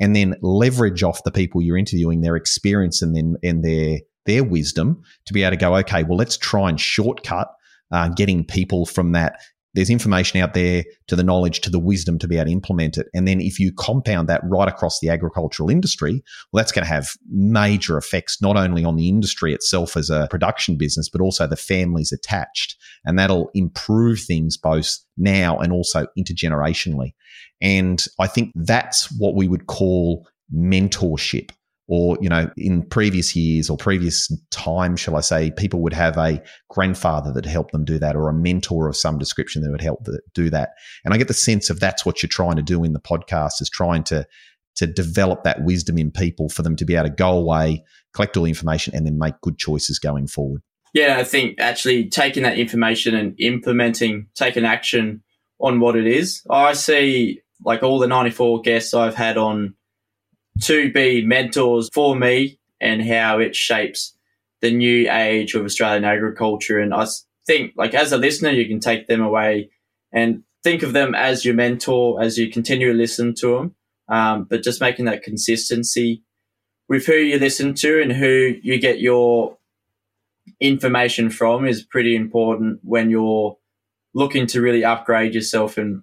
And 0.00 0.14
then 0.14 0.36
leverage 0.42 1.02
off 1.02 1.24
the 1.24 1.32
people 1.32 1.60
you're 1.60 1.76
interviewing, 1.76 2.20
their 2.20 2.36
experience 2.36 3.02
and 3.02 3.16
then 3.16 3.36
and 3.42 3.64
their 3.64 3.98
their 4.26 4.44
wisdom 4.44 5.02
to 5.26 5.32
be 5.32 5.42
able 5.42 5.52
to 5.52 5.56
go, 5.56 5.74
okay, 5.78 6.04
well, 6.04 6.18
let's 6.18 6.36
try 6.36 6.68
and 6.68 6.80
shortcut 6.80 7.48
uh, 7.90 8.08
getting 8.10 8.44
people 8.44 8.86
from 8.86 9.12
that 9.12 9.40
there's 9.78 9.90
information 9.90 10.40
out 10.40 10.54
there 10.54 10.82
to 11.06 11.14
the 11.14 11.22
knowledge 11.22 11.60
to 11.60 11.70
the 11.70 11.78
wisdom 11.78 12.18
to 12.18 12.26
be 12.26 12.34
able 12.34 12.46
to 12.46 12.50
implement 12.50 12.98
it. 12.98 13.06
And 13.14 13.28
then 13.28 13.40
if 13.40 13.60
you 13.60 13.72
compound 13.72 14.28
that 14.28 14.40
right 14.42 14.66
across 14.66 14.98
the 14.98 15.08
agricultural 15.08 15.70
industry 15.70 16.20
well 16.52 16.60
that's 16.60 16.72
going 16.72 16.82
to 16.82 16.90
have 16.90 17.12
major 17.30 17.96
effects 17.96 18.42
not 18.42 18.56
only 18.56 18.84
on 18.84 18.96
the 18.96 19.08
industry 19.08 19.54
itself 19.54 19.96
as 19.96 20.10
a 20.10 20.26
production 20.30 20.76
business 20.76 21.08
but 21.08 21.20
also 21.20 21.46
the 21.46 21.54
families 21.54 22.10
attached. 22.10 22.76
And 23.04 23.16
that'll 23.20 23.52
improve 23.54 24.18
things 24.18 24.56
both 24.56 24.98
now 25.16 25.58
and 25.58 25.72
also 25.72 26.08
intergenerationally. 26.18 27.14
And 27.60 28.04
i 28.18 28.26
think 28.26 28.50
that's 28.56 29.12
what 29.12 29.36
we 29.36 29.46
would 29.46 29.68
call 29.68 30.26
mentorship 30.52 31.50
or 31.88 32.18
you 32.20 32.28
know 32.28 32.50
in 32.56 32.82
previous 32.82 33.34
years 33.34 33.68
or 33.68 33.76
previous 33.76 34.30
time 34.50 34.94
shall 34.94 35.16
i 35.16 35.20
say 35.20 35.50
people 35.50 35.80
would 35.80 35.94
have 35.94 36.16
a 36.18 36.40
grandfather 36.68 37.32
that 37.32 37.46
helped 37.46 37.72
them 37.72 37.84
do 37.84 37.98
that 37.98 38.14
or 38.14 38.28
a 38.28 38.34
mentor 38.34 38.88
of 38.88 38.96
some 38.96 39.18
description 39.18 39.62
that 39.62 39.70
would 39.70 39.80
help 39.80 40.06
do 40.34 40.50
that. 40.50 40.70
And 41.04 41.12
i 41.12 41.16
get 41.16 41.28
the 41.28 41.34
sense 41.34 41.70
of 41.70 41.80
that's 41.80 42.06
what 42.06 42.22
you're 42.22 42.28
trying 42.28 42.56
to 42.56 42.62
do 42.62 42.84
in 42.84 42.92
the 42.92 43.00
podcast 43.00 43.60
is 43.60 43.70
trying 43.70 44.04
to 44.04 44.26
to 44.76 44.86
develop 44.86 45.42
that 45.42 45.64
wisdom 45.64 45.98
in 45.98 46.12
people 46.12 46.48
for 46.48 46.62
them 46.62 46.76
to 46.76 46.84
be 46.84 46.94
able 46.94 47.08
to 47.08 47.14
go 47.14 47.30
away 47.30 47.82
collect 48.14 48.36
all 48.36 48.44
the 48.44 48.50
information 48.50 48.94
and 48.94 49.06
then 49.06 49.18
make 49.18 49.34
good 49.42 49.58
choices 49.58 49.98
going 49.98 50.26
forward. 50.26 50.62
Yeah 50.94 51.16
i 51.18 51.24
think 51.24 51.58
actually 51.58 52.08
taking 52.08 52.42
that 52.42 52.58
information 52.58 53.14
and 53.14 53.34
implementing 53.40 54.28
taking 54.34 54.64
action 54.64 55.22
on 55.60 55.80
what 55.80 55.96
it 55.96 56.06
is. 56.06 56.42
I 56.48 56.74
see 56.74 57.40
like 57.64 57.82
all 57.82 57.98
the 57.98 58.06
94 58.06 58.60
guests 58.60 58.94
i've 58.94 59.16
had 59.16 59.36
on 59.36 59.74
to 60.62 60.92
be 60.92 61.24
mentors 61.24 61.88
for 61.92 62.16
me 62.16 62.58
and 62.80 63.06
how 63.06 63.38
it 63.38 63.54
shapes 63.54 64.14
the 64.60 64.70
new 64.70 65.10
age 65.10 65.54
of 65.54 65.64
Australian 65.64 66.04
agriculture. 66.04 66.78
And 66.78 66.92
I 66.92 67.06
think, 67.46 67.72
like, 67.76 67.94
as 67.94 68.12
a 68.12 68.18
listener, 68.18 68.50
you 68.50 68.66
can 68.66 68.80
take 68.80 69.06
them 69.06 69.20
away 69.20 69.70
and 70.12 70.42
think 70.64 70.82
of 70.82 70.92
them 70.92 71.14
as 71.14 71.44
your 71.44 71.54
mentor 71.54 72.22
as 72.22 72.38
you 72.38 72.50
continue 72.50 72.92
to 72.92 72.98
listen 72.98 73.34
to 73.36 73.56
them. 73.56 73.74
Um, 74.08 74.44
but 74.44 74.62
just 74.62 74.80
making 74.80 75.04
that 75.04 75.22
consistency 75.22 76.22
with 76.88 77.06
who 77.06 77.14
you 77.14 77.38
listen 77.38 77.74
to 77.74 78.00
and 78.00 78.12
who 78.12 78.56
you 78.62 78.80
get 78.80 79.00
your 79.00 79.58
information 80.60 81.30
from 81.30 81.66
is 81.66 81.82
pretty 81.82 82.16
important 82.16 82.80
when 82.82 83.10
you're 83.10 83.58
looking 84.14 84.46
to 84.48 84.62
really 84.62 84.84
upgrade 84.84 85.34
yourself 85.34 85.76
and 85.76 86.02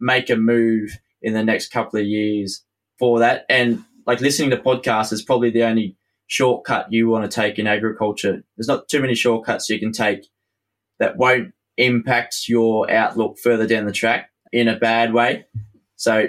make 0.00 0.30
a 0.30 0.36
move 0.36 0.98
in 1.22 1.34
the 1.34 1.44
next 1.44 1.68
couple 1.68 2.00
of 2.00 2.06
years 2.06 2.62
for 2.98 3.18
that. 3.18 3.44
And 3.48 3.84
like 4.06 4.20
listening 4.20 4.50
to 4.50 4.56
podcasts 4.56 5.12
is 5.12 5.22
probably 5.22 5.50
the 5.50 5.64
only 5.64 5.96
shortcut 6.26 6.92
you 6.92 7.08
want 7.08 7.30
to 7.30 7.34
take 7.34 7.58
in 7.58 7.66
agriculture. 7.66 8.42
There's 8.56 8.68
not 8.68 8.88
too 8.88 9.00
many 9.00 9.14
shortcuts 9.14 9.68
you 9.68 9.78
can 9.78 9.92
take 9.92 10.26
that 10.98 11.16
won't 11.16 11.52
impact 11.76 12.48
your 12.48 12.90
outlook 12.90 13.38
further 13.38 13.66
down 13.66 13.84
the 13.84 13.92
track 13.92 14.30
in 14.52 14.68
a 14.68 14.78
bad 14.78 15.12
way. 15.12 15.46
So 15.96 16.28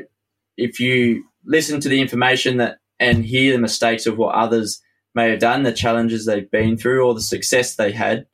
if 0.58 0.80
you 0.80 1.26
listen 1.46 1.80
to 1.82 1.90
the 1.90 2.02
information 2.02 2.58
that 2.58 2.80
and 3.00 3.26
hear 3.26 3.52
the 3.52 3.60
mistakes 3.60 4.06
of 4.06 4.18
what 4.18 4.36
others 4.36 4.82
may 5.14 5.30
have 5.30 5.40
done, 5.40 5.64
the 5.64 5.74
challenges 5.74 6.26
they've 6.26 6.50
been 6.50 6.78
through, 6.78 7.06
or 7.06 7.14
the 7.14 7.22
success 7.22 7.76
they 7.76 7.92
had, 7.92 8.26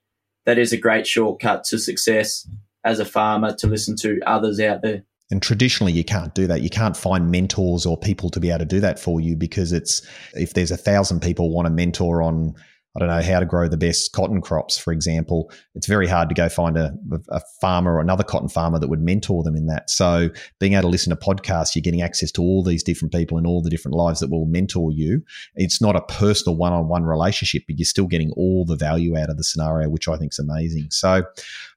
that 0.46 0.58
is 0.58 0.72
a 0.72 0.78
great 0.78 1.06
shortcut 1.06 1.64
to 1.66 1.78
success 1.78 2.48
as 2.84 3.00
a 3.00 3.06
farmer 3.06 3.56
to 3.56 3.68
listen 3.68 3.96
to 3.96 4.20
others 4.26 4.60
out 4.60 4.82
there. 4.82 5.04
And 5.32 5.42
traditionally, 5.42 5.94
you 5.94 6.04
can't 6.04 6.36
do 6.36 6.46
that. 6.48 6.62
You 6.62 6.70
can't 6.70 6.96
find 6.96 7.32
mentors 7.32 7.86
or 7.86 7.98
people 7.98 8.30
to 8.32 8.40
be 8.40 8.50
able 8.50 8.60
to 8.60 8.66
do 8.66 8.82
that 8.82 9.00
for 9.00 9.22
you 9.22 9.36
because 9.36 9.72
it's 9.72 10.06
if 10.34 10.54
there's 10.54 10.72
a 10.72 10.78
thousand 10.78 11.22
people 11.22 11.54
want 11.54 11.68
a 11.68 11.72
mentor 11.72 12.22
on 12.22 12.54
I 12.96 13.00
don't 13.00 13.08
know 13.08 13.22
how 13.22 13.40
to 13.40 13.46
grow 13.46 13.70
the 13.70 13.78
best 13.78 14.12
cotton 14.12 14.42
crops, 14.42 14.78
for 14.78 14.92
example. 14.92 15.50
It's 15.76 15.88
very 15.88 16.08
hard 16.08 16.28
to 16.28 16.36
go 16.36 16.50
find 16.50 16.76
a, 16.76 16.94
a, 17.30 17.40
farmer 17.62 17.96
or 17.96 18.02
another 18.02 18.24
cotton 18.24 18.50
farmer 18.50 18.80
that 18.80 18.90
would 18.90 19.02
mentor 19.02 19.44
them 19.44 19.56
in 19.56 19.68
that. 19.68 19.90
So, 19.90 20.30
being 20.60 20.74
able 20.74 20.84
to 20.84 20.88
listen 20.90 21.10
to 21.12 21.16
podcasts, 21.16 21.74
you're 21.74 21.84
getting 21.84 22.02
access 22.02 22.34
to 22.34 22.42
all 22.42 22.64
these 22.64 22.84
different 22.84 23.14
people 23.14 23.38
in 23.38 23.46
all 23.46 23.62
the 23.62 23.70
different 23.70 23.96
lives 23.96 24.20
that 24.20 24.30
will 24.30 24.46
mentor 24.46 24.92
you. 24.92 25.24
It's 25.56 25.82
not 25.82 25.96
a 25.96 26.02
personal 26.02 26.58
one 26.58 26.74
on 26.74 26.90
one 26.90 27.04
relationship, 27.04 27.64
but 27.66 27.78
you're 27.78 27.86
still 27.86 28.08
getting 28.08 28.32
all 28.36 28.66
the 28.66 28.76
value 28.76 29.18
out 29.18 29.30
of 29.30 29.38
the 29.38 29.44
scenario, 29.46 29.88
which 29.88 30.10
I 30.10 30.18
think 30.18 30.34
is 30.34 30.40
amazing. 30.40 30.88
So, 30.90 31.24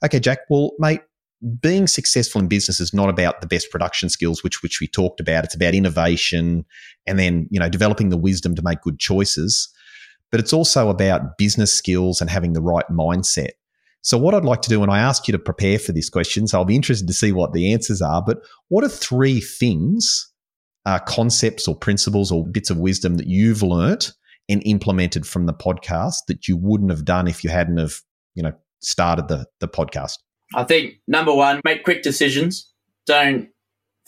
okay, 0.05 0.19
Jack, 0.19 0.41
well, 0.51 0.73
mate, 0.81 1.03
being 1.61 1.87
successful 1.87 2.41
in 2.41 2.49
business 2.49 2.81
is 2.81 2.95
not 2.95 3.09
about 3.09 3.41
the 3.41 3.47
best 3.47 3.71
production 3.71 4.09
skills, 4.09 4.43
which 4.43 4.63
which 4.63 4.81
we 4.81 4.87
talked 4.87 5.21
about. 5.21 5.45
It's 5.45 5.55
about 5.55 5.75
innovation 5.75 6.65
and 7.07 7.19
then 7.19 7.47
you 7.51 7.61
know 7.61 7.69
developing 7.69 8.09
the 8.09 8.17
wisdom 8.17 8.55
to 8.55 8.63
make 8.63 8.81
good 8.81 8.99
choices 8.99 9.73
but 10.35 10.41
it's 10.41 10.53
also 10.53 10.89
about 10.89 11.39
business 11.39 11.73
skills 11.73 12.21
and 12.21 12.29
having 12.29 12.55
the 12.55 12.61
right 12.61 12.87
mindset. 12.91 13.51
So, 14.03 14.19
what 14.19 14.35
I'd 14.35 14.45
like 14.45 14.63
to 14.63 14.69
do, 14.69 14.83
and 14.83 14.91
I 14.91 14.99
ask 14.99 15.29
you 15.29 15.33
to 15.33 15.39
prepare 15.39 15.79
for 15.79 15.93
these 15.93 16.11
questions, 16.11 16.53
I'll 16.53 16.65
be 16.65 16.75
interested 16.75 17.07
to 17.07 17.15
see 17.15 17.31
what 17.31 17.53
the 17.53 17.73
answers 17.73 18.03
are. 18.03 18.21
But 18.21 18.39
what 18.67 18.83
are 18.83 18.89
three 18.89 19.41
things, 19.41 20.29
uh, 20.87 20.99
concepts 20.99 21.69
or 21.69 21.77
principles 21.77 22.33
or 22.33 22.45
bits 22.45 22.69
of 22.69 22.79
wisdom 22.79 23.17
that 23.19 23.29
you've 23.29 23.63
learnt 23.63 24.13
and 24.49 24.61
implemented 24.67 25.25
from 25.25 25.47
the 25.47 25.55
podcast 25.55 26.17
that 26.27 26.49
you 26.49 26.57
wouldn't 26.57 26.91
have 26.91 27.05
done 27.05 27.29
if 27.29 27.45
you 27.45 27.51
hadn't 27.51 27.77
have, 27.77 28.01
you 28.35 28.43
know, 28.43 28.55
started 28.81 29.29
the 29.29 29.47
the 29.61 29.69
podcast? 29.69 30.19
I 30.55 30.65
think 30.65 31.01
number 31.07 31.33
one, 31.33 31.61
make 31.65 31.85
quick 31.85 32.03
decisions. 32.03 32.73
Don't 33.07 33.49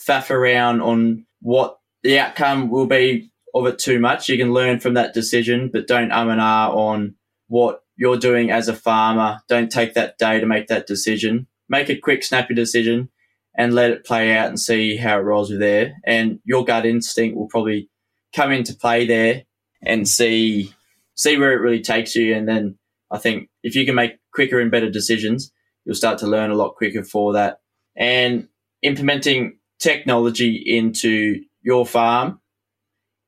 faff 0.00 0.30
around 0.30 0.80
on 0.80 1.26
what 1.40 1.78
the 2.02 2.18
outcome 2.18 2.70
will 2.70 2.86
be 2.86 3.30
of 3.54 3.66
it 3.66 3.78
too 3.78 3.98
much. 3.98 4.28
You 4.28 4.36
can 4.36 4.52
learn 4.52 4.80
from 4.80 4.94
that 4.94 5.14
decision, 5.14 5.70
but 5.72 5.86
don't 5.86 6.12
um 6.12 6.28
and 6.28 6.40
ah 6.40 6.70
on 6.70 7.14
what 7.48 7.82
you're 7.96 8.18
doing 8.18 8.50
as 8.50 8.68
a 8.68 8.74
farmer. 8.74 9.40
Don't 9.48 9.70
take 9.70 9.94
that 9.94 10.18
day 10.18 10.40
to 10.40 10.46
make 10.46 10.66
that 10.68 10.86
decision. 10.86 11.46
Make 11.68 11.88
a 11.88 11.96
quick, 11.96 12.22
snappy 12.22 12.54
decision 12.54 13.08
and 13.56 13.74
let 13.74 13.90
it 13.90 14.04
play 14.04 14.36
out 14.36 14.48
and 14.48 14.60
see 14.60 14.96
how 14.96 15.18
it 15.18 15.22
rolls 15.22 15.50
with 15.50 15.60
there. 15.60 15.94
And 16.04 16.40
your 16.44 16.64
gut 16.64 16.84
instinct 16.84 17.36
will 17.36 17.48
probably 17.48 17.88
come 18.34 18.52
into 18.52 18.74
play 18.74 19.06
there 19.06 19.44
and 19.82 20.06
see 20.06 20.74
see 21.14 21.38
where 21.38 21.52
it 21.52 21.60
really 21.60 21.80
takes 21.80 22.14
you. 22.14 22.34
And 22.34 22.46
then 22.46 22.78
I 23.10 23.18
think 23.18 23.48
if 23.62 23.74
you 23.74 23.86
can 23.86 23.94
make 23.94 24.18
quicker 24.32 24.60
and 24.60 24.70
better 24.70 24.90
decisions, 24.90 25.50
you'll 25.86 25.94
start 25.94 26.18
to 26.18 26.26
learn 26.26 26.50
a 26.50 26.54
lot 26.54 26.74
quicker 26.74 27.02
for 27.02 27.32
that. 27.32 27.60
And 27.96 28.48
implementing 28.82 29.58
technology 29.78 30.54
into 30.54 31.42
your 31.62 31.86
farm 31.86 32.40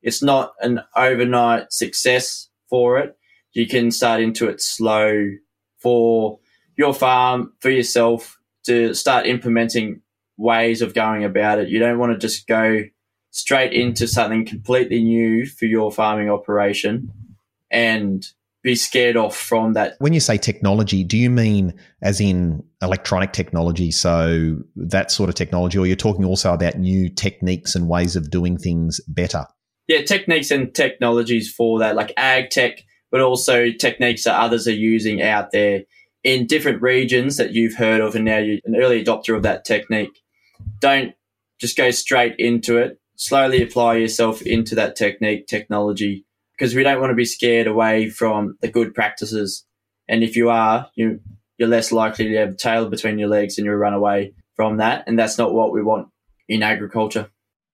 it's 0.01 0.23
not 0.23 0.53
an 0.61 0.81
overnight 0.95 1.73
success 1.73 2.49
for 2.69 2.97
it. 2.99 3.17
You 3.53 3.67
can 3.67 3.91
start 3.91 4.21
into 4.21 4.47
it 4.47 4.61
slow 4.61 5.29
for 5.79 6.39
your 6.77 6.93
farm, 6.93 7.53
for 7.59 7.69
yourself 7.69 8.39
to 8.65 8.93
start 8.93 9.25
implementing 9.25 10.01
ways 10.37 10.81
of 10.81 10.93
going 10.93 11.23
about 11.23 11.59
it. 11.59 11.69
You 11.69 11.79
don't 11.79 11.99
want 11.99 12.13
to 12.13 12.17
just 12.17 12.47
go 12.47 12.83
straight 13.31 13.73
into 13.73 14.07
something 14.07 14.45
completely 14.45 15.03
new 15.03 15.45
for 15.45 15.65
your 15.65 15.91
farming 15.91 16.29
operation 16.29 17.11
and 17.69 18.25
be 18.63 18.75
scared 18.75 19.17
off 19.17 19.35
from 19.35 19.73
that. 19.73 19.95
When 19.99 20.13
you 20.13 20.19
say 20.19 20.37
technology, 20.37 21.03
do 21.03 21.17
you 21.17 21.29
mean 21.29 21.73
as 22.01 22.19
in 22.19 22.63
electronic 22.81 23.33
technology, 23.33 23.91
so 23.91 24.57
that 24.75 25.11
sort 25.11 25.29
of 25.29 25.35
technology, 25.35 25.77
or 25.77 25.85
you're 25.87 25.95
talking 25.95 26.25
also 26.25 26.53
about 26.53 26.77
new 26.77 27.09
techniques 27.09 27.75
and 27.75 27.87
ways 27.87 28.15
of 28.15 28.29
doing 28.29 28.57
things 28.57 28.99
better? 29.07 29.45
yeah, 29.89 30.03
techniques 30.03 30.51
and 30.51 30.73
technologies 30.73 31.51
for 31.51 31.79
that, 31.79 31.95
like 31.95 32.13
ag 32.15 32.51
tech, 32.51 32.85
but 33.11 33.21
also 33.21 33.71
techniques 33.71 34.23
that 34.23 34.39
others 34.39 34.67
are 34.67 34.71
using 34.71 35.19
out 35.21 35.51
there 35.51 35.81
in 36.23 36.45
different 36.45 36.81
regions 36.81 37.37
that 37.37 37.53
you've 37.53 37.73
heard 37.73 37.99
of, 37.99 38.13
and 38.13 38.23
now 38.23 38.37
you're 38.37 38.59
an 38.65 38.75
early 38.75 39.03
adopter 39.03 39.35
of 39.35 39.41
that 39.41 39.65
technique. 39.65 40.21
Don't 40.79 41.15
just 41.59 41.75
go 41.75 41.89
straight 41.89 42.35
into 42.37 42.77
it. 42.77 42.99
Slowly 43.15 43.63
apply 43.63 43.95
yourself 43.95 44.43
into 44.43 44.75
that 44.75 44.95
technique, 44.95 45.47
technology, 45.47 46.23
because 46.59 46.75
we 46.75 46.83
don't 46.83 46.99
want 46.99 47.11
to 47.11 47.15
be 47.15 47.25
scared 47.25 47.67
away 47.67 48.09
from 48.09 48.57
the 48.59 48.67
good 48.67 48.93
practices. 48.93 49.65
And 50.09 50.23
if 50.23 50.35
you 50.35 50.49
are, 50.49 50.89
you 50.95 51.21
you're 51.57 51.69
less 51.69 51.91
likely 51.91 52.29
to 52.29 52.37
have 52.37 52.49
a 52.51 52.55
tail 52.55 52.89
between 52.89 53.19
your 53.19 53.29
legs 53.29 53.57
and 53.57 53.65
you'll 53.65 53.75
run 53.75 53.93
away 53.93 54.33
from 54.55 54.77
that. 54.77 55.03
And 55.07 55.17
that's 55.17 55.37
not 55.37 55.53
what 55.53 55.73
we 55.73 55.81
want 55.81 56.09
in 56.47 56.63
agriculture. 56.63 57.29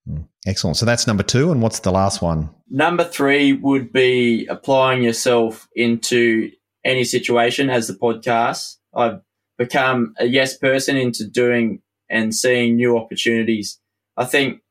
Hmm. 0.07 0.21
Excellent. 0.47 0.77
So 0.77 0.85
that's 0.85 1.07
number 1.07 1.23
two. 1.23 1.51
And 1.51 1.61
what's 1.61 1.79
the 1.79 1.91
last 1.91 2.21
one? 2.21 2.49
Number 2.69 3.03
three 3.03 3.53
would 3.53 3.91
be 3.91 4.45
applying 4.47 5.03
yourself 5.03 5.67
into 5.75 6.51
any 6.83 7.03
situation 7.03 7.69
as 7.69 7.87
the 7.87 7.93
podcast. 7.93 8.77
I've 8.95 9.21
become 9.57 10.13
a 10.19 10.25
yes 10.25 10.57
person 10.57 10.97
into 10.97 11.27
doing 11.27 11.81
and 12.09 12.33
seeing 12.33 12.75
new 12.75 12.97
opportunities. 12.97 13.79
I 14.17 14.25
think 14.25 14.61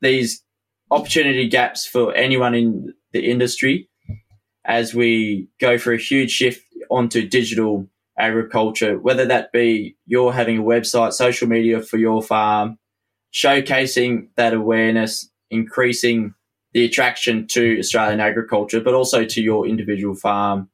these 0.00 0.42
opportunity 0.90 1.48
gaps 1.48 1.84
for 1.86 2.14
anyone 2.14 2.54
in 2.54 2.92
the 3.16 3.30
industry 3.30 3.88
as 4.64 4.94
we 4.94 5.48
go 5.60 5.78
for 5.78 5.92
a 5.92 5.98
huge 5.98 6.30
shift 6.30 6.62
onto 6.90 7.26
digital 7.26 7.88
agriculture, 8.18 8.98
whether 8.98 9.24
that 9.26 9.52
be 9.52 9.96
you're 10.06 10.32
having 10.32 10.58
a 10.58 10.62
website, 10.62 11.12
social 11.12 11.48
media 11.48 11.80
for 11.80 11.96
your 11.96 12.22
farm, 12.22 12.78
showcasing 13.32 14.28
that 14.36 14.52
awareness, 14.52 15.30
increasing 15.50 16.34
the 16.72 16.84
attraction 16.84 17.46
to 17.46 17.78
Australian 17.78 18.20
agriculture, 18.20 18.80
but 18.80 18.94
also 18.94 19.24
to 19.24 19.40
your 19.40 19.66
individual 19.66 20.14
farm. 20.14 20.68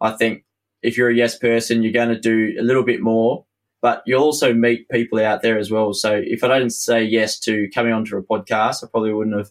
I 0.00 0.12
think 0.12 0.44
if 0.82 0.96
you're 0.96 1.10
a 1.10 1.14
yes 1.14 1.38
person, 1.38 1.82
you're 1.82 1.92
going 1.92 2.08
to 2.08 2.20
do 2.20 2.54
a 2.58 2.62
little 2.62 2.84
bit 2.84 3.00
more, 3.00 3.46
but 3.80 4.02
you'll 4.06 4.22
also 4.22 4.52
meet 4.52 4.88
people 4.88 5.18
out 5.20 5.42
there 5.42 5.58
as 5.58 5.70
well. 5.70 5.92
So 5.92 6.20
if 6.22 6.44
I 6.44 6.48
didn't 6.58 6.72
say 6.72 7.02
yes 7.02 7.38
to 7.40 7.68
coming 7.74 7.92
onto 7.92 8.16
a 8.16 8.22
podcast, 8.22 8.84
I 8.84 8.88
probably 8.90 9.12
wouldn't 9.12 9.36
have 9.36 9.50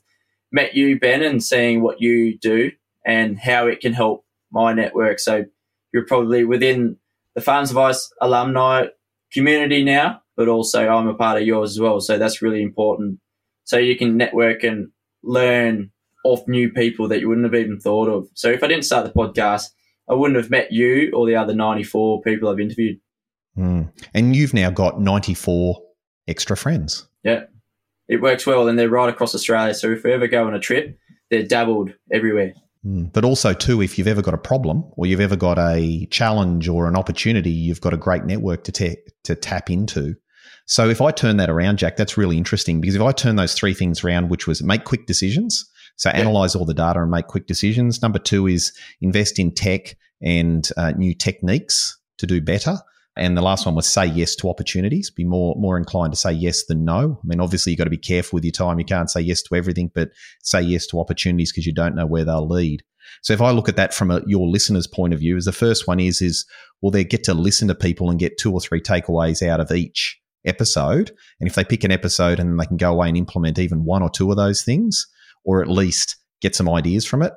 met 0.52 0.76
you, 0.76 1.00
Ben, 1.00 1.24
and 1.24 1.44
seeing 1.44 1.82
what 1.82 2.02
you 2.02 2.38
do 2.38 2.72
and 3.06 3.40
how 3.40 3.68
it 3.68 3.80
can 3.80 3.94
help 3.94 4.26
my 4.52 4.74
network. 4.74 5.20
So 5.20 5.46
you're 5.94 6.06
probably 6.06 6.44
within 6.44 6.98
the 7.36 7.42
Farms 7.42 7.70
Advice 7.70 8.12
alumni 8.22 8.88
community 9.32 9.84
now, 9.84 10.22
but 10.36 10.48
also 10.48 10.88
I'm 10.88 11.08
a 11.08 11.14
part 11.14 11.42
of 11.42 11.48
yours 11.48 11.72
as 11.72 11.80
well. 11.80 12.00
So 12.00 12.18
that's 12.18 12.42
really 12.42 12.62
important. 12.62 13.20
So 13.64 13.78
you 13.78 13.98
can 13.98 14.18
network 14.18 14.64
and 14.64 14.90
learn 15.24 15.92
off 16.24 16.48
new 16.48 16.70
people 16.70 17.08
that 17.08 17.20
you 17.20 17.28
wouldn't 17.28 17.46
have 17.46 17.56
even 17.56 17.80
thought 17.80 18.10
of. 18.10 18.28
So 18.34 18.50
if 18.50 18.64
I 18.64 18.68
didn't 18.68 18.86
start 18.86 19.06
the 19.06 19.18
podcast, 19.18 19.70
I 20.10 20.14
wouldn't 20.14 20.38
have 20.38 20.50
met 20.50 20.72
you 20.72 21.12
or 21.14 21.28
the 21.28 21.36
other 21.36 21.54
94 21.54 22.22
people 22.22 22.50
I've 22.50 22.60
interviewed. 22.60 23.00
Mm. 23.58 23.92
And 24.14 24.36
you've 24.36 24.54
now 24.54 24.70
got 24.70 25.02
94 25.02 25.82
extra 26.28 26.56
friends. 26.56 27.08
Yeah. 27.24 27.46
It 28.08 28.22
works 28.22 28.46
well 28.46 28.68
and 28.68 28.78
they're 28.78 28.90
right 28.90 29.10
across 29.10 29.36
Australia. 29.36 29.74
So 29.74 29.92
if 29.92 30.04
we 30.04 30.14
ever 30.14 30.28
go 30.28 30.48
on 30.48 30.54
a 30.54 30.60
trip, 30.60 30.98
they're 31.30 31.44
dabbled 31.44 31.92
everywhere. 32.12 32.54
Mm. 32.86 33.12
But 33.12 33.26
also, 33.26 33.54
too, 33.54 33.82
if 33.82 33.98
you've 33.98 34.08
ever 34.08 34.22
got 34.22 34.34
a 34.34 34.38
problem 34.38 34.84
or 34.96 35.06
you've 35.06 35.20
ever 35.20 35.36
got 35.36 35.60
a 35.60 36.06
challenge 36.08 36.70
or 36.70 36.88
an 36.88 36.96
opportunity, 36.96 37.52
you've 37.52 37.82
got 37.82 37.94
a 37.94 37.98
great 37.98 38.24
network 38.24 38.64
to, 38.66 38.72
ta- 38.72 39.02
to 39.24 39.36
tap 39.36 39.70
into 39.70 40.16
so 40.68 40.90
if 40.90 41.02
I 41.02 41.12
turn 41.12 41.38
that 41.38 41.50
around, 41.50 41.78
Jack, 41.78 41.96
that's 41.96 42.18
really 42.18 42.38
interesting 42.38 42.82
because 42.82 42.96
if 42.96 43.02
I 43.02 43.14
turn 43.14 43.38
those 43.38 43.54
three 43.54 43.74
things 43.74 44.04
around, 44.04 44.28
which 44.30 44.48
was 44.48 44.62
make 44.62 44.84
quick 44.84 45.06
decisions, 45.06 45.66
so 45.96 46.10
yeah. 46.10 46.18
analyze 46.18 46.56
all 46.56 46.66
the 46.66 46.74
data 46.74 47.02
and 47.02 47.10
make 47.10 47.28
quick 47.28 47.48
decisions. 47.48 48.02
Number 48.02 48.20
two 48.20 48.48
is 48.48 48.74
invest 49.00 49.40
in 49.40 49.54
tech 49.54 49.96
and 50.22 50.70
uh, 50.76 50.92
new 50.92 51.14
techniques 51.14 51.98
to 52.18 52.28
do 52.28 52.42
better. 52.42 52.78
And 53.18 53.36
the 53.36 53.42
last 53.42 53.66
one 53.66 53.76
was 53.76 53.88
say 53.88 54.06
yes 54.06 54.36
to 54.38 54.50
opportunities. 54.50 55.10
Be 55.10 55.24
more 55.24 55.56
more 55.58 55.78
inclined 55.78 56.14
to 56.14 56.20
say 56.20 56.32
yes 56.32 56.66
than 56.66 56.86
no. 56.86 57.20
I 57.22 57.28
mean, 57.28 57.40
obviously 57.40 57.72
you've 57.72 57.78
got 57.78 57.86
to 57.86 57.90
be 57.90 57.98
careful 57.98 58.38
with 58.38 58.46
your 58.46 58.52
time. 58.52 58.80
You 58.80 58.86
can't 58.86 59.10
say 59.10 59.22
yes 59.22 59.42
to 59.44 59.56
everything, 59.56 59.92
but 59.94 60.10
say 60.44 60.62
yes 60.62 60.88
to 60.88 61.00
opportunities 61.00 61.52
because 61.52 61.66
you 61.66 61.74
don't 61.74 61.96
know 61.96 62.06
where 62.06 62.24
they'll 62.24 62.48
lead. 62.48 62.84
So 63.22 63.34
if 63.34 63.42
I 63.42 63.52
look 63.52 63.70
at 63.70 63.78
that 63.78 63.94
from 63.94 64.12
a, 64.12 64.22
your 64.28 64.48
listeners' 64.48 64.88
point 64.88 65.14
of 65.14 65.20
view, 65.20 65.38
is 65.38 65.46
the 65.46 65.52
first 65.52 65.88
one 65.88 66.00
is 66.00 66.22
is 66.22 66.46
well 66.82 66.92
they 66.92 67.04
get 67.04 67.24
to 67.26 67.34
listen 67.34 67.68
to 67.70 67.76
people 67.76 68.10
and 68.10 68.20
get 68.20 68.38
two 68.38 68.54
or 68.54 68.62
three 68.62 68.82
takeaways 68.82 69.46
out 69.46 69.60
of 69.60 69.72
each 69.72 70.20
episode. 70.46 71.12
And 71.40 71.50
if 71.50 71.56
they 71.56 71.64
pick 71.64 71.84
an 71.84 71.92
episode 71.92 72.40
and 72.40 72.60
they 72.60 72.66
can 72.66 72.78
go 72.78 72.92
away 72.92 73.08
and 73.08 73.18
implement 73.18 73.60
even 73.60 73.84
one 73.84 74.04
or 74.04 74.10
two 74.10 74.30
of 74.32 74.38
those 74.38 74.62
things, 74.62 75.06
or 75.44 75.62
at 75.62 75.70
least 75.70 76.18
get 76.42 76.56
some 76.56 76.70
ideas 76.70 77.06
from 77.06 77.24
it, 77.24 77.34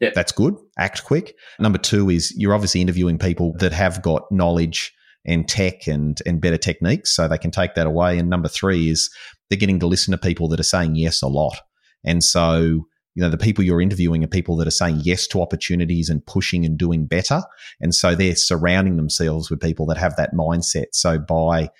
yep. 0.00 0.14
that's 0.14 0.32
good. 0.32 0.54
Act 0.78 1.04
quick. 1.04 1.34
Number 1.58 1.78
two 1.78 2.10
is 2.10 2.34
you're 2.36 2.54
obviously 2.54 2.80
interviewing 2.80 3.18
people 3.18 3.54
that 3.58 3.72
have 3.72 4.02
got 4.02 4.30
knowledge 4.30 4.92
and 5.24 5.48
tech 5.48 5.86
and 5.86 6.20
and 6.26 6.40
better 6.40 6.58
techniques, 6.58 7.14
so 7.14 7.28
they 7.28 7.38
can 7.38 7.50
take 7.50 7.74
that 7.74 7.86
away. 7.86 8.18
And 8.18 8.28
number 8.28 8.48
three 8.48 8.90
is 8.90 9.10
they're 9.48 9.58
getting 9.58 9.80
to 9.80 9.86
listen 9.86 10.12
to 10.12 10.18
people 10.18 10.48
that 10.48 10.60
are 10.60 10.64
saying 10.64 10.96
yes 10.96 11.22
a 11.22 11.28
lot, 11.28 11.58
and 12.04 12.22
so 12.22 12.86
you 13.14 13.22
know 13.22 13.28
the 13.28 13.38
people 13.38 13.62
you're 13.62 13.82
interviewing 13.82 14.24
are 14.24 14.28
people 14.28 14.56
that 14.56 14.68
are 14.68 14.72
saying 14.72 15.00
yes 15.02 15.26
to 15.28 15.40
opportunities 15.42 16.08
and 16.08 16.24
pushing 16.26 16.64
and 16.64 16.78
doing 16.78 17.06
better. 17.06 17.42
And 17.80 17.94
so 17.94 18.14
they're 18.14 18.36
surrounding 18.36 18.96
themselves 18.96 19.50
with 19.50 19.60
people 19.60 19.86
that 19.86 19.98
have 19.98 20.16
that 20.16 20.32
mindset. 20.34 20.86
So 20.92 21.18
by 21.18 21.70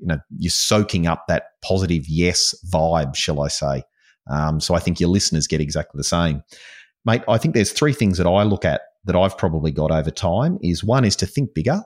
you 0.00 0.06
know 0.06 0.18
you're 0.38 0.50
soaking 0.50 1.06
up 1.06 1.24
that 1.28 1.44
positive 1.62 2.04
yes 2.08 2.54
vibe 2.70 3.14
shall 3.14 3.40
i 3.40 3.48
say. 3.48 3.82
Um, 4.30 4.60
so 4.60 4.74
i 4.74 4.78
think 4.78 5.00
your 5.00 5.08
listeners 5.08 5.46
get 5.46 5.60
exactly 5.60 5.98
the 5.98 6.04
same. 6.04 6.42
Mate 7.04 7.22
i 7.28 7.38
think 7.38 7.54
there's 7.54 7.72
three 7.72 7.92
things 7.92 8.18
that 8.18 8.26
i 8.26 8.42
look 8.42 8.64
at 8.64 8.82
that 9.04 9.14
i've 9.14 9.36
probably 9.36 9.70
got 9.70 9.90
over 9.90 10.10
time 10.10 10.58
is 10.62 10.82
one 10.82 11.04
is 11.04 11.16
to 11.16 11.26
think 11.26 11.54
bigger 11.54 11.82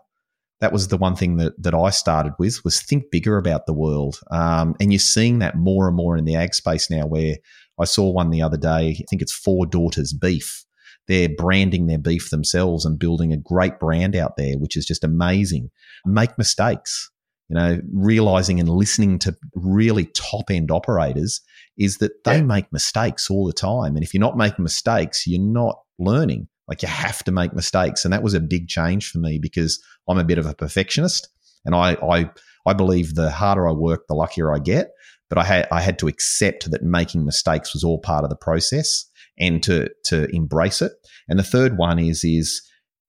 that 0.60 0.72
was 0.72 0.88
the 0.88 0.96
one 0.96 1.14
thing 1.14 1.36
that, 1.36 1.60
that 1.62 1.74
I 1.74 1.90
started 1.90 2.32
with 2.38 2.64
was 2.64 2.80
think 2.80 3.10
bigger 3.10 3.38
about 3.38 3.66
the 3.66 3.72
world. 3.72 4.20
Um, 4.30 4.74
and 4.80 4.92
you're 4.92 4.98
seeing 4.98 5.38
that 5.38 5.56
more 5.56 5.86
and 5.86 5.96
more 5.96 6.16
in 6.16 6.24
the 6.24 6.34
ag 6.34 6.54
space 6.54 6.90
now 6.90 7.06
where 7.06 7.36
I 7.78 7.84
saw 7.84 8.10
one 8.10 8.30
the 8.30 8.42
other 8.42 8.56
day. 8.56 8.96
I 8.98 9.04
think 9.08 9.22
it's 9.22 9.32
Four 9.32 9.66
Daughters 9.66 10.12
Beef. 10.12 10.64
They're 11.06 11.28
branding 11.28 11.86
their 11.86 11.98
beef 11.98 12.30
themselves 12.30 12.84
and 12.84 12.98
building 12.98 13.32
a 13.32 13.38
great 13.38 13.78
brand 13.78 14.14
out 14.14 14.36
there, 14.36 14.58
which 14.58 14.76
is 14.76 14.84
just 14.84 15.04
amazing. 15.04 15.70
Make 16.04 16.36
mistakes. 16.36 17.10
You 17.48 17.54
know, 17.54 17.80
realizing 17.94 18.60
and 18.60 18.68
listening 18.68 19.18
to 19.20 19.34
really 19.54 20.04
top 20.06 20.50
end 20.50 20.70
operators 20.70 21.40
is 21.78 21.96
that 21.96 22.24
they 22.24 22.36
yeah. 22.36 22.42
make 22.42 22.70
mistakes 22.74 23.30
all 23.30 23.46
the 23.46 23.54
time. 23.54 23.96
And 23.96 24.04
if 24.04 24.12
you're 24.12 24.20
not 24.20 24.36
making 24.36 24.62
mistakes, 24.62 25.26
you're 25.26 25.40
not 25.40 25.78
learning. 25.98 26.48
Like 26.68 26.82
you 26.82 26.88
have 26.88 27.24
to 27.24 27.32
make 27.32 27.54
mistakes. 27.54 28.04
And 28.04 28.12
that 28.12 28.22
was 28.22 28.34
a 28.34 28.40
big 28.40 28.68
change 28.68 29.10
for 29.10 29.18
me 29.18 29.38
because 29.40 29.82
I'm 30.08 30.18
a 30.18 30.24
bit 30.24 30.38
of 30.38 30.46
a 30.46 30.54
perfectionist. 30.54 31.28
And 31.64 31.74
I, 31.74 31.94
I, 31.94 32.30
I 32.66 32.74
believe 32.74 33.14
the 33.14 33.30
harder 33.30 33.68
I 33.68 33.72
work, 33.72 34.06
the 34.06 34.14
luckier 34.14 34.54
I 34.54 34.58
get 34.58 34.90
but 35.28 35.38
I 35.38 35.44
had 35.44 35.68
I 35.70 35.80
had 35.80 35.98
to 36.00 36.08
accept 36.08 36.70
that 36.70 36.82
making 36.82 37.24
mistakes 37.24 37.74
was 37.74 37.84
all 37.84 37.98
part 37.98 38.24
of 38.24 38.30
the 38.30 38.36
process 38.36 39.04
and 39.38 39.62
to 39.62 39.90
to 40.06 40.26
embrace 40.34 40.82
it. 40.82 40.92
And 41.28 41.38
the 41.38 41.44
third 41.44 41.76
one 41.76 41.98
is 41.98 42.24
is 42.24 42.62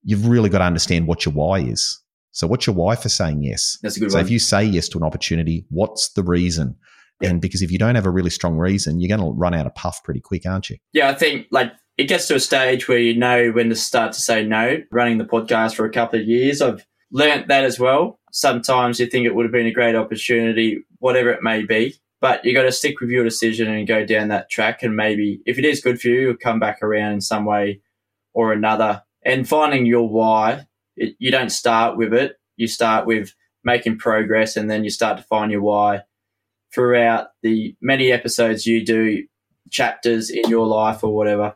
you've 0.04 0.28
really 0.28 0.50
got 0.50 0.60
to 0.60 0.66
understand 0.66 1.08
what 1.08 1.26
your 1.26 1.34
why 1.34 1.60
is. 1.60 2.02
So 2.32 2.48
what's 2.48 2.68
your 2.68 2.76
why 2.76 2.96
for 2.96 3.10
saying 3.10 3.44
yes? 3.44 3.78
That's 3.82 3.98
a 3.98 4.00
good 4.00 4.12
so 4.12 4.18
one. 4.18 4.26
if 4.26 4.32
you 4.32 4.40
say 4.40 4.64
yes 4.64 4.88
to 4.90 4.98
an 4.98 5.04
opportunity, 5.04 5.66
what's 5.70 6.14
the 6.14 6.24
reason? 6.24 6.76
Yeah. 7.22 7.30
And 7.30 7.42
because 7.42 7.62
if 7.62 7.72
you 7.72 7.78
don't 7.78 7.96
have 7.96 8.06
a 8.06 8.12
really 8.12 8.30
strong 8.30 8.58
reason, 8.58 9.02
you're 9.02 9.10
going 9.10 9.20
to 9.20 9.38
run 9.38 9.54
out 9.54 9.66
of 9.66 9.76
puff 9.76 10.02
pretty 10.04 10.22
quick, 10.22 10.46
aren't 10.46 10.70
you? 10.70 10.78
Yeah, 10.94 11.10
I 11.10 11.16
think 11.16 11.48
like 11.52 11.74
it 12.00 12.08
gets 12.08 12.30
to 12.30 12.36
a 12.36 12.40
stage 12.40 12.88
where 12.88 12.98
you 12.98 13.14
know 13.14 13.50
when 13.50 13.68
to 13.68 13.76
start 13.76 14.14
to 14.14 14.22
say 14.22 14.42
no. 14.42 14.82
Running 14.90 15.18
the 15.18 15.26
podcast 15.26 15.76
for 15.76 15.84
a 15.86 15.92
couple 15.92 16.18
of 16.18 16.26
years, 16.26 16.62
I've 16.62 16.88
learnt 17.12 17.50
that 17.50 17.66
as 17.66 17.78
well. 17.78 18.22
Sometimes 18.32 19.02
you 19.02 19.06
think 19.06 19.26
it 19.26 19.36
would 19.36 19.44
have 19.44 19.52
been 19.52 19.68
a 19.68 19.74
great 19.74 19.98
opportunity, 19.98 20.86
whatever 21.00 21.30
it 21.30 21.44
may 21.44 21.66
be, 21.66 21.96
but 22.22 22.46
you 22.46 22.54
got 22.54 22.64
to 22.64 22.72
stick 22.72 23.02
with 23.02 23.10
your 23.10 23.26
decision 23.26 23.68
and 23.68 23.86
go 23.86 24.06
down 24.06 24.30
that 24.30 24.50
track. 24.50 24.82
And 24.82 24.96
maybe 24.96 25.42
if 25.46 25.58
it 25.58 25.66
is 25.66 25.82
good 25.82 26.00
for 26.00 26.08
you, 26.08 26.22
you'll 26.22 26.38
come 26.38 26.58
back 26.58 26.82
around 26.82 27.12
in 27.12 27.22
some 27.22 27.44
way 27.44 27.82
or 28.34 28.54
another. 28.54 29.04
And 29.26 29.46
finding 29.46 29.86
your 29.86 30.08
why, 30.08 30.68
it, 30.96 31.18
you 31.20 31.32
don't 31.32 31.52
start 31.52 31.98
with 31.98 32.14
it. 32.14 32.38
You 32.56 32.68
start 32.68 33.08
with 33.08 33.34
making 33.66 33.98
progress 33.98 34.56
and 34.56 34.72
then 34.72 34.86
you 34.86 34.90
start 34.90 35.18
to 35.18 35.24
find 35.24 35.52
your 35.52 35.64
why 35.64 36.04
throughout 36.74 37.28
the 37.44 37.76
many 37.82 38.10
episodes 38.10 38.66
you 38.66 38.86
do, 38.86 39.26
chapters 39.70 40.30
in 40.30 40.50
your 40.50 40.66
life 40.66 41.04
or 41.04 41.14
whatever, 41.14 41.56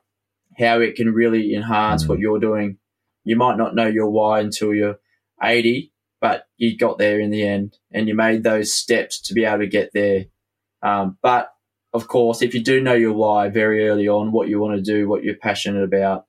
how 0.57 0.79
it 0.79 0.95
can 0.95 1.13
really 1.13 1.55
enhance 1.55 2.07
what 2.07 2.19
you're 2.19 2.39
doing. 2.39 2.77
You 3.23 3.35
might 3.35 3.57
not 3.57 3.75
know 3.75 3.87
your 3.87 4.09
why 4.09 4.39
until 4.41 4.73
you're 4.73 4.99
80, 5.41 5.91
but 6.21 6.45
you 6.57 6.77
got 6.77 6.97
there 6.97 7.19
in 7.19 7.31
the 7.31 7.45
end 7.47 7.77
and 7.91 8.07
you 8.07 8.15
made 8.15 8.43
those 8.43 8.73
steps 8.73 9.21
to 9.21 9.33
be 9.33 9.45
able 9.45 9.59
to 9.59 9.67
get 9.67 9.91
there 9.93 10.25
um, 10.83 11.17
but 11.23 11.49
of 11.93 12.07
course, 12.07 12.41
if 12.41 12.53
you 12.53 12.61
do 12.61 12.81
know 12.81 12.93
your 12.93 13.13
why 13.13 13.49
very 13.49 13.87
early 13.87 14.07
on, 14.07 14.31
what 14.31 14.49
you 14.49 14.59
want 14.59 14.75
to 14.75 14.81
do, 14.81 15.07
what 15.07 15.23
you're 15.23 15.35
passionate 15.35 15.83
about, 15.83 16.25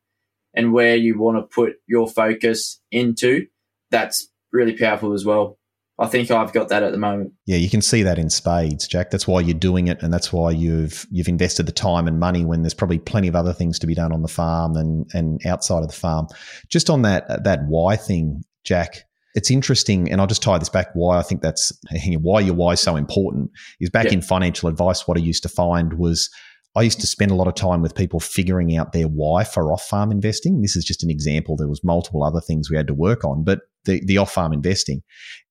and 0.54 0.72
where 0.72 0.96
you 0.96 1.18
want 1.18 1.36
to 1.36 1.54
put 1.54 1.74
your 1.86 2.06
focus 2.06 2.80
into, 2.90 3.46
that's 3.90 4.30
really 4.52 4.76
powerful 4.76 5.12
as 5.12 5.24
well. 5.24 5.58
I 5.98 6.06
think 6.06 6.30
I've 6.30 6.52
got 6.52 6.68
that 6.70 6.82
at 6.82 6.90
the 6.90 6.98
moment. 6.98 7.32
Yeah, 7.46 7.56
you 7.56 7.70
can 7.70 7.80
see 7.80 8.02
that 8.02 8.18
in 8.18 8.28
spades, 8.28 8.88
Jack. 8.88 9.10
That's 9.10 9.28
why 9.28 9.40
you're 9.40 9.54
doing 9.54 9.86
it, 9.86 10.02
and 10.02 10.12
that's 10.12 10.32
why 10.32 10.50
you've 10.50 11.06
you've 11.10 11.28
invested 11.28 11.66
the 11.66 11.72
time 11.72 12.08
and 12.08 12.18
money 12.18 12.44
when 12.44 12.62
there's 12.62 12.74
probably 12.74 12.98
plenty 12.98 13.28
of 13.28 13.36
other 13.36 13.52
things 13.52 13.78
to 13.78 13.86
be 13.86 13.94
done 13.94 14.12
on 14.12 14.22
the 14.22 14.28
farm 14.28 14.76
and 14.76 15.06
and 15.14 15.44
outside 15.46 15.82
of 15.82 15.88
the 15.88 15.94
farm. 15.94 16.26
Just 16.68 16.90
on 16.90 17.02
that 17.02 17.44
that 17.44 17.60
why 17.68 17.96
thing, 17.96 18.42
Jack 18.64 19.04
it's 19.34 19.50
interesting, 19.50 20.10
and 20.10 20.20
I'll 20.20 20.28
just 20.28 20.42
tie 20.42 20.58
this 20.58 20.68
back 20.68 20.90
why 20.94 21.18
I 21.18 21.22
think 21.22 21.42
that's 21.42 21.72
why 22.20 22.40
your 22.40 22.54
why 22.54 22.72
is 22.72 22.80
so 22.80 22.96
important 22.96 23.50
is 23.80 23.90
back 23.90 24.06
yeah. 24.06 24.12
in 24.12 24.22
financial 24.22 24.68
advice. 24.68 25.06
What 25.06 25.18
I 25.18 25.20
used 25.20 25.42
to 25.42 25.48
find 25.48 25.94
was 25.94 26.30
I 26.76 26.82
used 26.82 27.00
to 27.00 27.06
spend 27.06 27.30
a 27.30 27.34
lot 27.34 27.46
of 27.46 27.54
time 27.54 27.82
with 27.82 27.94
people 27.94 28.18
figuring 28.18 28.76
out 28.76 28.92
their 28.92 29.06
why 29.06 29.44
for 29.44 29.72
off 29.72 29.84
farm 29.84 30.10
investing. 30.10 30.60
This 30.60 30.74
is 30.74 30.84
just 30.84 31.04
an 31.04 31.10
example. 31.10 31.56
There 31.56 31.68
was 31.68 31.84
multiple 31.84 32.24
other 32.24 32.40
things 32.40 32.68
we 32.68 32.76
had 32.76 32.88
to 32.88 32.94
work 32.94 33.24
on, 33.24 33.44
but 33.44 33.60
the, 33.84 34.04
the 34.04 34.18
off 34.18 34.32
farm 34.32 34.52
investing, 34.52 35.02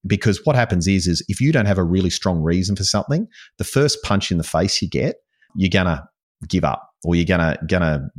because 0.06 0.42
what 0.44 0.56
happens 0.56 0.88
is, 0.88 1.08
is 1.08 1.24
if 1.30 1.40
you 1.40 1.52
don't 1.52 1.66
have 1.66 1.78
a 1.78 1.84
really 1.84 2.10
strong 2.10 2.42
reason 2.42 2.76
for 2.76 2.84
something, 2.84 3.28
the 3.58 3.64
first 3.64 4.02
punch 4.04 4.32
in 4.32 4.38
the 4.38 4.44
face 4.44 4.82
you 4.82 4.90
get, 4.90 5.16
you're 5.56 5.70
gonna 5.70 6.04
give 6.48 6.64
up 6.64 6.90
or 7.04 7.16
you're 7.16 7.26
gonna 7.26 7.58
gonna 7.68 8.10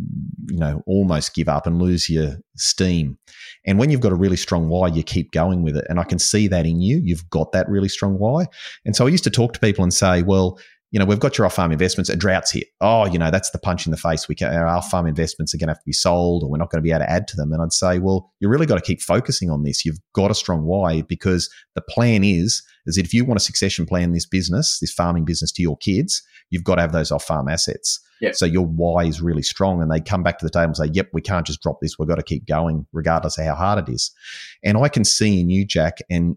you 0.46 0.58
know 0.58 0.82
almost 0.86 1.34
give 1.34 1.48
up 1.48 1.66
and 1.66 1.80
lose 1.80 2.08
your 2.08 2.36
steam 2.56 3.18
and 3.66 3.78
when 3.78 3.90
you've 3.90 4.00
got 4.00 4.12
a 4.12 4.16
really 4.16 4.36
strong 4.36 4.68
why 4.68 4.86
you 4.86 5.02
keep 5.02 5.32
going 5.32 5.62
with 5.62 5.76
it 5.76 5.84
and 5.88 5.98
i 5.98 6.04
can 6.04 6.18
see 6.18 6.46
that 6.48 6.66
in 6.66 6.80
you 6.80 7.00
you've 7.02 7.28
got 7.30 7.52
that 7.52 7.68
really 7.68 7.88
strong 7.88 8.18
why 8.18 8.46
and 8.84 8.94
so 8.94 9.06
i 9.06 9.10
used 9.10 9.24
to 9.24 9.30
talk 9.30 9.52
to 9.52 9.60
people 9.60 9.82
and 9.82 9.92
say 9.92 10.22
well 10.22 10.58
you 10.94 11.00
know, 11.00 11.06
we've 11.06 11.18
got 11.18 11.36
your 11.36 11.44
off 11.44 11.56
farm 11.56 11.72
investments, 11.72 12.08
a 12.08 12.14
drought's 12.14 12.52
hit. 12.52 12.68
Oh, 12.80 13.04
you 13.04 13.18
know, 13.18 13.32
that's 13.32 13.50
the 13.50 13.58
punch 13.58 13.84
in 13.84 13.90
the 13.90 13.96
face. 13.96 14.28
We 14.28 14.36
can, 14.36 14.54
our 14.54 14.68
off 14.68 14.92
farm 14.92 15.08
investments 15.08 15.52
are 15.52 15.58
going 15.58 15.66
to 15.66 15.72
have 15.72 15.80
to 15.80 15.84
be 15.84 15.92
sold 15.92 16.44
or 16.44 16.48
we're 16.48 16.56
not 16.56 16.70
going 16.70 16.78
to 16.78 16.84
be 16.84 16.92
able 16.92 17.00
to 17.00 17.10
add 17.10 17.26
to 17.26 17.36
them. 17.36 17.50
And 17.50 17.60
I'd 17.60 17.72
say, 17.72 17.98
well, 17.98 18.32
you 18.38 18.48
really 18.48 18.64
got 18.64 18.76
to 18.76 18.80
keep 18.80 19.02
focusing 19.02 19.50
on 19.50 19.64
this. 19.64 19.84
You've 19.84 19.98
got 20.12 20.30
a 20.30 20.36
strong 20.36 20.62
why 20.62 21.02
because 21.02 21.50
the 21.74 21.80
plan 21.80 22.22
is, 22.22 22.62
is 22.86 22.94
that 22.94 23.04
if 23.04 23.12
you 23.12 23.24
want 23.24 23.40
to 23.40 23.44
succession 23.44 23.86
plan 23.86 24.12
this 24.12 24.24
business, 24.24 24.78
this 24.78 24.92
farming 24.92 25.24
business 25.24 25.50
to 25.54 25.62
your 25.62 25.76
kids, 25.78 26.22
you've 26.50 26.62
got 26.62 26.76
to 26.76 26.82
have 26.82 26.92
those 26.92 27.10
off 27.10 27.24
farm 27.24 27.48
assets. 27.48 27.98
Yep. 28.20 28.36
So 28.36 28.46
your 28.46 28.64
why 28.64 29.02
is 29.02 29.20
really 29.20 29.42
strong. 29.42 29.82
And 29.82 29.90
they 29.90 29.98
come 30.00 30.22
back 30.22 30.38
to 30.38 30.44
the 30.44 30.50
table 30.50 30.66
and 30.66 30.76
say, 30.76 30.90
yep, 30.92 31.08
we 31.12 31.22
can't 31.22 31.44
just 31.44 31.60
drop 31.60 31.78
this. 31.82 31.98
We've 31.98 32.08
got 32.08 32.16
to 32.16 32.22
keep 32.22 32.46
going 32.46 32.86
regardless 32.92 33.36
of 33.36 33.46
how 33.46 33.56
hard 33.56 33.88
it 33.88 33.92
is. 33.92 34.12
And 34.62 34.78
I 34.78 34.88
can 34.88 35.04
see 35.04 35.40
in 35.40 35.50
you, 35.50 35.64
Jack, 35.64 35.98
and 36.08 36.36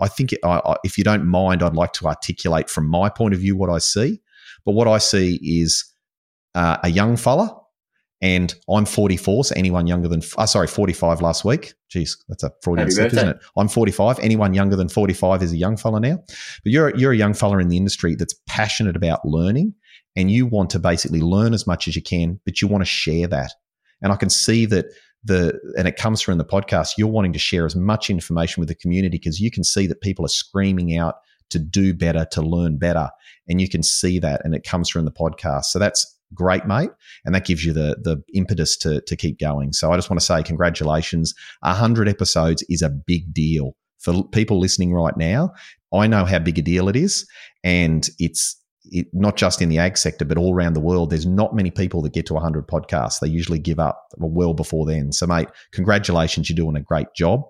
I 0.00 0.08
think 0.08 0.34
if 0.84 0.98
you 0.98 1.04
don't 1.04 1.26
mind, 1.26 1.62
I'd 1.62 1.74
like 1.74 1.92
to 1.94 2.06
articulate 2.06 2.70
from 2.70 2.88
my 2.88 3.08
point 3.08 3.34
of 3.34 3.40
view 3.40 3.56
what 3.56 3.70
I 3.70 3.78
see. 3.78 4.20
But 4.64 4.72
what 4.72 4.88
I 4.88 4.98
see 4.98 5.38
is 5.42 5.84
uh, 6.54 6.78
a 6.82 6.88
young 6.88 7.16
fella, 7.16 7.56
and 8.22 8.54
I'm 8.68 8.86
44, 8.86 9.44
so 9.44 9.54
anyone 9.56 9.86
younger 9.86 10.08
than, 10.08 10.22
uh, 10.38 10.46
sorry, 10.46 10.66
45 10.66 11.20
last 11.20 11.44
week. 11.44 11.74
Jeez, 11.94 12.16
that's 12.28 12.42
a 12.42 12.50
Freudian 12.62 12.90
slip, 12.90 13.12
isn't 13.12 13.28
it? 13.28 13.38
I'm 13.56 13.68
45. 13.68 14.18
Anyone 14.20 14.54
younger 14.54 14.74
than 14.74 14.88
45 14.88 15.42
is 15.42 15.52
a 15.52 15.56
young 15.56 15.76
fella 15.76 16.00
now. 16.00 16.16
But 16.26 16.72
you're, 16.72 16.96
you're 16.96 17.12
a 17.12 17.16
young 17.16 17.34
fella 17.34 17.58
in 17.58 17.68
the 17.68 17.76
industry 17.76 18.14
that's 18.14 18.34
passionate 18.46 18.96
about 18.96 19.24
learning, 19.24 19.74
and 20.16 20.30
you 20.30 20.46
want 20.46 20.70
to 20.70 20.78
basically 20.78 21.20
learn 21.20 21.52
as 21.52 21.66
much 21.66 21.86
as 21.88 21.94
you 21.94 22.02
can, 22.02 22.40
but 22.44 22.62
you 22.62 22.68
want 22.68 22.80
to 22.80 22.86
share 22.86 23.26
that. 23.28 23.52
And 24.02 24.12
I 24.12 24.16
can 24.16 24.30
see 24.30 24.66
that 24.66 24.86
the 25.26 25.58
and 25.76 25.86
it 25.86 25.96
comes 25.96 26.20
from 26.20 26.38
the 26.38 26.44
podcast 26.44 26.94
you're 26.96 27.08
wanting 27.08 27.32
to 27.32 27.38
share 27.38 27.66
as 27.66 27.76
much 27.76 28.10
information 28.10 28.60
with 28.60 28.68
the 28.68 28.74
community 28.74 29.18
because 29.18 29.40
you 29.40 29.50
can 29.50 29.64
see 29.64 29.86
that 29.86 30.00
people 30.00 30.24
are 30.24 30.28
screaming 30.28 30.96
out 30.96 31.16
to 31.50 31.58
do 31.58 31.94
better, 31.94 32.26
to 32.32 32.42
learn 32.42 32.78
better. 32.78 33.10
And 33.48 33.60
you 33.60 33.68
can 33.68 33.82
see 33.82 34.18
that 34.18 34.42
and 34.44 34.54
it 34.54 34.64
comes 34.64 34.88
from 34.88 35.04
the 35.04 35.12
podcast. 35.12 35.66
So 35.66 35.78
that's 35.78 36.18
great, 36.34 36.66
mate. 36.66 36.90
And 37.24 37.34
that 37.34 37.46
gives 37.46 37.64
you 37.64 37.72
the 37.72 37.96
the 38.02 38.22
impetus 38.34 38.76
to 38.78 39.00
to 39.02 39.16
keep 39.16 39.38
going. 39.38 39.72
So 39.72 39.92
I 39.92 39.96
just 39.96 40.10
want 40.10 40.20
to 40.20 40.26
say 40.26 40.42
congratulations. 40.42 41.34
A 41.62 41.74
hundred 41.74 42.08
episodes 42.08 42.64
is 42.68 42.82
a 42.82 42.90
big 42.90 43.32
deal. 43.32 43.76
For 43.98 44.22
people 44.28 44.60
listening 44.60 44.92
right 44.92 45.16
now, 45.16 45.52
I 45.92 46.06
know 46.06 46.24
how 46.24 46.38
big 46.38 46.58
a 46.58 46.62
deal 46.62 46.88
it 46.88 46.96
is. 46.96 47.26
And 47.64 48.08
it's 48.18 48.56
it, 48.90 49.06
not 49.12 49.36
just 49.36 49.62
in 49.62 49.68
the 49.68 49.78
ag 49.78 49.96
sector, 49.96 50.24
but 50.24 50.38
all 50.38 50.54
around 50.54 50.74
the 50.74 50.80
world, 50.80 51.10
there's 51.10 51.26
not 51.26 51.54
many 51.54 51.70
people 51.70 52.02
that 52.02 52.12
get 52.12 52.26
to 52.26 52.34
100 52.34 52.66
podcasts. 52.66 53.20
They 53.20 53.28
usually 53.28 53.58
give 53.58 53.78
up 53.78 54.06
well 54.18 54.54
before 54.54 54.86
then. 54.86 55.12
So, 55.12 55.26
mate, 55.26 55.48
congratulations. 55.72 56.48
You're 56.48 56.56
doing 56.56 56.76
a 56.76 56.82
great 56.82 57.08
job 57.16 57.42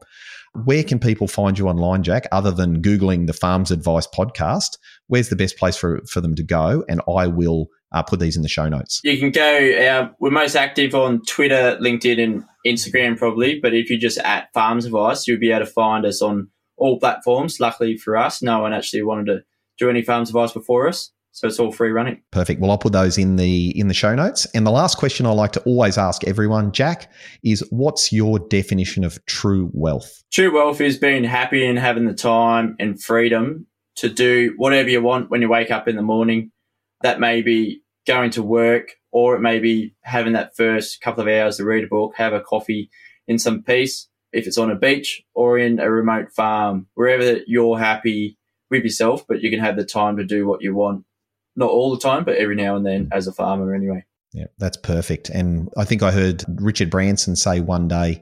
where 0.65 0.83
can 0.83 0.99
people 0.99 1.29
find 1.29 1.59
you 1.59 1.69
online, 1.69 2.03
Jack, 2.03 2.27
other 2.33 2.51
than 2.51 2.83
Googling 2.83 3.27
the 3.27 3.33
Farms 3.33 3.71
Advice 3.71 4.07
podcast? 4.07 4.79
Where's 5.09 5.29
the 5.29 5.37
best 5.37 5.59
place 5.59 5.77
for, 5.77 6.01
for 6.11 6.21
them 6.21 6.35
to 6.35 6.43
go? 6.43 6.85
And 6.89 7.01
I 7.09 7.27
will 7.27 7.69
uh, 7.93 8.03
put 8.03 8.21
these 8.21 8.37
in 8.37 8.43
the 8.43 8.49
show 8.49 8.69
notes. 8.69 9.01
You 9.05 9.19
can 9.19 9.31
go, 9.31 9.73
uh, 9.79 10.11
we're 10.19 10.31
most 10.31 10.57
active 10.57 10.95
on 10.95 11.23
Twitter, 11.27 11.79
LinkedIn, 11.81 12.23
and 12.23 12.45
Instagram 12.67 13.19
probably. 13.19 13.61
But 13.61 13.75
if 13.75 13.91
you 13.91 13.99
just 13.99 14.19
at 14.19 14.53
Farms 14.55 14.87
Advice, 14.87 15.27
you'll 15.27 15.41
be 15.41 15.51
able 15.51 15.67
to 15.67 15.71
find 15.71 16.07
us 16.07 16.23
on 16.23 16.49
all 16.77 16.99
platforms. 16.99 17.61
Luckily 17.61 17.97
for 17.97 18.17
us, 18.17 18.43
no 18.43 18.61
one 18.61 18.73
actually 18.73 19.03
wanted 19.03 19.27
to 19.27 19.41
do 19.79 19.91
any 19.91 20.03
Farms 20.03 20.31
Advice 20.31 20.53
before 20.53 20.89
us. 20.89 21.13
So 21.37 21.47
it's 21.47 21.61
all 21.61 21.71
free 21.71 21.91
running. 21.91 22.23
Perfect. 22.31 22.63
Well, 22.63 22.71
I'll 22.71 22.79
put 22.79 22.95
those 22.95 23.19
in 23.19 23.37
the 23.37 23.79
in 23.79 23.89
the 23.89 23.95
show 23.95 24.15
notes. 24.15 24.47
And 24.55 24.67
the 24.67 24.71
last 24.71 24.97
question 24.97 25.27
I 25.27 25.33
like 25.33 25.53
to 25.53 25.63
always 25.65 25.99
ask 25.99 26.25
everyone, 26.25 26.73
Jack, 26.73 27.13
is 27.45 27.63
what's 27.69 28.11
your 28.11 28.39
definition 28.39 29.05
of 29.05 29.23
true 29.27 29.69
wealth? 29.75 30.25
True 30.33 30.55
wealth 30.55 30.81
is 30.81 30.97
being 30.97 31.25
happy 31.25 31.67
and 31.67 31.79
having 31.79 32.07
the 32.07 32.15
time 32.15 32.75
and 32.81 33.03
freedom 33.03 33.67
to 33.97 34.09
do 34.09 34.55
whatever 34.57 34.89
you 34.89 35.03
want 35.03 35.31
when 35.31 35.43
you 35.43 35.51
wake 35.51 35.71
up 35.71 35.87
in 35.87 35.97
the 35.97 36.03
morning. 36.03 36.53
That 37.03 37.21
may 37.21 37.43
be 37.43 37.83
going 38.07 38.31
to 38.31 38.43
work, 38.43 38.93
or 39.13 39.37
it 39.37 39.41
may 39.41 39.59
be 39.59 39.95
having 40.05 40.33
that 40.33 40.57
first 40.57 41.03
couple 41.03 41.21
of 41.21 41.29
hours 41.29 41.59
to 41.59 41.67
read 41.67 41.85
a 41.85 41.89
book, 41.89 42.15
have 42.17 42.33
a 42.33 42.41
coffee 42.41 42.89
in 43.29 43.39
some 43.39 43.63
peace. 43.63 44.09
If 44.33 44.47
it's 44.47 44.57
on 44.57 44.71
a 44.71 44.75
beach 44.75 45.23
or 45.35 45.59
in 45.59 45.81
a 45.81 45.91
remote 45.91 46.33
farm, 46.35 46.87
wherever 46.95 47.41
you're 47.47 47.79
happy 47.79 48.39
with 48.71 48.85
yourself, 48.85 49.27
but 49.29 49.43
you 49.43 49.51
can 49.51 49.61
have 49.61 49.77
the 49.77 49.85
time 49.85 50.17
to 50.17 50.25
do 50.25 50.47
what 50.47 50.63
you 50.63 50.75
want 50.75 51.05
not 51.57 51.71
all 51.71 51.91
the 51.91 52.01
time, 52.01 52.25
but 52.25 52.37
every 52.37 52.55
now 52.55 52.77
and 52.77 52.85
then 52.85 53.09
as 53.13 53.27
a 53.27 53.33
farmer 53.33 53.75
anyway. 53.75 54.05
Yeah, 54.33 54.47
that's 54.59 54.77
perfect. 54.77 55.31
And 55.31 55.71
I 55.77 55.85
think 55.85 56.03
I 56.03 56.13
heard 56.13 56.45
Richard 56.49 56.91
Branson 56.91 57.37
say 57.37 57.61
one 57.61 57.89
day, 57.89 58.21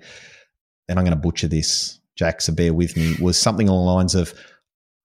and 0.89 0.99
I'm 0.99 1.05
going 1.05 1.16
to 1.16 1.20
butcher 1.20 1.49
this, 1.49 1.99
Jack, 2.16 2.41
so 2.41 2.53
bear 2.53 2.72
with 2.72 2.97
me, 2.97 3.16
was 3.20 3.37
something 3.37 3.68
along 3.68 3.87
the 3.87 3.93
lines 3.93 4.14
of 4.14 4.35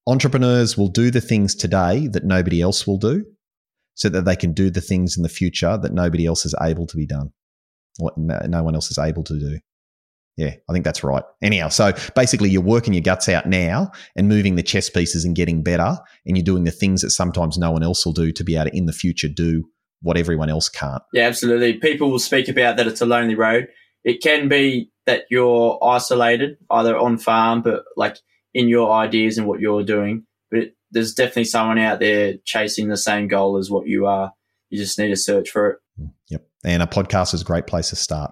entrepreneurs 0.05 0.77
will 0.77 0.88
do 0.88 1.09
the 1.11 1.21
things 1.21 1.55
today 1.55 2.07
that 2.07 2.25
nobody 2.25 2.61
else 2.61 2.86
will 2.86 2.97
do 2.97 3.25
so 3.95 4.09
that 4.09 4.25
they 4.25 4.36
can 4.36 4.53
do 4.53 4.69
the 4.69 4.82
things 4.82 5.17
in 5.17 5.23
the 5.23 5.30
future 5.30 5.77
that 5.77 5.93
nobody 5.93 6.25
else 6.25 6.45
is 6.45 6.55
able 6.61 6.88
to 6.88 6.97
be 6.97 7.05
done, 7.05 7.32
what 7.97 8.17
no 8.17 8.63
one 8.63 8.75
else 8.75 8.91
is 8.91 8.97
able 8.97 9.23
to 9.23 9.39
do. 9.39 9.59
Yeah, 10.39 10.55
I 10.69 10.71
think 10.71 10.85
that's 10.85 11.03
right. 11.03 11.23
Anyhow, 11.41 11.67
so 11.67 11.91
basically, 12.15 12.49
you're 12.49 12.61
working 12.61 12.93
your 12.93 13.01
guts 13.01 13.27
out 13.27 13.45
now 13.45 13.91
and 14.15 14.29
moving 14.29 14.55
the 14.55 14.63
chess 14.63 14.89
pieces 14.89 15.25
and 15.25 15.35
getting 15.35 15.63
better, 15.63 15.97
and 16.25 16.37
you're 16.37 16.45
doing 16.45 16.63
the 16.63 16.71
things 16.71 17.01
that 17.01 17.09
sometimes 17.09 17.57
no 17.57 17.71
one 17.71 17.83
else 17.83 18.05
will 18.05 18.13
do 18.13 18.31
to 18.31 18.43
be 18.45 18.55
able 18.55 18.69
to, 18.69 18.77
in 18.77 18.85
the 18.85 18.93
future, 18.93 19.27
do 19.27 19.65
what 20.01 20.15
everyone 20.15 20.49
else 20.49 20.69
can't. 20.69 21.03
Yeah, 21.11 21.27
absolutely. 21.27 21.73
People 21.73 22.09
will 22.09 22.19
speak 22.19 22.47
about 22.47 22.77
that 22.77 22.87
it's 22.87 23.01
a 23.01 23.05
lonely 23.05 23.35
road. 23.35 23.67
It 24.05 24.23
can 24.23 24.47
be 24.47 24.93
that 25.07 25.25
you're 25.29 25.77
isolated, 25.83 26.55
either 26.71 26.97
on 26.97 27.17
farm, 27.17 27.61
but 27.61 27.83
like 27.97 28.15
in 28.53 28.69
your 28.69 28.93
ideas 28.93 29.37
and 29.37 29.45
what 29.45 29.59
you're 29.59 29.83
doing. 29.83 30.23
But 30.49 30.59
it, 30.61 30.75
there's 30.89 31.13
definitely 31.13 31.45
someone 31.45 31.79
out 31.79 31.99
there 31.99 32.35
chasing 32.45 32.87
the 32.87 32.95
same 32.95 33.27
goal 33.27 33.57
as 33.57 33.69
what 33.69 33.87
you 33.87 34.05
are. 34.05 34.31
You 34.69 34.77
just 34.77 34.97
need 34.97 35.09
to 35.09 35.17
search 35.17 35.49
for 35.49 35.69
it. 35.71 35.79
Mm, 35.99 36.11
yep. 36.29 36.47
And 36.63 36.81
a 36.81 36.87
podcast 36.87 37.33
is 37.33 37.41
a 37.41 37.45
great 37.45 37.67
place 37.67 37.89
to 37.89 37.97
start. 37.97 38.31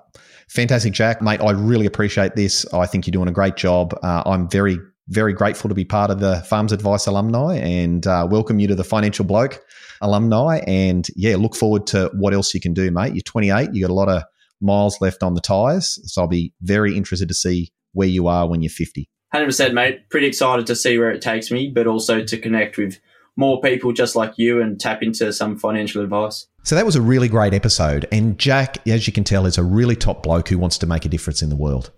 Fantastic, 0.49 0.93
Jack. 0.93 1.21
Mate, 1.21 1.41
I 1.41 1.51
really 1.51 1.85
appreciate 1.85 2.35
this. 2.35 2.65
I 2.73 2.85
think 2.85 3.05
you're 3.05 3.11
doing 3.11 3.27
a 3.27 3.33
great 3.33 3.55
job. 3.55 3.93
Uh, 4.01 4.23
I'm 4.25 4.49
very, 4.49 4.79
very 5.09 5.33
grateful 5.33 5.67
to 5.69 5.75
be 5.75 5.85
part 5.85 6.09
of 6.09 6.19
the 6.19 6.37
Farms 6.41 6.71
Advice 6.71 7.05
alumni 7.05 7.57
and 7.57 8.07
uh, 8.07 8.27
welcome 8.29 8.59
you 8.59 8.67
to 8.67 8.75
the 8.75 8.83
Financial 8.83 9.25
Bloke 9.25 9.61
alumni. 10.01 10.59
And 10.65 11.07
yeah, 11.15 11.35
look 11.35 11.55
forward 11.55 11.85
to 11.87 12.09
what 12.13 12.33
else 12.33 12.53
you 12.53 12.61
can 12.61 12.73
do, 12.73 12.91
mate. 12.91 13.13
You're 13.13 13.21
28, 13.23 13.73
you 13.73 13.81
got 13.81 13.91
a 13.91 13.93
lot 13.93 14.09
of 14.09 14.23
miles 14.61 15.01
left 15.01 15.21
on 15.21 15.33
the 15.33 15.41
tyres. 15.41 15.99
So 16.11 16.21
I'll 16.21 16.27
be 16.27 16.53
very 16.61 16.95
interested 16.95 17.27
to 17.27 17.33
see 17.33 17.71
where 17.93 18.07
you 18.07 18.27
are 18.27 18.47
when 18.47 18.61
you're 18.61 18.69
50. 18.69 19.09
100%, 19.33 19.73
mate. 19.73 20.09
Pretty 20.09 20.27
excited 20.27 20.65
to 20.67 20.75
see 20.75 20.97
where 20.97 21.11
it 21.11 21.21
takes 21.21 21.51
me, 21.51 21.69
but 21.69 21.87
also 21.87 22.23
to 22.23 22.37
connect 22.37 22.77
with 22.77 22.99
more 23.35 23.61
people 23.61 23.91
just 23.91 24.15
like 24.15 24.37
you 24.37 24.61
and 24.61 24.79
tap 24.79 25.03
into 25.03 25.31
some 25.33 25.57
financial 25.57 26.01
advice. 26.01 26.47
So 26.67 26.75
that 26.75 26.85
was 26.85 26.97
a 26.97 27.01
really 27.01 27.29
great 27.29 27.53
episode. 27.53 28.05
And 28.11 28.37
Jack, 28.37 28.85
as 28.85 29.07
you 29.07 29.13
can 29.13 29.23
tell, 29.23 29.45
is 29.45 29.57
a 29.57 29.63
really 29.63 29.95
top 29.95 30.21
bloke 30.21 30.49
who 30.49 30.57
wants 30.57 30.77
to 30.79 30.85
make 30.85 31.05
a 31.05 31.07
difference 31.07 31.41
in 31.41 31.47
the 31.47 31.55
world. 31.55 31.91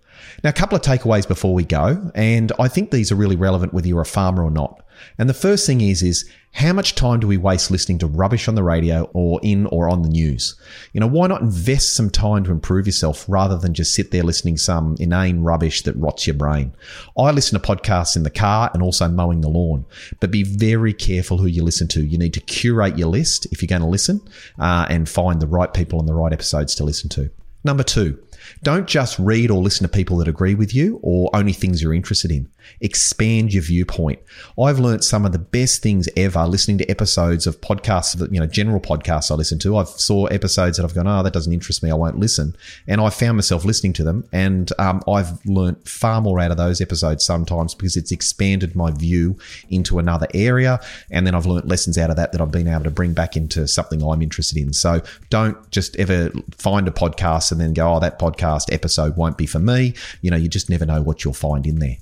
Now, 0.44 0.50
a 0.50 0.52
couple 0.52 0.76
of 0.76 0.82
takeaways 0.82 1.26
before 1.26 1.54
we 1.54 1.64
go, 1.64 2.12
and 2.14 2.52
I 2.56 2.68
think 2.68 2.92
these 2.92 3.10
are 3.10 3.16
really 3.16 3.34
relevant 3.34 3.74
whether 3.74 3.88
you're 3.88 4.00
a 4.00 4.06
farmer 4.06 4.44
or 4.44 4.50
not. 4.52 4.84
And 5.18 5.28
the 5.28 5.34
first 5.34 5.66
thing 5.66 5.80
is, 5.80 6.02
is 6.02 6.28
how 6.52 6.72
much 6.72 6.96
time 6.96 7.20
do 7.20 7.28
we 7.28 7.36
waste 7.36 7.70
listening 7.70 7.98
to 7.98 8.06
rubbish 8.06 8.48
on 8.48 8.56
the 8.56 8.62
radio 8.62 9.04
or 9.12 9.38
in 9.42 9.66
or 9.66 9.88
on 9.88 10.02
the 10.02 10.08
news? 10.08 10.58
You 10.92 11.00
know, 11.00 11.06
why 11.06 11.28
not 11.28 11.42
invest 11.42 11.94
some 11.94 12.10
time 12.10 12.42
to 12.44 12.50
improve 12.50 12.86
yourself 12.86 13.24
rather 13.28 13.56
than 13.56 13.72
just 13.72 13.94
sit 13.94 14.10
there 14.10 14.24
listening 14.24 14.56
some 14.56 14.96
inane 14.98 15.42
rubbish 15.42 15.82
that 15.82 15.96
rots 15.96 16.26
your 16.26 16.34
brain? 16.34 16.74
I 17.16 17.30
listen 17.30 17.60
to 17.60 17.66
podcasts 17.66 18.16
in 18.16 18.24
the 18.24 18.30
car 18.30 18.70
and 18.74 18.82
also 18.82 19.08
mowing 19.08 19.42
the 19.42 19.48
lawn, 19.48 19.84
but 20.18 20.32
be 20.32 20.42
very 20.42 20.92
careful 20.92 21.38
who 21.38 21.46
you 21.46 21.62
listen 21.62 21.86
to. 21.88 22.04
You 22.04 22.18
need 22.18 22.34
to 22.34 22.40
curate 22.40 22.98
your 22.98 23.08
list 23.08 23.46
if 23.52 23.62
you're 23.62 23.68
going 23.68 23.82
to 23.82 23.88
listen 23.88 24.20
uh, 24.58 24.86
and 24.90 25.08
find 25.08 25.40
the 25.40 25.46
right 25.46 25.72
people 25.72 26.00
and 26.00 26.08
the 26.08 26.14
right 26.14 26.32
episodes 26.32 26.74
to 26.76 26.84
listen 26.84 27.08
to. 27.10 27.30
Number 27.62 27.82
two, 27.82 28.18
don't 28.62 28.88
just 28.88 29.18
read 29.18 29.50
or 29.50 29.62
listen 29.62 29.86
to 29.86 29.92
people 29.92 30.16
that 30.18 30.28
agree 30.28 30.54
with 30.54 30.74
you 30.74 30.98
or 31.02 31.30
only 31.34 31.52
things 31.52 31.82
you're 31.82 31.94
interested 31.94 32.30
in. 32.30 32.48
Expand 32.80 33.52
your 33.52 33.62
viewpoint. 33.62 34.18
I've 34.60 34.78
learned 34.78 35.04
some 35.04 35.24
of 35.24 35.32
the 35.32 35.38
best 35.38 35.82
things 35.82 36.08
ever 36.16 36.46
listening 36.46 36.78
to 36.78 36.90
episodes 36.90 37.46
of 37.46 37.60
podcasts, 37.60 38.20
you 38.32 38.40
know, 38.40 38.46
general 38.46 38.80
podcasts 38.80 39.30
I 39.30 39.34
listen 39.34 39.58
to. 39.60 39.76
I've 39.76 39.88
saw 39.88 40.26
episodes 40.26 40.76
that 40.76 40.84
I've 40.84 40.94
gone, 40.94 41.06
oh, 41.06 41.22
that 41.22 41.32
doesn't 41.32 41.52
interest 41.52 41.82
me. 41.82 41.90
I 41.90 41.94
won't 41.94 42.18
listen. 42.18 42.56
And 42.86 43.00
I 43.00 43.10
found 43.10 43.36
myself 43.36 43.64
listening 43.64 43.92
to 43.94 44.04
them. 44.04 44.28
And 44.32 44.72
um, 44.78 45.02
I've 45.08 45.44
learned 45.46 45.88
far 45.88 46.20
more 46.20 46.40
out 46.40 46.50
of 46.50 46.56
those 46.56 46.80
episodes 46.80 47.24
sometimes 47.24 47.74
because 47.74 47.96
it's 47.96 48.12
expanded 48.12 48.74
my 48.74 48.90
view 48.90 49.38
into 49.68 49.98
another 49.98 50.26
area. 50.34 50.80
And 51.10 51.26
then 51.26 51.34
I've 51.34 51.46
learned 51.46 51.68
lessons 51.68 51.98
out 51.98 52.10
of 52.10 52.16
that 52.16 52.32
that 52.32 52.40
I've 52.40 52.50
been 52.50 52.68
able 52.68 52.84
to 52.84 52.90
bring 52.90 53.12
back 53.12 53.36
into 53.36 53.66
something 53.66 54.02
I'm 54.02 54.22
interested 54.22 54.58
in. 54.58 54.72
So 54.72 55.02
don't 55.28 55.70
just 55.70 55.96
ever 55.96 56.30
find 56.56 56.86
a 56.88 56.90
podcast 56.90 57.52
and 57.52 57.60
then 57.60 57.74
go, 57.74 57.94
oh, 57.94 58.00
that 58.00 58.18
podcast 58.18 58.72
episode 58.72 59.16
won't 59.16 59.36
be 59.36 59.46
for 59.46 59.58
me. 59.58 59.94
You 60.22 60.30
know, 60.30 60.36
you 60.36 60.48
just 60.48 60.70
never 60.70 60.86
know 60.86 61.02
what 61.02 61.24
you'll 61.24 61.34
find 61.34 61.66
in 61.66 61.78
there. 61.78 61.96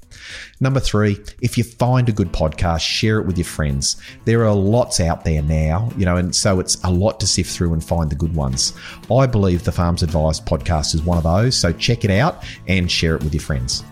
Number 0.61 0.81
three, 0.81 1.19
if 1.41 1.57
you 1.57 1.65
find 1.65 2.09
a 2.09 2.13
good 2.13 2.33
podcast, 2.33 2.81
share 2.81 3.19
it 3.19 3.27
with 3.27 3.39
your 3.39 3.45
friends. 3.45 4.01
There 4.25 4.45
are 4.45 4.55
lots 4.55 5.01
out 5.01 5.25
there 5.25 5.43
now, 5.43 5.91
you 5.97 6.05
know, 6.05 6.17
and 6.17 6.35
so 6.35 6.61
it's 6.61 6.83
a 6.85 6.91
lot 6.91 7.21
to 7.21 7.27
sift 7.27 7.51
through 7.51 7.73
and 7.73 7.83
find 7.83 8.11
the 8.11 8.17
good 8.17 8.35
ones. 8.35 8.73
I 9.11 9.27
believe 9.27 9.65
the 9.65 9.73
Farms 9.73 10.03
Advice 10.03 10.41
podcast 10.41 10.95
is 10.95 11.03
one 11.03 11.19
of 11.19 11.25
those, 11.25 11.57
so 11.57 11.73
check 11.73 12.05
it 12.05 12.11
out 12.11 12.45
and 12.67 12.91
share 12.91 13.15
it 13.15 13.23
with 13.23 13.35
your 13.35 13.43
friends. 13.43 13.85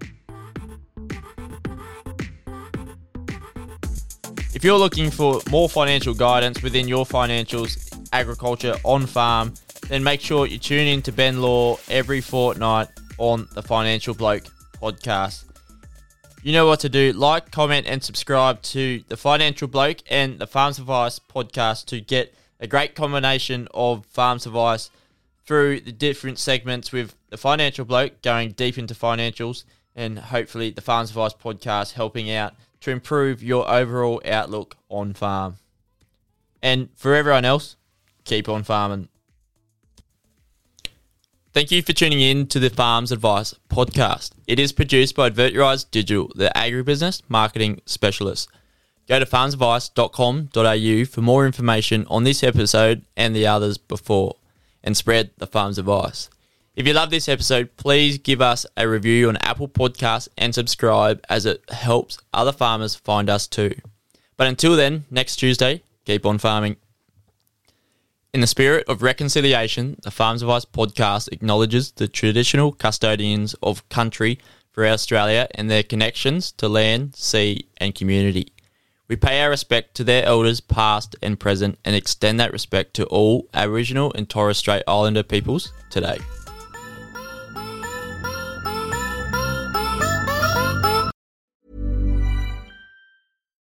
If 4.55 4.64
you're 4.64 4.79
looking 4.79 5.11
for 5.11 5.41
more 5.51 5.68
financial 5.68 6.14
guidance 6.14 6.62
within 6.62 6.89
your 6.89 7.05
financials, 7.05 7.95
agriculture, 8.12 8.77
on 8.85 9.07
farm, 9.07 9.53
then 9.89 10.03
make 10.03 10.20
sure 10.20 10.47
you 10.47 10.59
tune 10.59 10.87
in 10.87 11.03
to 11.03 11.12
Ben 11.12 11.43
Law 11.43 11.79
every 11.89 12.22
fortnight 12.22 12.89
on 13.18 13.49
the 13.53 13.62
Financial 13.62 14.14
Bloke 14.14 14.45
podcast. 14.81 15.45
You 16.47 16.53
know 16.53 16.68
what 16.68 16.78
to 16.80 16.88
do. 16.88 17.12
Like, 17.12 17.51
comment, 17.51 17.88
and 17.88 18.05
subscribe 18.05 18.62
to 18.62 19.03
the 19.09 19.16
Financial 19.16 19.66
Bloke 19.66 19.99
and 20.09 20.38
the 20.38 20.47
Farms 20.47 20.78
Advice 20.78 21.18
podcast 21.18 21.86
to 21.86 22.01
get 22.01 22.32
a 22.61 22.68
great 22.68 22.94
combination 22.94 23.66
of 23.74 24.07
Farms 24.07 24.47
Advice 24.47 24.88
through 25.44 25.80
the 25.80 25.90
different 25.90 26.38
segments 26.38 26.92
with 26.92 27.16
the 27.30 27.36
Financial 27.36 27.84
Bloke 27.84 28.22
going 28.22 28.53
deep 28.53 28.78
into 28.78 28.94
financials 28.94 29.64
and 29.97 30.20
hopefully 30.20 30.70
the 30.70 30.80
Farms 30.80 31.11
Advice 31.11 31.32
podcast 31.34 31.94
helping 31.94 32.30
out 32.30 32.55
to 32.82 32.92
improve 32.92 33.42
your 33.42 33.68
overall 33.68 34.22
outlook 34.24 34.76
on 34.88 35.14
farm. 35.14 35.57
And 36.62 36.90
for 36.94 37.16
everyone 37.16 37.44
else, 37.44 37.74
keep 38.22 38.49
on 38.49 38.62
farming. 38.62 39.09
Thank 41.57 41.70
you 41.70 41.80
for 41.80 41.94
tuning 41.94 42.20
in 42.20 42.48
to 42.48 42.61
the 42.61 42.68
Farms 42.68 43.11
Advice 43.11 43.54
podcast. 43.70 44.32
It 44.46 44.61
is 44.61 44.72
produced 44.72 45.16
by 45.16 45.30
AdvertRise 45.30 45.90
Digital, 45.90 46.30
the 46.34 46.52
agribusiness 46.54 47.22
marketing 47.30 47.80
specialist. 47.86 48.50
Go 49.09 49.18
to 49.18 49.24
farmsadvice.com.au 49.24 51.04
for 51.07 51.20
more 51.22 51.46
information 51.46 52.07
on 52.11 52.24
this 52.24 52.42
episode 52.42 53.07
and 53.16 53.34
the 53.34 53.46
others 53.46 53.78
before, 53.78 54.36
and 54.84 54.94
spread 54.94 55.30
the 55.38 55.46
farm's 55.46 55.78
advice. 55.78 56.28
If 56.74 56.86
you 56.86 56.92
love 56.92 57.09
this 57.09 57.26
episode, 57.26 57.74
please 57.78 58.18
give 58.18 58.42
us 58.42 58.66
a 58.76 58.86
review 58.86 59.30
on 59.30 59.38
Apple 59.38 59.66
Podcasts 59.66 60.28
and 60.36 60.54
subscribe 60.54 61.24
as 61.30 61.46
it 61.46 61.64
helps 61.70 62.18
other 62.34 62.52
farmers 62.52 62.96
find 62.96 63.30
us 63.30 63.46
too. 63.46 63.74
But 64.36 64.48
until 64.48 64.76
then, 64.76 65.07
next 65.11 65.36
Tuesday, 65.36 65.80
keep 66.04 66.26
on 66.26 66.36
farming. 66.36 66.76
In 68.37 68.43
the 68.43 68.47
spirit 68.47 68.87
of 68.87 69.01
reconciliation, 69.01 69.97
the 70.03 70.11
Farms 70.11 70.43
Advice 70.43 70.66
podcast 70.66 71.32
acknowledges 71.32 71.93
the 71.93 72.07
traditional 72.07 72.70
custodians 72.70 73.55
of 73.62 73.89
country 73.89 74.39
throughout 74.74 74.93
Australia 74.93 75.49
and 75.55 75.70
their 75.70 75.82
connections 75.82 76.53
to 76.59 76.68
land, 76.68 77.16
sea, 77.16 77.66
and 77.78 77.95
community. 77.95 78.53
We 79.09 79.16
pay 79.16 79.41
our 79.41 79.49
respect 79.49 79.95
to 79.95 80.05
their 80.05 80.22
elders 80.26 80.61
past 80.61 81.16
and 81.22 81.41
present 81.41 81.78
and 81.82 81.97
extend 81.97 82.39
that 82.39 82.53
respect 82.53 82.93
to 82.97 83.07
all 83.07 83.49
Aboriginal 83.55 84.12
and 84.14 84.28
Torres 84.28 84.59
Strait 84.59 84.82
Islander 84.87 85.22
peoples 85.22 85.72
today. 85.89 86.18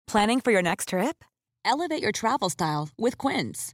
Planning 0.05 0.41
for 0.41 0.51
your 0.51 0.61
next 0.61 0.89
trip? 0.89 1.23
Elevate 1.63 2.01
your 2.01 2.11
travel 2.11 2.49
style 2.49 2.89
with 2.97 3.17
Quince. 3.17 3.73